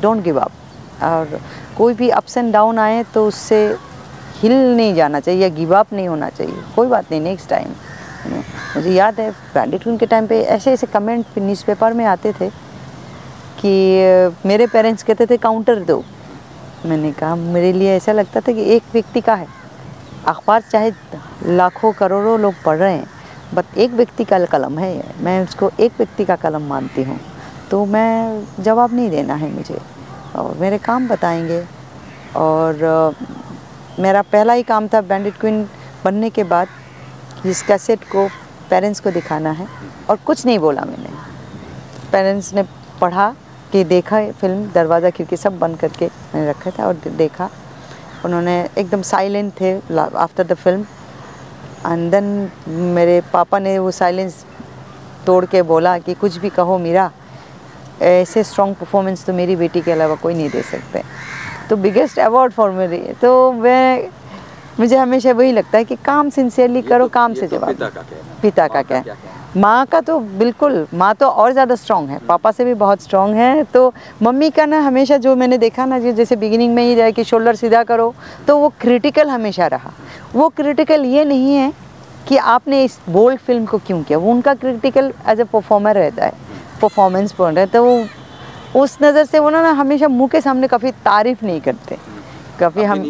डोंट 0.00 0.22
गिव 0.24 0.38
अप 0.40 0.52
और 1.02 1.40
कोई 1.76 1.94
भी 1.94 2.08
अप्स 2.10 2.36
एंड 2.36 2.52
डाउन 2.52 2.78
आए 2.78 3.02
तो 3.14 3.26
उससे 3.28 3.64
हिल 4.36 4.52
नहीं 4.76 4.94
जाना 4.94 5.20
चाहिए 5.20 5.42
या 5.42 5.48
गिव 5.54 5.74
अप 5.76 5.92
नहीं 5.92 6.08
होना 6.08 6.28
चाहिए। 6.30 6.62
कोई 6.76 6.86
बात 6.88 7.10
नहीं 7.10 7.20
नेक्स्ट 7.20 7.48
टाइम 7.50 7.74
मुझे 8.76 8.90
याद 8.92 9.20
है 9.20 9.30
क्वीन 9.56 9.96
के 9.96 10.06
टाइम 10.06 10.26
पे 10.26 10.40
ऐसे 10.42 10.72
ऐसे 10.72 10.86
कमेंट 10.88 11.38
न्यूज़पेपर 11.38 11.92
में 11.94 12.04
आते 12.06 12.32
थे 12.40 12.48
कि 13.60 14.38
मेरे 14.46 14.66
पेरेंट्स 14.66 15.02
कहते 15.02 15.26
थे 15.26 15.36
काउंटर 15.38 15.78
दो. 15.84 16.02
मैंने 16.86 17.12
कहा, 17.12 17.34
मेरे 17.34 17.72
लिए 17.72 17.96
ऐसा 17.96 18.12
लगता 18.12 18.40
था 18.40 18.52
कि 18.52 18.62
एक 18.74 18.82
व्यक्ति 18.92 19.20
का 19.20 19.34
है। 19.34 19.46
अखबार 20.26 20.62
चाहे 20.62 20.90
लाखों 21.46 21.92
करोड़ों 21.92 22.38
लोग 22.40 22.54
पढ़ 22.64 22.76
रहे 22.78 22.92
हैं 22.92 23.06
बट 23.54 23.78
एक 23.78 23.90
व्यक्ति 23.92 24.24
का 24.24 24.44
कलम 24.46 24.78
है 24.78 25.02
मैं 25.24 25.42
उसको 25.44 25.70
एक 25.80 25.92
व्यक्ति 25.98 26.24
का 26.24 26.36
कलम 26.36 26.62
मानती 26.68 27.02
हूँ। 27.02 27.18
तो 27.70 27.84
मैं 27.86 28.62
जवाब 28.62 28.94
नहीं 28.94 29.10
देना 29.10 29.34
है 29.34 29.50
मुझे। 29.52 29.78
और 30.36 30.56
मेरे 30.58 30.78
काम 30.78 31.08
बताएँगे। 31.08 31.64
और 32.36 33.14
मेरा 34.00 34.22
पहला 34.22 34.52
ही 34.52 34.62
काम 34.62 34.88
था 34.88 35.00
बैंडिट 35.02 35.36
क्वीन 35.40 35.62
बनने 36.04 36.30
के 36.30 36.44
बाद 36.44 36.68
इस 37.46 37.62
कैसेट 37.62 38.04
को 38.12 38.26
पेरेंट्स 38.70 39.00
को 39.00 39.10
दिखाना 39.10 39.50
है। 39.50 39.66
और 40.10 40.16
कुछ 40.26 40.44
नहीं 40.46 40.58
बोला 40.58 40.82
मैंने। 40.82 41.10
पेरेंट्स 42.12 42.52
ने 42.54 42.62
पढ़ा 43.00 43.34
कि 43.72 43.84
देखा 43.84 44.20
फ़िल्म 44.32 44.70
दरवाज़ा, 44.72 45.10
खिड़की 45.10 45.36
सब 45.36 45.58
बंद 45.58 45.78
करके 45.78 46.06
मैंने 46.06 46.48
रखा 46.50 46.70
था 46.70 46.86
और 46.86 46.94
देखा। 47.06 47.48
उन्होंने 48.24 48.58
एकदम 48.78 49.02
साइलेंट 49.02 49.52
थे 49.60 49.76
after 49.96 50.44
the 50.46 50.54
film 50.54 50.86
and 51.86 52.10
then 52.10 52.50
मेरे 52.94 53.20
पापा 53.32 53.58
ने 53.58 53.78
वो 53.78 53.90
साइलेंस 53.90 54.44
तोड़ 55.26 55.44
के 55.46 55.62
बोला 55.64 55.98
कि 55.98 56.14
कुछ 56.14 56.36
भी 56.36 56.50
कहो 56.50 56.78
मीरा। 56.78 57.10
ऐसे 58.00 58.42
स्ट्रॉन्ग 58.44 58.74
परफॉर्मेंस 58.76 59.24
तो 59.26 59.32
मेरी 59.32 59.56
बेटी 59.56 59.80
के 59.80 59.92
अलावा 59.92 60.14
कोई 60.14 60.34
नहीं 60.34 60.50
दे 60.50 60.62
सकते। 60.62 61.02
तो 61.70 61.76
बिगेस्ट 61.76 62.18
अवार्ड 62.18 62.52
फॉर 62.52 62.70
मेरी 62.70 62.98
तो 63.22 63.52
मैं 63.52 64.08
मुझे 64.80 64.96
हमेशा 64.96 65.32
वही 65.32 65.52
लगता 65.52 65.78
है 65.78 65.84
कि 65.84 65.96
काम 65.96 66.30
सिंसियरली 66.30 66.82
करो 66.82 67.04
तो- 67.04 67.12
काम 67.12 67.34
से 67.34 67.46
तो 67.46 67.56
जवाब। 67.56 67.68
पिता 67.68 67.88
का 67.88 68.00
है। 68.00 68.40
पिता 68.42 68.66
का 68.68 68.82
क्या 68.82 68.98
है। 68.98 69.34
माँ 69.56 69.86
का 69.86 70.00
तो 70.00 70.18
बिल्कुल 70.38 70.86
माँ 70.94 71.14
तो 71.14 71.26
और 71.26 71.52
ज़्यादा 71.52 71.74
स्ट्रॉन्ग 71.74 72.10
है 72.10 72.18
पापा 72.18 72.50
से 72.52 72.64
भी 72.64 72.74
बहुत 72.74 73.02
स्ट्रॉन्ग 73.02 73.36
है 73.36 73.62
तो 73.64 73.92
मम्मी 74.22 74.50
का 74.50 74.66
ना 74.66 74.80
हमेशा 74.80 75.16
जो 75.16 75.34
मैंने 75.36 75.58
देखा 75.58 75.84
ना 75.86 75.98
जैसे 75.98 76.36
बिगिनिंग 76.36 76.74
में 76.74 76.82
ही 76.82 76.94
जाए 76.96 77.12
कि 77.12 77.24
शोल्डर 77.24 77.54
सीधा 77.54 77.82
करो 77.82 78.14
तो 78.48 78.56
वो 78.58 78.68
क्रिटिकल 78.80 79.28
हमेशा 79.30 79.66
रहा। 79.66 79.92
वो 80.34 80.48
क्रिटिकल 80.48 81.04
ये 81.04 81.24
नहीं 81.24 81.54
है 81.54 81.72
कि 82.28 82.36
आपने 82.36 82.82
इस 82.84 82.98
बोल्ड 83.10 83.38
फ़िल्म 83.38 83.64
को 83.66 83.78
क्यों 83.78 84.02
किया 84.02 84.18
वो 84.18 84.30
उनका 84.32 84.54
क्रिटिकल 84.54 85.12
एज 85.28 85.40
ए 85.40 85.44
परफॉर्मर 85.44 85.94
रहता 85.94 86.24
है। 86.24 86.32
परफॉर्मेंस 86.82 87.32
पॉइंट 87.32 87.58
है 87.58 87.66
तो 87.66 87.84
वो 87.84 88.80
उस 88.80 88.96
नज़र 89.02 89.24
से 89.24 89.38
वो 89.38 89.50
ना 89.50 89.70
हमेशा 89.72 90.08
मुँह 90.10 90.28
के 90.28 90.40
सामने 90.40 90.68
कभी 90.68 90.90
तारीफ़ 91.04 91.44
नहीं 91.44 91.60
करते। 91.60 91.96
कभी 92.60 92.82
हम 92.84 93.04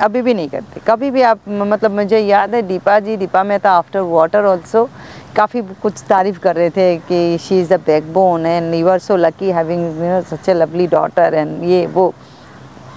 अभी 0.00 0.22
भी 0.22 0.34
नहीं 0.34 0.48
करते। 0.48 0.80
कभी 0.86 1.10
भी 1.10 1.22
आप 1.22 1.38
मतलब 1.48 1.90
मुझे 1.90 2.18
याद 2.18 2.54
है 2.54 2.62
Deepa 2.62 2.98
ji 3.00 3.16
Deepa 3.16 3.42
Mehta 3.44 3.70
after 3.72 4.00
Water 4.10 4.44
also 4.46 4.88
काफ़ी 5.36 5.62
कुछ 5.82 6.02
तारीफ़ 6.08 6.38
कर 6.40 6.56
रहे 6.56 6.70
थे 6.70 6.96
कि 7.08 7.38
she 7.40 7.60
is 7.60 7.72
the 7.74 7.80
back 7.86 8.12
bone 8.12 8.46
and 8.46 8.74
you 8.74 8.88
are 8.88 8.98
so 8.98 9.16
lucky 9.16 9.50
having 9.50 10.22
such 10.30 10.48
a 10.48 10.54
lovely 10.54 10.86
daughter 10.86 11.34
and 11.34 11.62
ये 11.64 11.86
वो। 11.86 12.12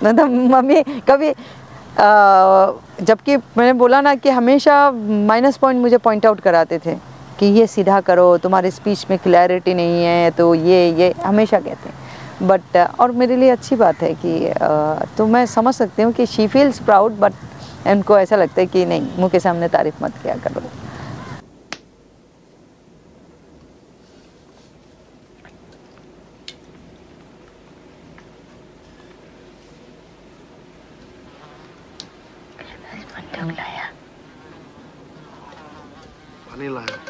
मतलब 0.04 0.30
मम्मी 0.52 0.84
कभी 1.10 1.34
जबकि 3.02 3.38
मैंने 3.38 3.74
बोला 3.74 4.02
ना 4.02 4.16
कि 4.16 4.30
हमेशा 4.30 4.92
माइनस 5.28 5.58
पॉइंट 5.58 5.82
मुझे 5.82 5.98
पॉइंट 5.98 6.26
आउट 6.26 6.40
कराते 6.42 6.80
थे। 6.86 6.96
कि 7.40 7.46
ये 7.60 7.68
सीधा 7.68 8.00
करो 8.02 8.38
तुम्हारे 8.44 8.72
स्पीच 8.72 9.06
में 9.10 9.18
क्लैरिटी 9.20 9.74
नहीं 9.74 10.04
है 10.04 10.32
तो 10.38 10.54
ये 10.56 10.80
ये 11.00 11.14
हमेशा 11.26 11.60
कहते 11.60 11.90
हैं। 11.90 12.48
बट 12.48 12.78
और 13.00 13.12
मेरे 13.22 13.36
लिए 13.38 13.50
अच्छी 13.50 13.76
बात 13.76 14.02
है 14.02 14.14
कि 14.26 14.54
तो 15.18 15.28
मैं 15.28 15.46
समझ 15.48 15.74
सकती 15.76 16.02
हूँ 16.02 16.14
कि 16.14 16.26
शी 16.26 16.48
फील्स 16.48 16.80
प्राउड 16.86 17.20
बट 17.20 17.34
उनको 17.88 18.18
ऐसा 18.18 18.36
लगता 18.36 18.62
है 18.62 18.68
कि 18.68 18.86
नहीं 18.86 19.08
मुँह 19.20 19.30
के 19.30 19.40
सामने 19.40 19.68
तारीफ़ 19.70 20.04
मत 20.04 20.18
किया 20.24 20.36
करो। 20.48 20.62
पानी 36.48 36.68
लाया 36.70 37.05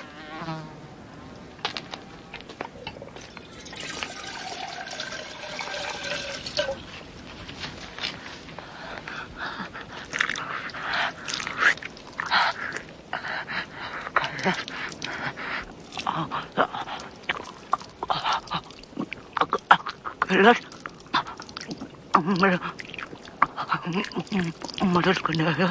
मदद 24.95 25.17
करने 25.25 25.45
आया 25.45 25.67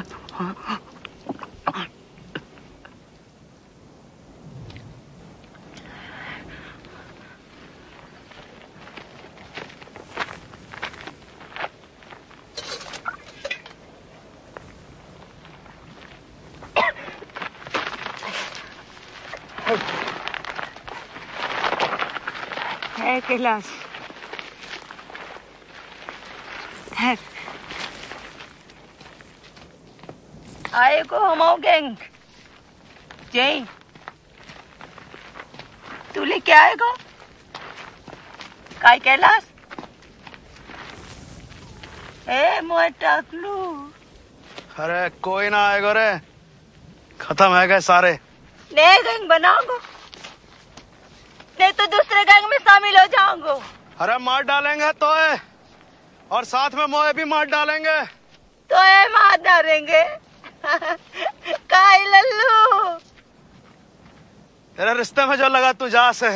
है 22.97 23.19
कैलाश 23.27 23.65
है 26.99 27.15
आए 30.75 31.01
को 31.03 31.19
हम 31.19 31.55
गैंग 31.61 31.95
जय 33.33 33.65
तू 36.15 36.23
लेके 36.23 36.51
आएगा 36.51 36.93
काय 38.81 38.99
कैलाश? 38.99 39.43
ए 42.29 42.61
मोए 42.61 42.89
टाकलू। 43.01 43.55
अरे 44.79 45.09
कोई 45.23 45.49
ना 45.49 45.65
आएगा 45.67 45.91
रे। 45.91 46.09
खत्म 47.19 47.55
है 47.55 47.67
गए 47.67 47.79
सारे। 47.81 48.11
नए 48.71 49.01
गैंग 49.03 49.27
बनाऊँगा। 49.29 49.77
नहीं 51.59 51.71
तो 51.71 51.85
दूसरे 51.87 52.23
गैंग 52.23 52.49
में 52.49 52.57
शामिल 52.57 52.97
हो 52.97 53.05
जाऊँगा। 53.15 53.59
अरे 53.99 54.17
मार 54.17 54.43
डालेंगे 54.43 54.91
तो 54.91 55.13
है। 55.15 55.41
और 56.31 56.43
साथ 56.45 56.69
में 56.75 56.85
मोए 56.85 57.13
भी 57.13 57.23
मार 57.23 57.45
डालेंगे। 57.45 58.01
तो 58.69 58.83
ये 58.83 59.07
मार 59.09 59.37
डालेंगे। 59.41 60.03
काय 61.71 62.05
लल्लू? 62.05 62.89
तेरे 64.77 64.93
रिश्ते 64.93 65.25
में 65.25 65.35
जो 65.35 65.47
लगा 65.47 65.71
तू 65.73 65.89
जा 65.89 66.11
से 66.11 66.29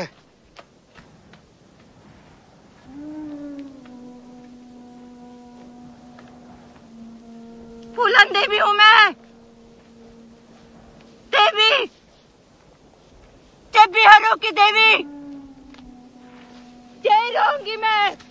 फूलन 7.96 8.30
देवी 8.34 8.58
हूँ 8.58 8.74
मैं। 8.74 9.14
देवी। 11.34 11.86
जब 13.74 13.92
बिहारों 13.92 14.36
की 14.36 14.52
देवी। 14.52 15.04
जय 17.04 17.32
रहूँगी 17.32 17.76
मैं। 17.78 18.29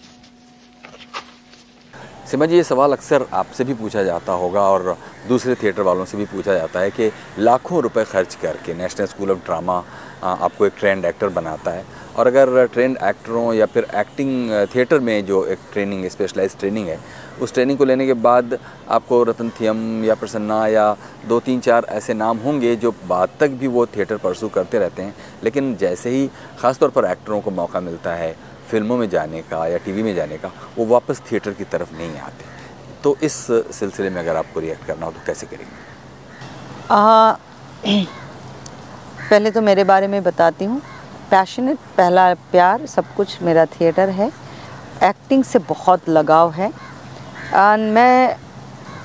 सीमा 2.28 2.46
जी, 2.46 2.56
ये 2.56 2.62
सवाल 2.62 2.92
अक्सर 2.92 3.24
आपसे 3.32 3.64
भी 3.64 3.74
पूछा 3.74 4.02
जाता 4.02 4.32
होगा 4.32 4.60
और 4.62 4.96
दूसरे 5.28 5.54
थिएटर 5.54 5.82
वालों 5.82 6.04
से 6.04 6.16
भी 6.18 6.24
पूछा 6.24 6.54
जाता 6.54 6.80
है 6.80 6.90
कि 6.90 7.10
लाखों 7.38 7.80
रुपए 7.82 8.02
खर्च 8.04 8.34
करके 8.34 8.74
नेशनल 8.74 9.06
स्कूल 9.06 9.30
ऑफ़ 9.30 9.38
ड्रामा 9.44 9.76
आपको 10.22 10.66
एक 10.66 10.72
ट्रेंड 10.78 11.04
एक्टर 11.04 11.28
बनाता 11.28 11.70
है। 11.70 11.84
और 12.16 12.26
अगर 12.26 12.66
ट्रेंड 12.66 12.96
एक्टरों 13.04 13.52
या 13.54 13.66
फिर 13.66 13.86
एक्टिंग 13.96 14.50
थिएटर 14.74 14.98
में 15.00 15.24
जो 15.26 15.44
एक 15.46 15.58
ट्रेनिंग 15.72 16.04
स्पेशलाइज 16.10 16.56
ट्रेनिंग 16.58 16.88
है, 16.88 16.98
उस 17.40 17.54
ट्रेनिंग 17.54 17.78
को 17.78 17.84
लेने 17.84 18.06
के 18.06 18.12
बाद 18.18 18.58
आपको 18.88 19.22
रतन 19.24 19.50
थियम 19.60 20.04
या 20.04 20.14
प्रसन्ना 20.14 20.66
या 20.66 20.96
दो 21.28 21.38
तीन 21.40 21.60
चार 21.60 21.86
ऐसे 21.90 22.14
नाम 22.14 22.38
होंगे 22.38 22.74
जो 22.76 22.92
बाद 23.08 23.30
तक 23.40 23.50
भी 23.50 23.66
वो 23.68 23.86
थिएटर 23.86 24.16
परसू 24.18 24.48
करते 24.48 24.78
रहते 24.78 25.02
हैं। 25.02 25.14
लेकिन 25.44 25.74
जैसे 25.76 26.10
ही 26.10 26.28
ख़ासतौर 26.60 26.90
पर 26.90 27.04
एक्टरों 27.04 27.40
को 27.40 27.50
मौका 27.52 27.80
मिलता 27.80 28.14
है 28.14 28.34
फ़िल्मों 28.70 28.96
में 28.96 29.08
जाने 29.10 29.42
का 29.42 29.66
या 29.66 29.78
टीवी 29.78 30.02
में 30.02 30.14
जाने 30.14 30.36
का 30.38 30.50
वो 30.78 30.86
वापस 30.86 31.22
थिएटर 31.30 31.52
की 31.52 31.64
तरफ़ 31.66 31.92
नहीं 31.94 32.18
आते। 32.20 32.44
तो 33.04 33.16
इस 33.22 33.34
सिलसिले 33.72 34.10
में 34.10 34.20
अगर 34.20 34.36
आपको 34.36 34.60
रिएक्ट 34.60 34.86
करना 34.86 35.06
हो 35.06 35.12
तो 35.12 35.20
कैसे 35.26 35.46
करेंगे? 35.46 35.72
आ, 36.90 37.32
पहले 39.30 39.50
तो 39.50 39.60
मेरे 39.62 39.84
बारे 39.84 40.06
में 40.06 40.22
बताती 40.22 40.64
हूँ। 40.64 40.80
पैशनेट 41.30 41.78
पहला 41.96 42.32
प्यार 42.52 42.86
सब 42.86 43.14
कुछ 43.16 43.42
मेरा 43.42 43.64
थिएटर 43.70 44.08
है। 44.10 44.30
एक्टिंग 45.04 45.44
से 45.44 45.58
बहुत 45.68 46.08
लगाव 46.08 46.50
है। 46.52 46.68
एंड 46.68 47.92
मैं 47.94 48.36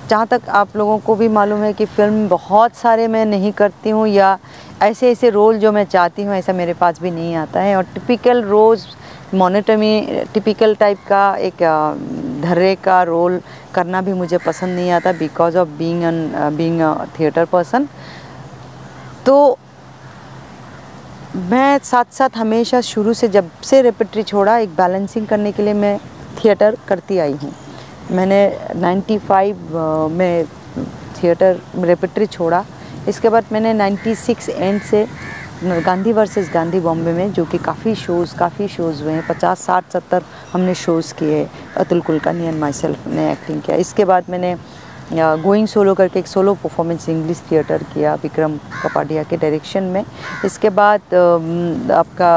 जहाँ 0.09 0.28
तक 0.28 0.49
आप 0.51 0.76
लोगों 0.78 0.97
को 0.99 1.16
भी 1.16 1.28
मालूम 1.30 1.61
है 1.64 1.72
कि 1.74 1.86
फ़िल्म 1.88 2.28
बहुत 2.30 2.76
सारे 2.76 3.07
मैं 3.07 3.26
नहीं 3.26 3.51
करती 3.51 3.89
हूँ 3.89 4.07
या 4.07 4.38
ऐसे 4.82 5.11
ऐसे 5.11 5.30
रोल 5.30 5.57
जो 5.59 5.72
मैं 5.72 5.84
चाहती 5.86 6.24
हूँ 6.24 6.34
ऐसा 6.36 6.53
मेरे 6.53 6.74
पास 6.74 6.99
भी 7.01 7.11
नहीं 7.11 7.36
आता 7.36 7.61
है। 7.61 7.76
और 7.76 7.84
टिपिकल 7.93 8.43
रोज़ 8.43 8.86
मोनिटमी 9.34 10.23
टिपिकल 10.34 10.75
टाइप 10.75 10.97
का 11.07 11.23
एक 11.47 11.63
धर्रे 12.43 12.73
का 12.75 13.01
रोल 13.03 13.39
करना 13.75 14.01
भी 14.01 14.13
मुझे 14.13 14.38
पसंद 14.38 14.75
नहीं 14.75 14.91
आता 14.91 15.11
because 15.11 15.57
of 15.57 15.69
being 15.77 16.03
an 16.03 16.31
being 16.57 16.81
theatre 17.19 17.45
person 17.45 17.88
तो 19.25 19.36
मैं 21.51 21.79
साथ 21.84 22.13
साथ 22.13 22.38
हमेशा 22.38 22.81
शुरू 22.81 23.13
से 23.13 23.27
जब 23.27 23.49
से 23.63 23.81
रेपेट्री 23.81 24.23
छोड़ा 24.23 24.57
एक 24.57 24.75
बैलेंसिंग 24.75 25.27
करने 25.27 25.51
के 25.51 25.63
लिए 25.63 25.73
मैं 25.73 25.97
थिएटर 26.43 26.77
करती 26.88 27.17
आई 27.19 27.34
हूँ। 27.34 27.53
मैंने 28.11 28.39
95 28.75 29.73
अ, 29.73 30.07
में 30.11 30.45
थिएटर 31.17 31.59
रेपेट्री 31.77 32.25
छोड़ा। 32.25 32.63
इसके 33.07 33.29
बाद 33.29 33.45
मैंने 33.51 33.73
96 33.73 34.49
एंड 34.49 34.81
से 34.81 35.05
गांधी 35.64 36.11
वर्सेस 36.11 36.49
गांधी 36.53 36.80
बॉम्बे 36.80 37.11
में, 37.14 37.32
जो 37.34 37.43
कि 37.45 37.57
काफ़ी 37.57 37.93
शोज़ 37.95 38.36
काफ़ी 38.38 38.68
शोज़ 38.68 39.03
हुए 39.03 39.11
हैं। 39.14 39.26
पचास, 39.28 39.59
साठ, 39.59 39.91
सत्तर 39.93 40.24
हमने 40.53 40.74
शोज़ 40.76 41.14
किए 41.14 41.47
Atul 41.78 42.01
Kulkarni 42.01 42.45
and 42.45 42.59
my 42.59 42.74
self 42.74 43.07
ने 43.07 43.32
एक्टिंग 43.32 43.61
किया। 43.61 43.78
इसके 43.78 44.05
बाद 44.05 44.24
मैंने 44.30 44.55
गोइंग 45.14 45.68
सोलो 45.68 45.93
करके 45.93 46.20
एक 46.20 46.28
सोलो 46.28 46.53
परफॉर्मेंस 46.55 47.07
इंग्लिश 47.09 47.41
थिएटर 47.51 47.84
किया, 47.93 48.14
विक्रम 48.16 48.57
कपाडिया 48.84 49.24
के 49.24 49.38
डायरेक्शन 49.38 49.84
में। 49.84 50.03
इसके 50.45 50.70
बाद 50.72 51.14
आपका 51.93 52.32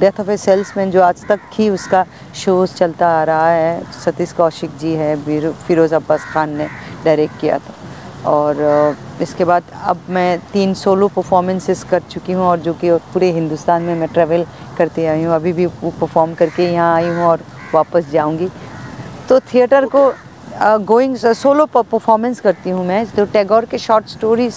डेथ 0.00 0.20
ऑफ़ 0.20 0.30
ए 0.30 0.36
सेल्समैन 0.36 0.90
जो 0.90 1.02
आज 1.02 1.24
तक 1.28 1.40
ही 1.54 1.68
उसका 1.70 2.04
शोज़ 2.34 2.74
चलता 2.74 3.08
आ 3.20 3.22
रहा 3.24 3.48
है। 3.48 3.82
सतीश 4.04 4.32
कौशिक 4.32 4.76
जी 4.80 4.92
है 4.94 5.14
फिरोज़ 5.66 5.94
अब्बास 5.94 6.24
खान 6.32 6.56
ने 6.56 6.68
डायरेक्ट 7.04 7.40
किया 7.40 7.58
था। 7.58 7.74
और 8.26 8.96
इसके 9.22 9.44
बाद 9.44 9.62
अब 9.86 10.00
मैं 10.10 10.38
तीन 10.52 10.74
सोलो 10.74 11.08
परफॉर्मेंसेस 11.08 11.82
कर 11.90 12.00
चुकी 12.10 12.32
हूँ 12.32 12.44
और 12.46 12.58
जो 12.60 12.74
कि 12.74 12.90
पूरे 13.12 13.30
हिंदुस्तान 13.32 13.82
में 13.82 13.94
मैं 13.94 14.08
ट्रैवल 14.08 14.44
करते 14.78 15.06
आई 15.06 15.22
हूँ। 15.22 15.34
अभी 15.34 15.52
भी 15.52 15.66
वो 15.66 15.90
परफॉर्म 16.00 16.34
करके 16.34 16.72
यहाँ 16.72 16.94
आई 16.94 17.08
हूँ 17.08 17.24
और 17.24 17.40
वापस 17.74 18.10
जाऊँगी। 18.12 18.48
तो 19.28 19.40
थिएटर 19.52 19.86
को 19.94 20.12
गोइंग 20.84 21.16
सोलो 21.16 21.66
परफॉर्मेंस 21.66 22.40
करती 22.40 22.70
हूँ 22.70 22.84
मैं। 22.86 23.04
तो 23.06 23.24
टैगोर 23.26 23.64
के 23.64 23.78
शॉर्ट 23.78 24.06
स्टोरीज 24.08 24.54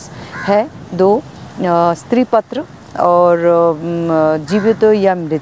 है, 0.47 0.67
दो 0.93 1.21
स्त्री 1.59 2.23
पत्र 2.31 2.63
और 2.99 3.39
जीवित 4.49 4.83
या 4.95 5.15
मृत। 5.15 5.41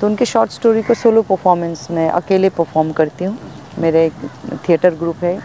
तो 0.00 0.06
उनके 0.06 0.24
शॉर्ट 0.24 0.50
स्टोरी 0.50 0.82
को 0.82 0.94
सोलो 0.94 1.22
परफॉर्मेंस 1.24 1.86
में 1.90 2.08
अकेले 2.08 2.48
परफॉर्म 2.50 2.92
करती 2.92 3.24
हूँ। 3.24 3.36
मेरे 3.78 4.04
एक 4.06 4.58
थिएटर 4.68 4.94
ग्रुप 4.94 5.24
है 5.24 5.38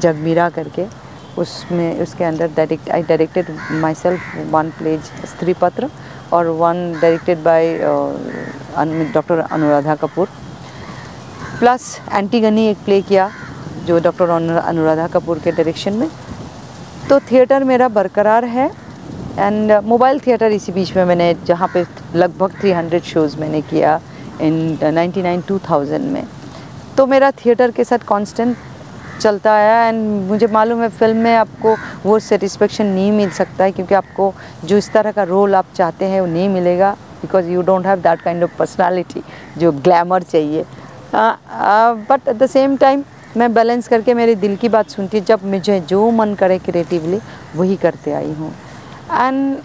जगमीरा 0.00 0.48
करके। 0.50 0.86
उसमें, 1.40 2.00
उसके 2.02 2.24
अंदर 2.24 2.50
direct 2.56 2.90
I 2.90 3.02
directed 3.02 3.46
myself 3.94 4.36
one 4.50 4.70
plays 4.78 5.00
Stree 5.28 5.54
Patra 5.60 5.88
और 6.32 6.46
one 6.58 6.92
directed 7.00 7.42
by 7.42 7.78
doctor 9.14 9.38
Anuradha 9.40 9.94
Kapoor 10.02 10.28
plus 11.60 11.98
Antigone 12.12 12.66
एक 12.68 12.84
प्ले 12.84 13.00
किया, 13.02 13.30
जो 13.86 13.98
डॉक्टर 14.00 14.28
अनुराधा 14.28 15.06
कपूर 15.08 15.38
के 15.38 15.52
डायरेक्शन 15.52 15.92
में। 15.94 16.08
तो 17.08 17.18
थिएटर 17.30 17.64
मेरा 17.64 17.88
बरकरार 17.90 18.44
है 18.46 18.70
एंड 19.38 19.72
मोबाइल 19.84 20.20
थिएटर 20.26 20.52
इसी 20.52 20.72
बीच 20.72 20.94
में 20.96 21.04
मैंने, 21.04 21.34
जहाँ 21.46 21.68
पे 21.74 21.84
लगभग 22.14 22.60
300 22.62 23.04
शोज़ 23.04 23.36
मैंने 23.40 23.60
किया 23.62 24.00
इन 24.40 24.78
99 24.82 25.42
2000 25.48 26.00
में। 26.12 26.24
तो 26.96 27.06
मेरा 27.06 27.30
थिएटर 27.34 27.70
के 27.70 27.84
साथ 27.84 28.06
कांस्टेंट 28.08 28.56
चलता 29.20 29.52
आया 29.54 29.84
एंड 29.88 30.28
मुझे 30.28 30.46
मालूम 30.52 30.82
है 30.82 30.88
फ़िल्म 30.88 31.16
में 31.18 31.34
आपको 31.36 31.74
वो 32.04 32.18
सेटिस्फेक्शन 32.20 32.86
नहीं 32.86 33.12
मिल 33.12 33.30
सकता 33.30 33.64
है 33.64 33.72
क्योंकि 33.72 33.94
आपको 33.94 34.32
जो 34.64 34.76
इस 34.76 34.92
तरह 34.92 35.12
का 35.12 35.22
रोल 35.24 35.54
आप 35.54 35.66
चाहते 35.76 36.04
हैं 36.04 36.20
वो 36.20 36.26
नहीं 36.26 36.48
मिलेगा 36.48 36.90
because 37.22 37.48
you 37.50 37.62
don't 37.62 37.86
have 37.86 37.98
that 38.00 38.20
kind 38.22 38.42
of 38.44 38.56
personality 38.58 39.22
जो 39.58 39.72
ग्लैमर 39.72 40.22
चाहिए। 40.22 40.64
But 41.14 42.28
at 42.28 42.36
the 42.36 42.46
same 42.46 42.76
time 42.76 43.04
मैं 43.36 43.52
बैलेंस 43.54 43.88
करके 43.88 44.14
मेरे 44.14 44.34
दिल 44.36 44.56
की 44.56 44.68
बात 44.68 44.90
सुनती, 44.90 45.20
जब 45.20 45.44
मुझे 45.46 45.80
जो 45.80 46.10
मन 46.10 46.34
करे 46.34 46.58
क्रिएटिवली 46.60 47.18
वही 47.56 47.76
करते 47.76 48.12
आई 48.12 48.32
हूँ। 48.32 48.52
एंड 49.12 49.56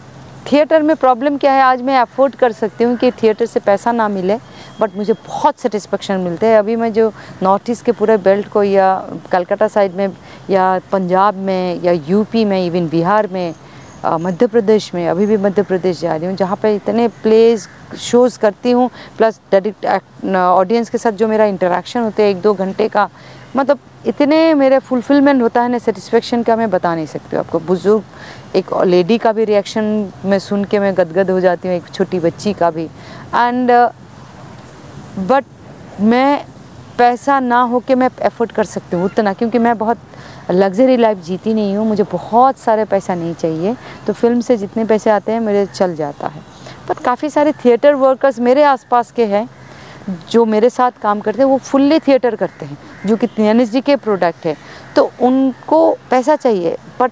थिएटर 0.52 0.82
में 0.84 0.96
प्रॉब्लम 0.96 1.38
क्या 1.38 1.52
है? 1.54 1.62
आज 1.64 1.82
मैं 1.82 1.98
अफोर्ड 1.98 2.36
कर 2.36 2.52
सकती 2.52 2.84
हूँ 2.84 2.96
कि 2.98 3.10
थिएटर 3.12 3.46
से 3.46 3.60
पैसा 3.60 3.92
ना 3.92 4.08
मिले 4.08 4.38
बट 4.80 4.96
मुझे 4.98 5.14
बहुत 5.14 5.60
सेटिस्फेक्शन 5.60 6.20
मिलते 6.20 6.46
हैं। 6.46 6.58
अभी 6.60 6.76
मैं 6.76 6.92
जो 6.94 7.12
नॉर्थ 7.44 7.70
ईस्ट 7.70 7.86
के 7.86 7.92
पूरे 7.92 8.18
बेल्ट 8.18 8.48
को 8.54 8.64
या 8.64 8.90
कलकत्ता 9.32 9.68
साइड 9.68 9.96
में 9.96 10.10
या 10.50 10.80
पंजाब 10.92 11.36
में 11.36 11.82
या 11.84 11.92
यूपी 11.92 12.44
में 12.46 12.66
इवन 12.66 12.90
बिहार 12.90 13.28
में 13.28 13.54
मध्य 14.06 14.48
प्रदेश 14.48 14.94
में, 14.96 15.08
अभी 15.08 15.26
भी 15.26 15.38
मध्य 15.38 15.64
प्रदेश 15.64 16.00
जा 16.02 16.16
रही 16.16 16.28
हूँ, 16.28 16.36
जहाँ 16.38 16.58
पे 16.62 16.76
इतने 16.76 17.08
प्लेज 17.24 17.68
शोज़ 18.00 18.38
करती 18.40 18.72
हूँ 18.72 18.90
प्लस 19.18 19.40
डायरेक्ट 19.52 19.86
ऑडियंस 20.28 20.90
के 20.90 20.98
साथ 20.98 21.12
जो 21.14 21.28
मेरा 21.28 21.46
इंटरेक्शन 21.46 22.00
होता 22.00 22.24
है, 22.24 22.30
एक 22.30 22.42
दो 22.42 22.54
घंटे 22.54 22.88
का 22.90 23.10
मतलब 23.56 23.80
इतने 24.08 24.54
मेरे 24.54 24.80
फुलफिलमेंट 24.80 25.42
होता 25.42 25.62
है 25.62 25.70
ना 25.70 25.78
सेटिस्फेक्शन 25.80 26.44
का 26.44 26.56
मैं 26.56 26.70
बता 26.70 26.94
नहीं 26.96 27.06
सकती 27.06 27.36
हूँ 27.36 27.44
आपको। 27.46 27.60
बुज़ुर्ग 27.60 28.56
एक 28.56 28.74
लेडी 28.86 29.18
का 29.18 29.32
भी 29.34 29.46
रिएक्शन 29.46 29.84
मैं 30.26 30.40
सुन 30.40 30.64
के 30.66 30.80
मैं 30.80 30.94
गदगद 30.98 31.32
हो 31.32 31.40
जाती 31.40 31.68
हूँ 31.68 31.76
एक 31.76 31.90
छोटी 31.94 32.20
बच्ची 32.20 32.54
का 32.54 32.70
भी। 32.72 32.86
एंड 32.86 33.72
बट 35.20 35.44
uh, 35.44 36.02
मैं 36.02 36.46
पैसा 36.98 37.40
ना 37.40 37.62
हो 37.62 37.80
के 37.88 37.96
मैं 37.96 38.10
एफर्ट 38.22 38.52
कर 38.52 38.64
सकती 38.66 38.96
हूँ 38.96 39.06
उतना 39.06 39.34
क्योंकि 39.34 39.60
मैं 39.60 39.78
बहुत 39.78 39.98
लग्जरी 40.52 40.98
लाइफ 40.98 41.18
जीती 41.26 41.54
नहीं 41.54 41.76
हूँ 41.76 41.86
मुझे 41.88 42.04
बहुत 42.12 42.58
सारे 42.58 42.86
पैसा 42.86 43.16
नहीं 43.16 43.34
चाहिए 43.34 43.76
तो 44.08 44.14
फ़िल्म 44.14 44.42
से 44.42 44.58
जितने 44.58 44.86
पैसे 44.86 45.10
आते 45.10 45.32
हैं 45.32 45.40
मेरे 45.40 45.66
चल 45.66 45.96
जाता 45.96 46.28
है। 46.28 46.42
बट 46.90 47.00
काफ़ी 47.06 47.30
सारे 47.30 47.52
थिएटर 47.66 47.94
वर्कर्स 47.96 48.40
मेरे 48.40 48.64
आसपास 48.64 49.12
के 49.12 49.26
हैं 49.26 49.48
जो 50.30 50.46
मेरे 50.46 50.70
साथ 50.70 50.92
काम 51.02 51.20
करते 51.20 51.42
हैं, 51.42 51.50
वो 51.50 51.58
फुल्ली 51.60 52.00
थिएटर 52.00 52.36
करते 52.36 52.66
हैं, 52.66 52.78
जो 53.06 53.16
कि 53.16 53.28
एन 53.40 53.66
के 53.82 53.96
प्रोडक्ट 53.98 54.46
है। 54.46 54.56
तो 54.96 55.10
उनको 55.22 55.92
पैसा 56.10 56.36
चाहिए 56.38 56.76
बट 57.00 57.12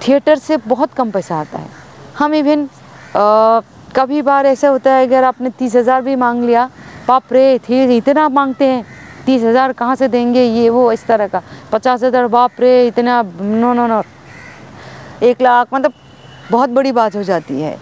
थिएटर 0.00 0.38
से 0.38 0.56
बहुत 0.58 0.92
कम 0.94 1.10
पैसा 1.10 1.36
आता 1.36 1.58
है। 1.58 1.68
हम 2.18 2.34
इवन 2.34 2.68
कभी 3.96 4.22
बार 4.22 4.46
ऐसा 4.46 4.68
होता 4.68 4.92
है, 4.92 5.06
अगर 5.06 5.24
आपने 5.24 5.50
तीस 5.50 5.74
हज़ार 5.76 6.02
भी 6.02 6.16
मांग 6.16 6.42
लिया, 6.44 6.68
बाप 7.08 7.32
रे 7.32 7.58
थे 7.58 7.96
इतना 7.96 8.28
मांगते 8.28 8.66
हैं, 8.66 8.84
तीस 9.26 9.42
हज़ार 9.42 9.72
कहाँ 9.72 9.94
से 9.96 10.08
देंगे, 10.08 10.42
ये, 10.42 10.68
वो, 10.68 10.90
इस 10.92 11.06
तरह 11.06 11.28
का। 11.28 11.42
पचास 11.72 12.02
हज़ार, 12.04 12.26
बाप 12.28 12.60
रे, 12.60 12.86
इतना 12.86 13.22
नो 13.32 13.72
नो 13.74 13.86
नो 13.86 14.02
एक 15.22 15.42
लाख 15.42 15.74
मतलब 15.74 15.92
बहुत 16.50 16.70
बड़ी 16.70 16.92
बात 16.92 17.16
हो 17.16 17.22
जाती 17.22 17.60
है। 17.60 17.76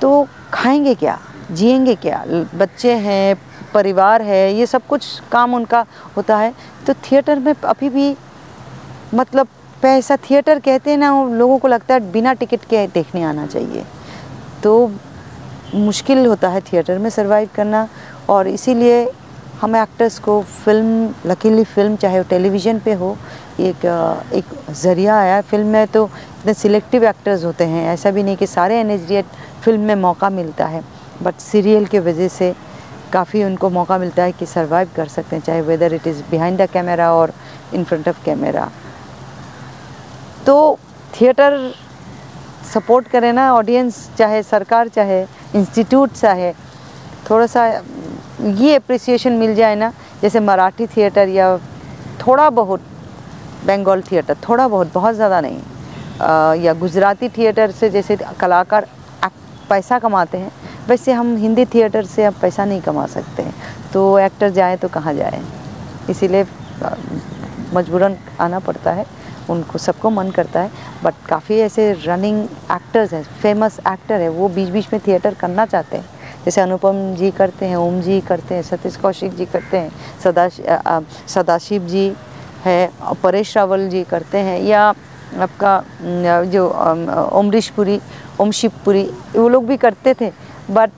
तो 0.00 0.26
खाएँगे 0.52 0.94
क्या? 0.94 1.18
जिएँगे 1.50 1.94
क्या? 1.96 2.24
बच्चे 2.54 2.92
हैं, 2.94 3.36
परिवार 3.74 4.22
है, 4.22 4.54
ये 4.54 4.66
सब 4.66 4.86
कुछ 4.86 5.06
काम 5.32 5.54
उनका 5.54 5.84
होता 6.16 6.36
है। 6.36 6.52
तो 6.86 6.94
थिएटर 7.02 7.38
में 7.38 7.54
अभी 7.54 7.88
भी 7.88 8.14
मतलब 9.14 9.48
पैसा 9.82 10.16
थिएटर 10.20 10.58
कहते 10.60 10.90
हैं 10.90 10.98
ना, 10.98 11.12
वो 11.12 11.28
लोगों 11.28 11.58
को 11.58 11.68
लगता 11.68 11.94
है 11.94 12.10
बिना 12.12 12.32
टिकट 12.32 12.64
के 12.64 12.86
देखने 12.86 13.22
आना 13.22 13.46
चाहिए। 13.46 13.84
तो 14.62 14.90
मुश्किल 15.74 16.26
होता 16.26 16.48
है 16.48 16.60
थिएटर 16.62 16.98
में 16.98 17.08
सरवाइव 17.10 17.48
करना 17.54 17.88
और 18.28 18.48
इसीलिए 18.48 19.08
हम 19.60 19.76
एक्टर्स 19.76 20.18
को 20.18 20.40
फ़िल्म 20.42 21.14
लकीली 21.26 21.64
फ़िल्म 21.64 21.96
चाहे 21.96 22.18
वो 22.18 22.24
टेलीविज़न 22.30 22.78
पे 22.78 22.92
हो, 22.92 23.16
एक 23.60 23.84
एक 24.34 24.44
ज़रिया 24.72 25.16
आया 25.18 25.40
फ़िल्म 25.42 25.66
में 25.66 25.86
तो 25.86 26.04
इतने 26.40 26.54
सिलेक्टिव 26.54 27.04
एक्टर्स 27.04 27.44
होते 27.44 27.64
हैं। 27.64 27.86
ऐसा 27.92 28.10
भी 28.10 28.22
नहीं 28.22 28.36
कि 28.36 28.46
सारे 28.46 28.78
एन 28.80 28.96
फ़िल्म 29.64 29.80
में 29.80 29.94
मौका 29.96 30.30
मिलता 30.30 30.66
है। 30.66 30.82
बट 31.22 31.34
सीरियल 31.40 31.86
के 31.86 32.00
वजह 32.00 32.28
से 32.28 32.54
काफ़ी 33.12 33.44
उनको 33.44 33.70
मौका 33.70 33.98
मिलता 33.98 34.22
है 34.22 34.32
कि 34.32 34.46
सरवाइव 34.46 34.90
कर 34.96 35.08
सकते 35.08 35.36
हैं 35.36 35.42
चाहे 35.42 35.60
whether 35.62 35.94
it 35.94 36.06
is 36.06 36.22
behind 36.30 36.58
the 36.60 36.66
camera 36.70 37.12
और 37.12 37.32
इन 37.74 37.84
फ्रंट 37.84 38.08
ऑफ़ 38.08 38.24
कैमरा 38.24 38.70
तो 40.46 40.78
थिएटर 41.20 41.58
सपोर्ट 42.74 43.08
करें 43.08 43.32
ना 43.32 43.52
ऑडियंस 43.54 44.08
चाहे 44.18 44.42
सरकार 44.42 44.88
चाहे 44.88 45.22
इंस्टीट्यूट 45.54 46.12
चाहे 46.12 46.52
थोड़ा 47.30 47.46
सा 47.46 47.66
ये 48.40 48.74
अप्रिसिएशन 48.76 49.32
मिल 49.32 49.54
जाए 49.54 49.74
ना 49.74 49.92
जैसे 50.22 50.40
मराठी 50.40 50.86
थिएटर 50.86 51.28
या 51.28 51.56
थोड़ा 52.26 52.48
बहुत 52.50 52.82
बंगाल 53.66 54.02
थिएटर 54.02 54.36
थोड़ा 54.48 54.66
बहुत 54.68 54.92
बहुत 54.94 55.14
ज़्यादा 55.14 55.40
नहीं। 55.40 55.60
अ, 56.20 56.54
या 56.64 56.72
गुजराती 56.72 57.28
थिएटर 57.28 57.70
से 57.70 57.90
जैसे 57.90 58.16
कलाकार 58.40 58.86
पैसा 59.70 59.98
कमाते 59.98 60.38
हैं 60.38 60.50
वैसे 60.88 61.12
हम 61.12 61.34
हिंदी 61.36 61.64
थिएटर 61.64 62.04
से 62.06 62.24
अब 62.24 62.34
पैसा 62.40 62.64
नहीं 62.64 62.80
कमा 62.80 63.06
सकते 63.06 63.42
हैं। 63.42 63.54
तो 63.92 64.18
एक्टर 64.18 64.50
जाए 64.50 64.76
तो 64.76 64.88
कहाँ 64.88 65.14
जाए? 65.14 65.42
इसीलिए 66.10 66.46
मजबूरन 67.74 68.16
आना 68.40 68.58
पड़ता 68.58 68.92
है। 68.92 69.06
उनको 69.50 69.78
सबको 69.78 70.10
मन 70.10 70.30
करता 70.30 70.60
है। 70.60 70.70
बट 71.04 71.14
काफ़ी 71.28 71.58
ऐसे 71.60 71.92
रनिंग 72.04 72.42
एक्टर्स 72.72 73.12
हैं 73.12 73.22
फ़ेमस 73.42 73.78
एक्टर 73.88 74.20
है 74.20 74.28
वो 74.28 74.48
बीच 74.48 74.68
बीच 74.68 74.86
में 74.92 75.00
थिएटर 75.06 75.34
करना 75.34 75.66
चाहते 75.66 75.96
हैं। 75.96 76.04
जैसे 76.44 76.60
अनुपम 76.60 77.14
जी 77.14 77.30
करते 77.30 77.66
हैं 77.66 77.76
ओम 77.76 78.00
जी 78.00 78.20
करते 78.20 78.54
हैं 78.54 78.62
सतीश 78.62 78.96
कौशिक 78.96 79.36
जी 79.36 79.44
करते 79.44 79.78
हैं 79.78 79.90
सदा 80.24 80.48
सदाशिव 81.28 81.86
जी 81.86 82.12
है 82.64 82.90
परेश 83.22 83.56
रावल 83.56 83.88
जी 83.88 84.02
करते 84.04 84.38
हैं 84.38 84.60
या 84.62 84.82
आपका 85.38 85.72
जो 86.44 86.68
अम, 86.68 87.06
अमरीश 87.06 87.68
पुरी 87.70 88.00
ओम 88.40 88.50
शिवपुरी 88.50 89.02
वो 89.36 89.48
लोग 89.48 89.66
भी 89.66 89.76
करते 89.76 90.14
थे। 90.20 90.30
बट 90.70 90.90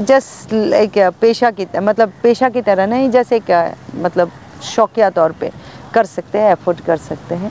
जस्ट 0.00 0.52
लाइक 0.52 0.98
पेशा 1.20 1.50
की 1.50 1.66
मतलब 1.76 2.12
पेशा 2.22 2.48
की 2.48 2.62
तरह 2.62 2.86
नहीं 2.86 3.10
जैसे 3.10 3.38
क्या 3.40 3.62
मतलब 3.96 4.30
शौकिया 4.64 5.10
तौर 5.10 5.32
पे 5.40 5.50
कर 5.94 6.04
सकते 6.06 6.38
हैं 6.38 6.52
एफोर्ड 6.52 6.80
कर 6.86 6.96
सकते 6.98 7.34
हैं। 7.34 7.50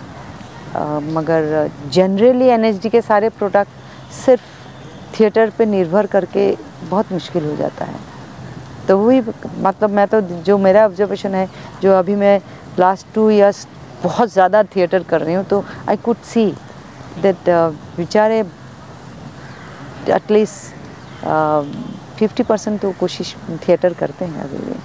अ, 0.75 0.99
मगर 1.13 1.69
जनरली 1.93 2.47
एन 2.49 2.77
के 2.89 3.01
सारे 3.01 3.29
प्रोडक्ट 3.31 4.13
सिर्फ़ 4.15 5.19
थिएटर 5.19 5.49
पे 5.57 5.65
निर्भर 5.65 6.05
करके 6.07 6.49
बहुत 6.89 7.11
मुश्किल 7.11 7.45
हो 7.45 7.55
जाता 7.55 7.85
है। 7.85 7.99
तो 8.87 8.97
वही 8.97 9.21
मतलब 9.59 9.89
मैं 9.89 10.07
तो 10.07 10.21
जो 10.21 10.57
मेरा 10.57 10.85
ऑब्जर्वेशन 10.85 11.35
है 11.35 11.47
जो 11.81 11.91
अभी 11.97 12.15
मैं 12.15 12.39
लास्ट 12.79 13.13
टू 13.15 13.29
इयर्स 13.29 13.67
बहुत 14.03 14.31
ज़्यादा 14.33 14.63
थिएटर 14.75 15.03
कर 15.09 15.21
रही 15.21 15.35
हूँ 15.35 15.43
तो 15.45 15.63
आई 15.89 15.97
कुड 15.97 16.17
सी 16.25 16.45
दैट 17.21 17.49
बेचारे 17.97 18.43
एटलीस्ट 20.09 21.25
फिफ्टी 22.19 22.43
परसेंट 22.43 22.79
तो 22.81 22.91
कोशिश 22.99 23.35
थिएटर 23.67 23.93
करते 23.99 24.25
हैं 24.25 24.41
अभी 24.43 24.57
भी। 24.65 24.79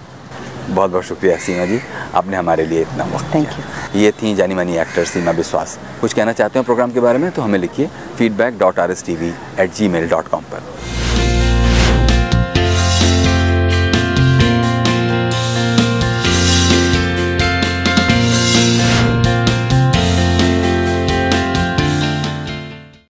बहुत 0.75 0.91
बहुत 0.91 1.05
शुक्रिया 1.05 1.37
सीमा 1.39 1.64
जी। 1.66 1.81
आपने 2.14 2.37
हमारे 2.37 2.66
लिए 2.66 2.81
इतना 2.83 3.05
वक्त 3.14 3.35
थैंक 3.35 3.49
यू 3.49 4.01
ये 4.01 4.11
थी 4.23 4.35
जानी 4.37 4.55
मानी 4.55 4.77
एक्टर 4.79 5.05
सीमा 5.05 5.31
विश्वास 5.33 5.79
कुछ 6.01 6.12
कहना 6.12 6.33
चाहते 6.33 6.59
हो 6.59 6.62
प्रोग्राम 6.64 6.91
के 6.93 7.01
बारे 7.01 7.19
में 7.19 7.31
तो 7.31 7.43
हमें 7.43 7.59
लिखिए 7.59 7.87
feedback 8.19 8.59
dot 8.59 8.79
R 8.79 8.91
S 8.91 9.05
T 9.07 9.14
V 9.16 9.33
at 9.61 9.75
Gmail 9.89 10.09
dot 10.09 10.29
com 10.29 10.43
पर। 10.53 10.62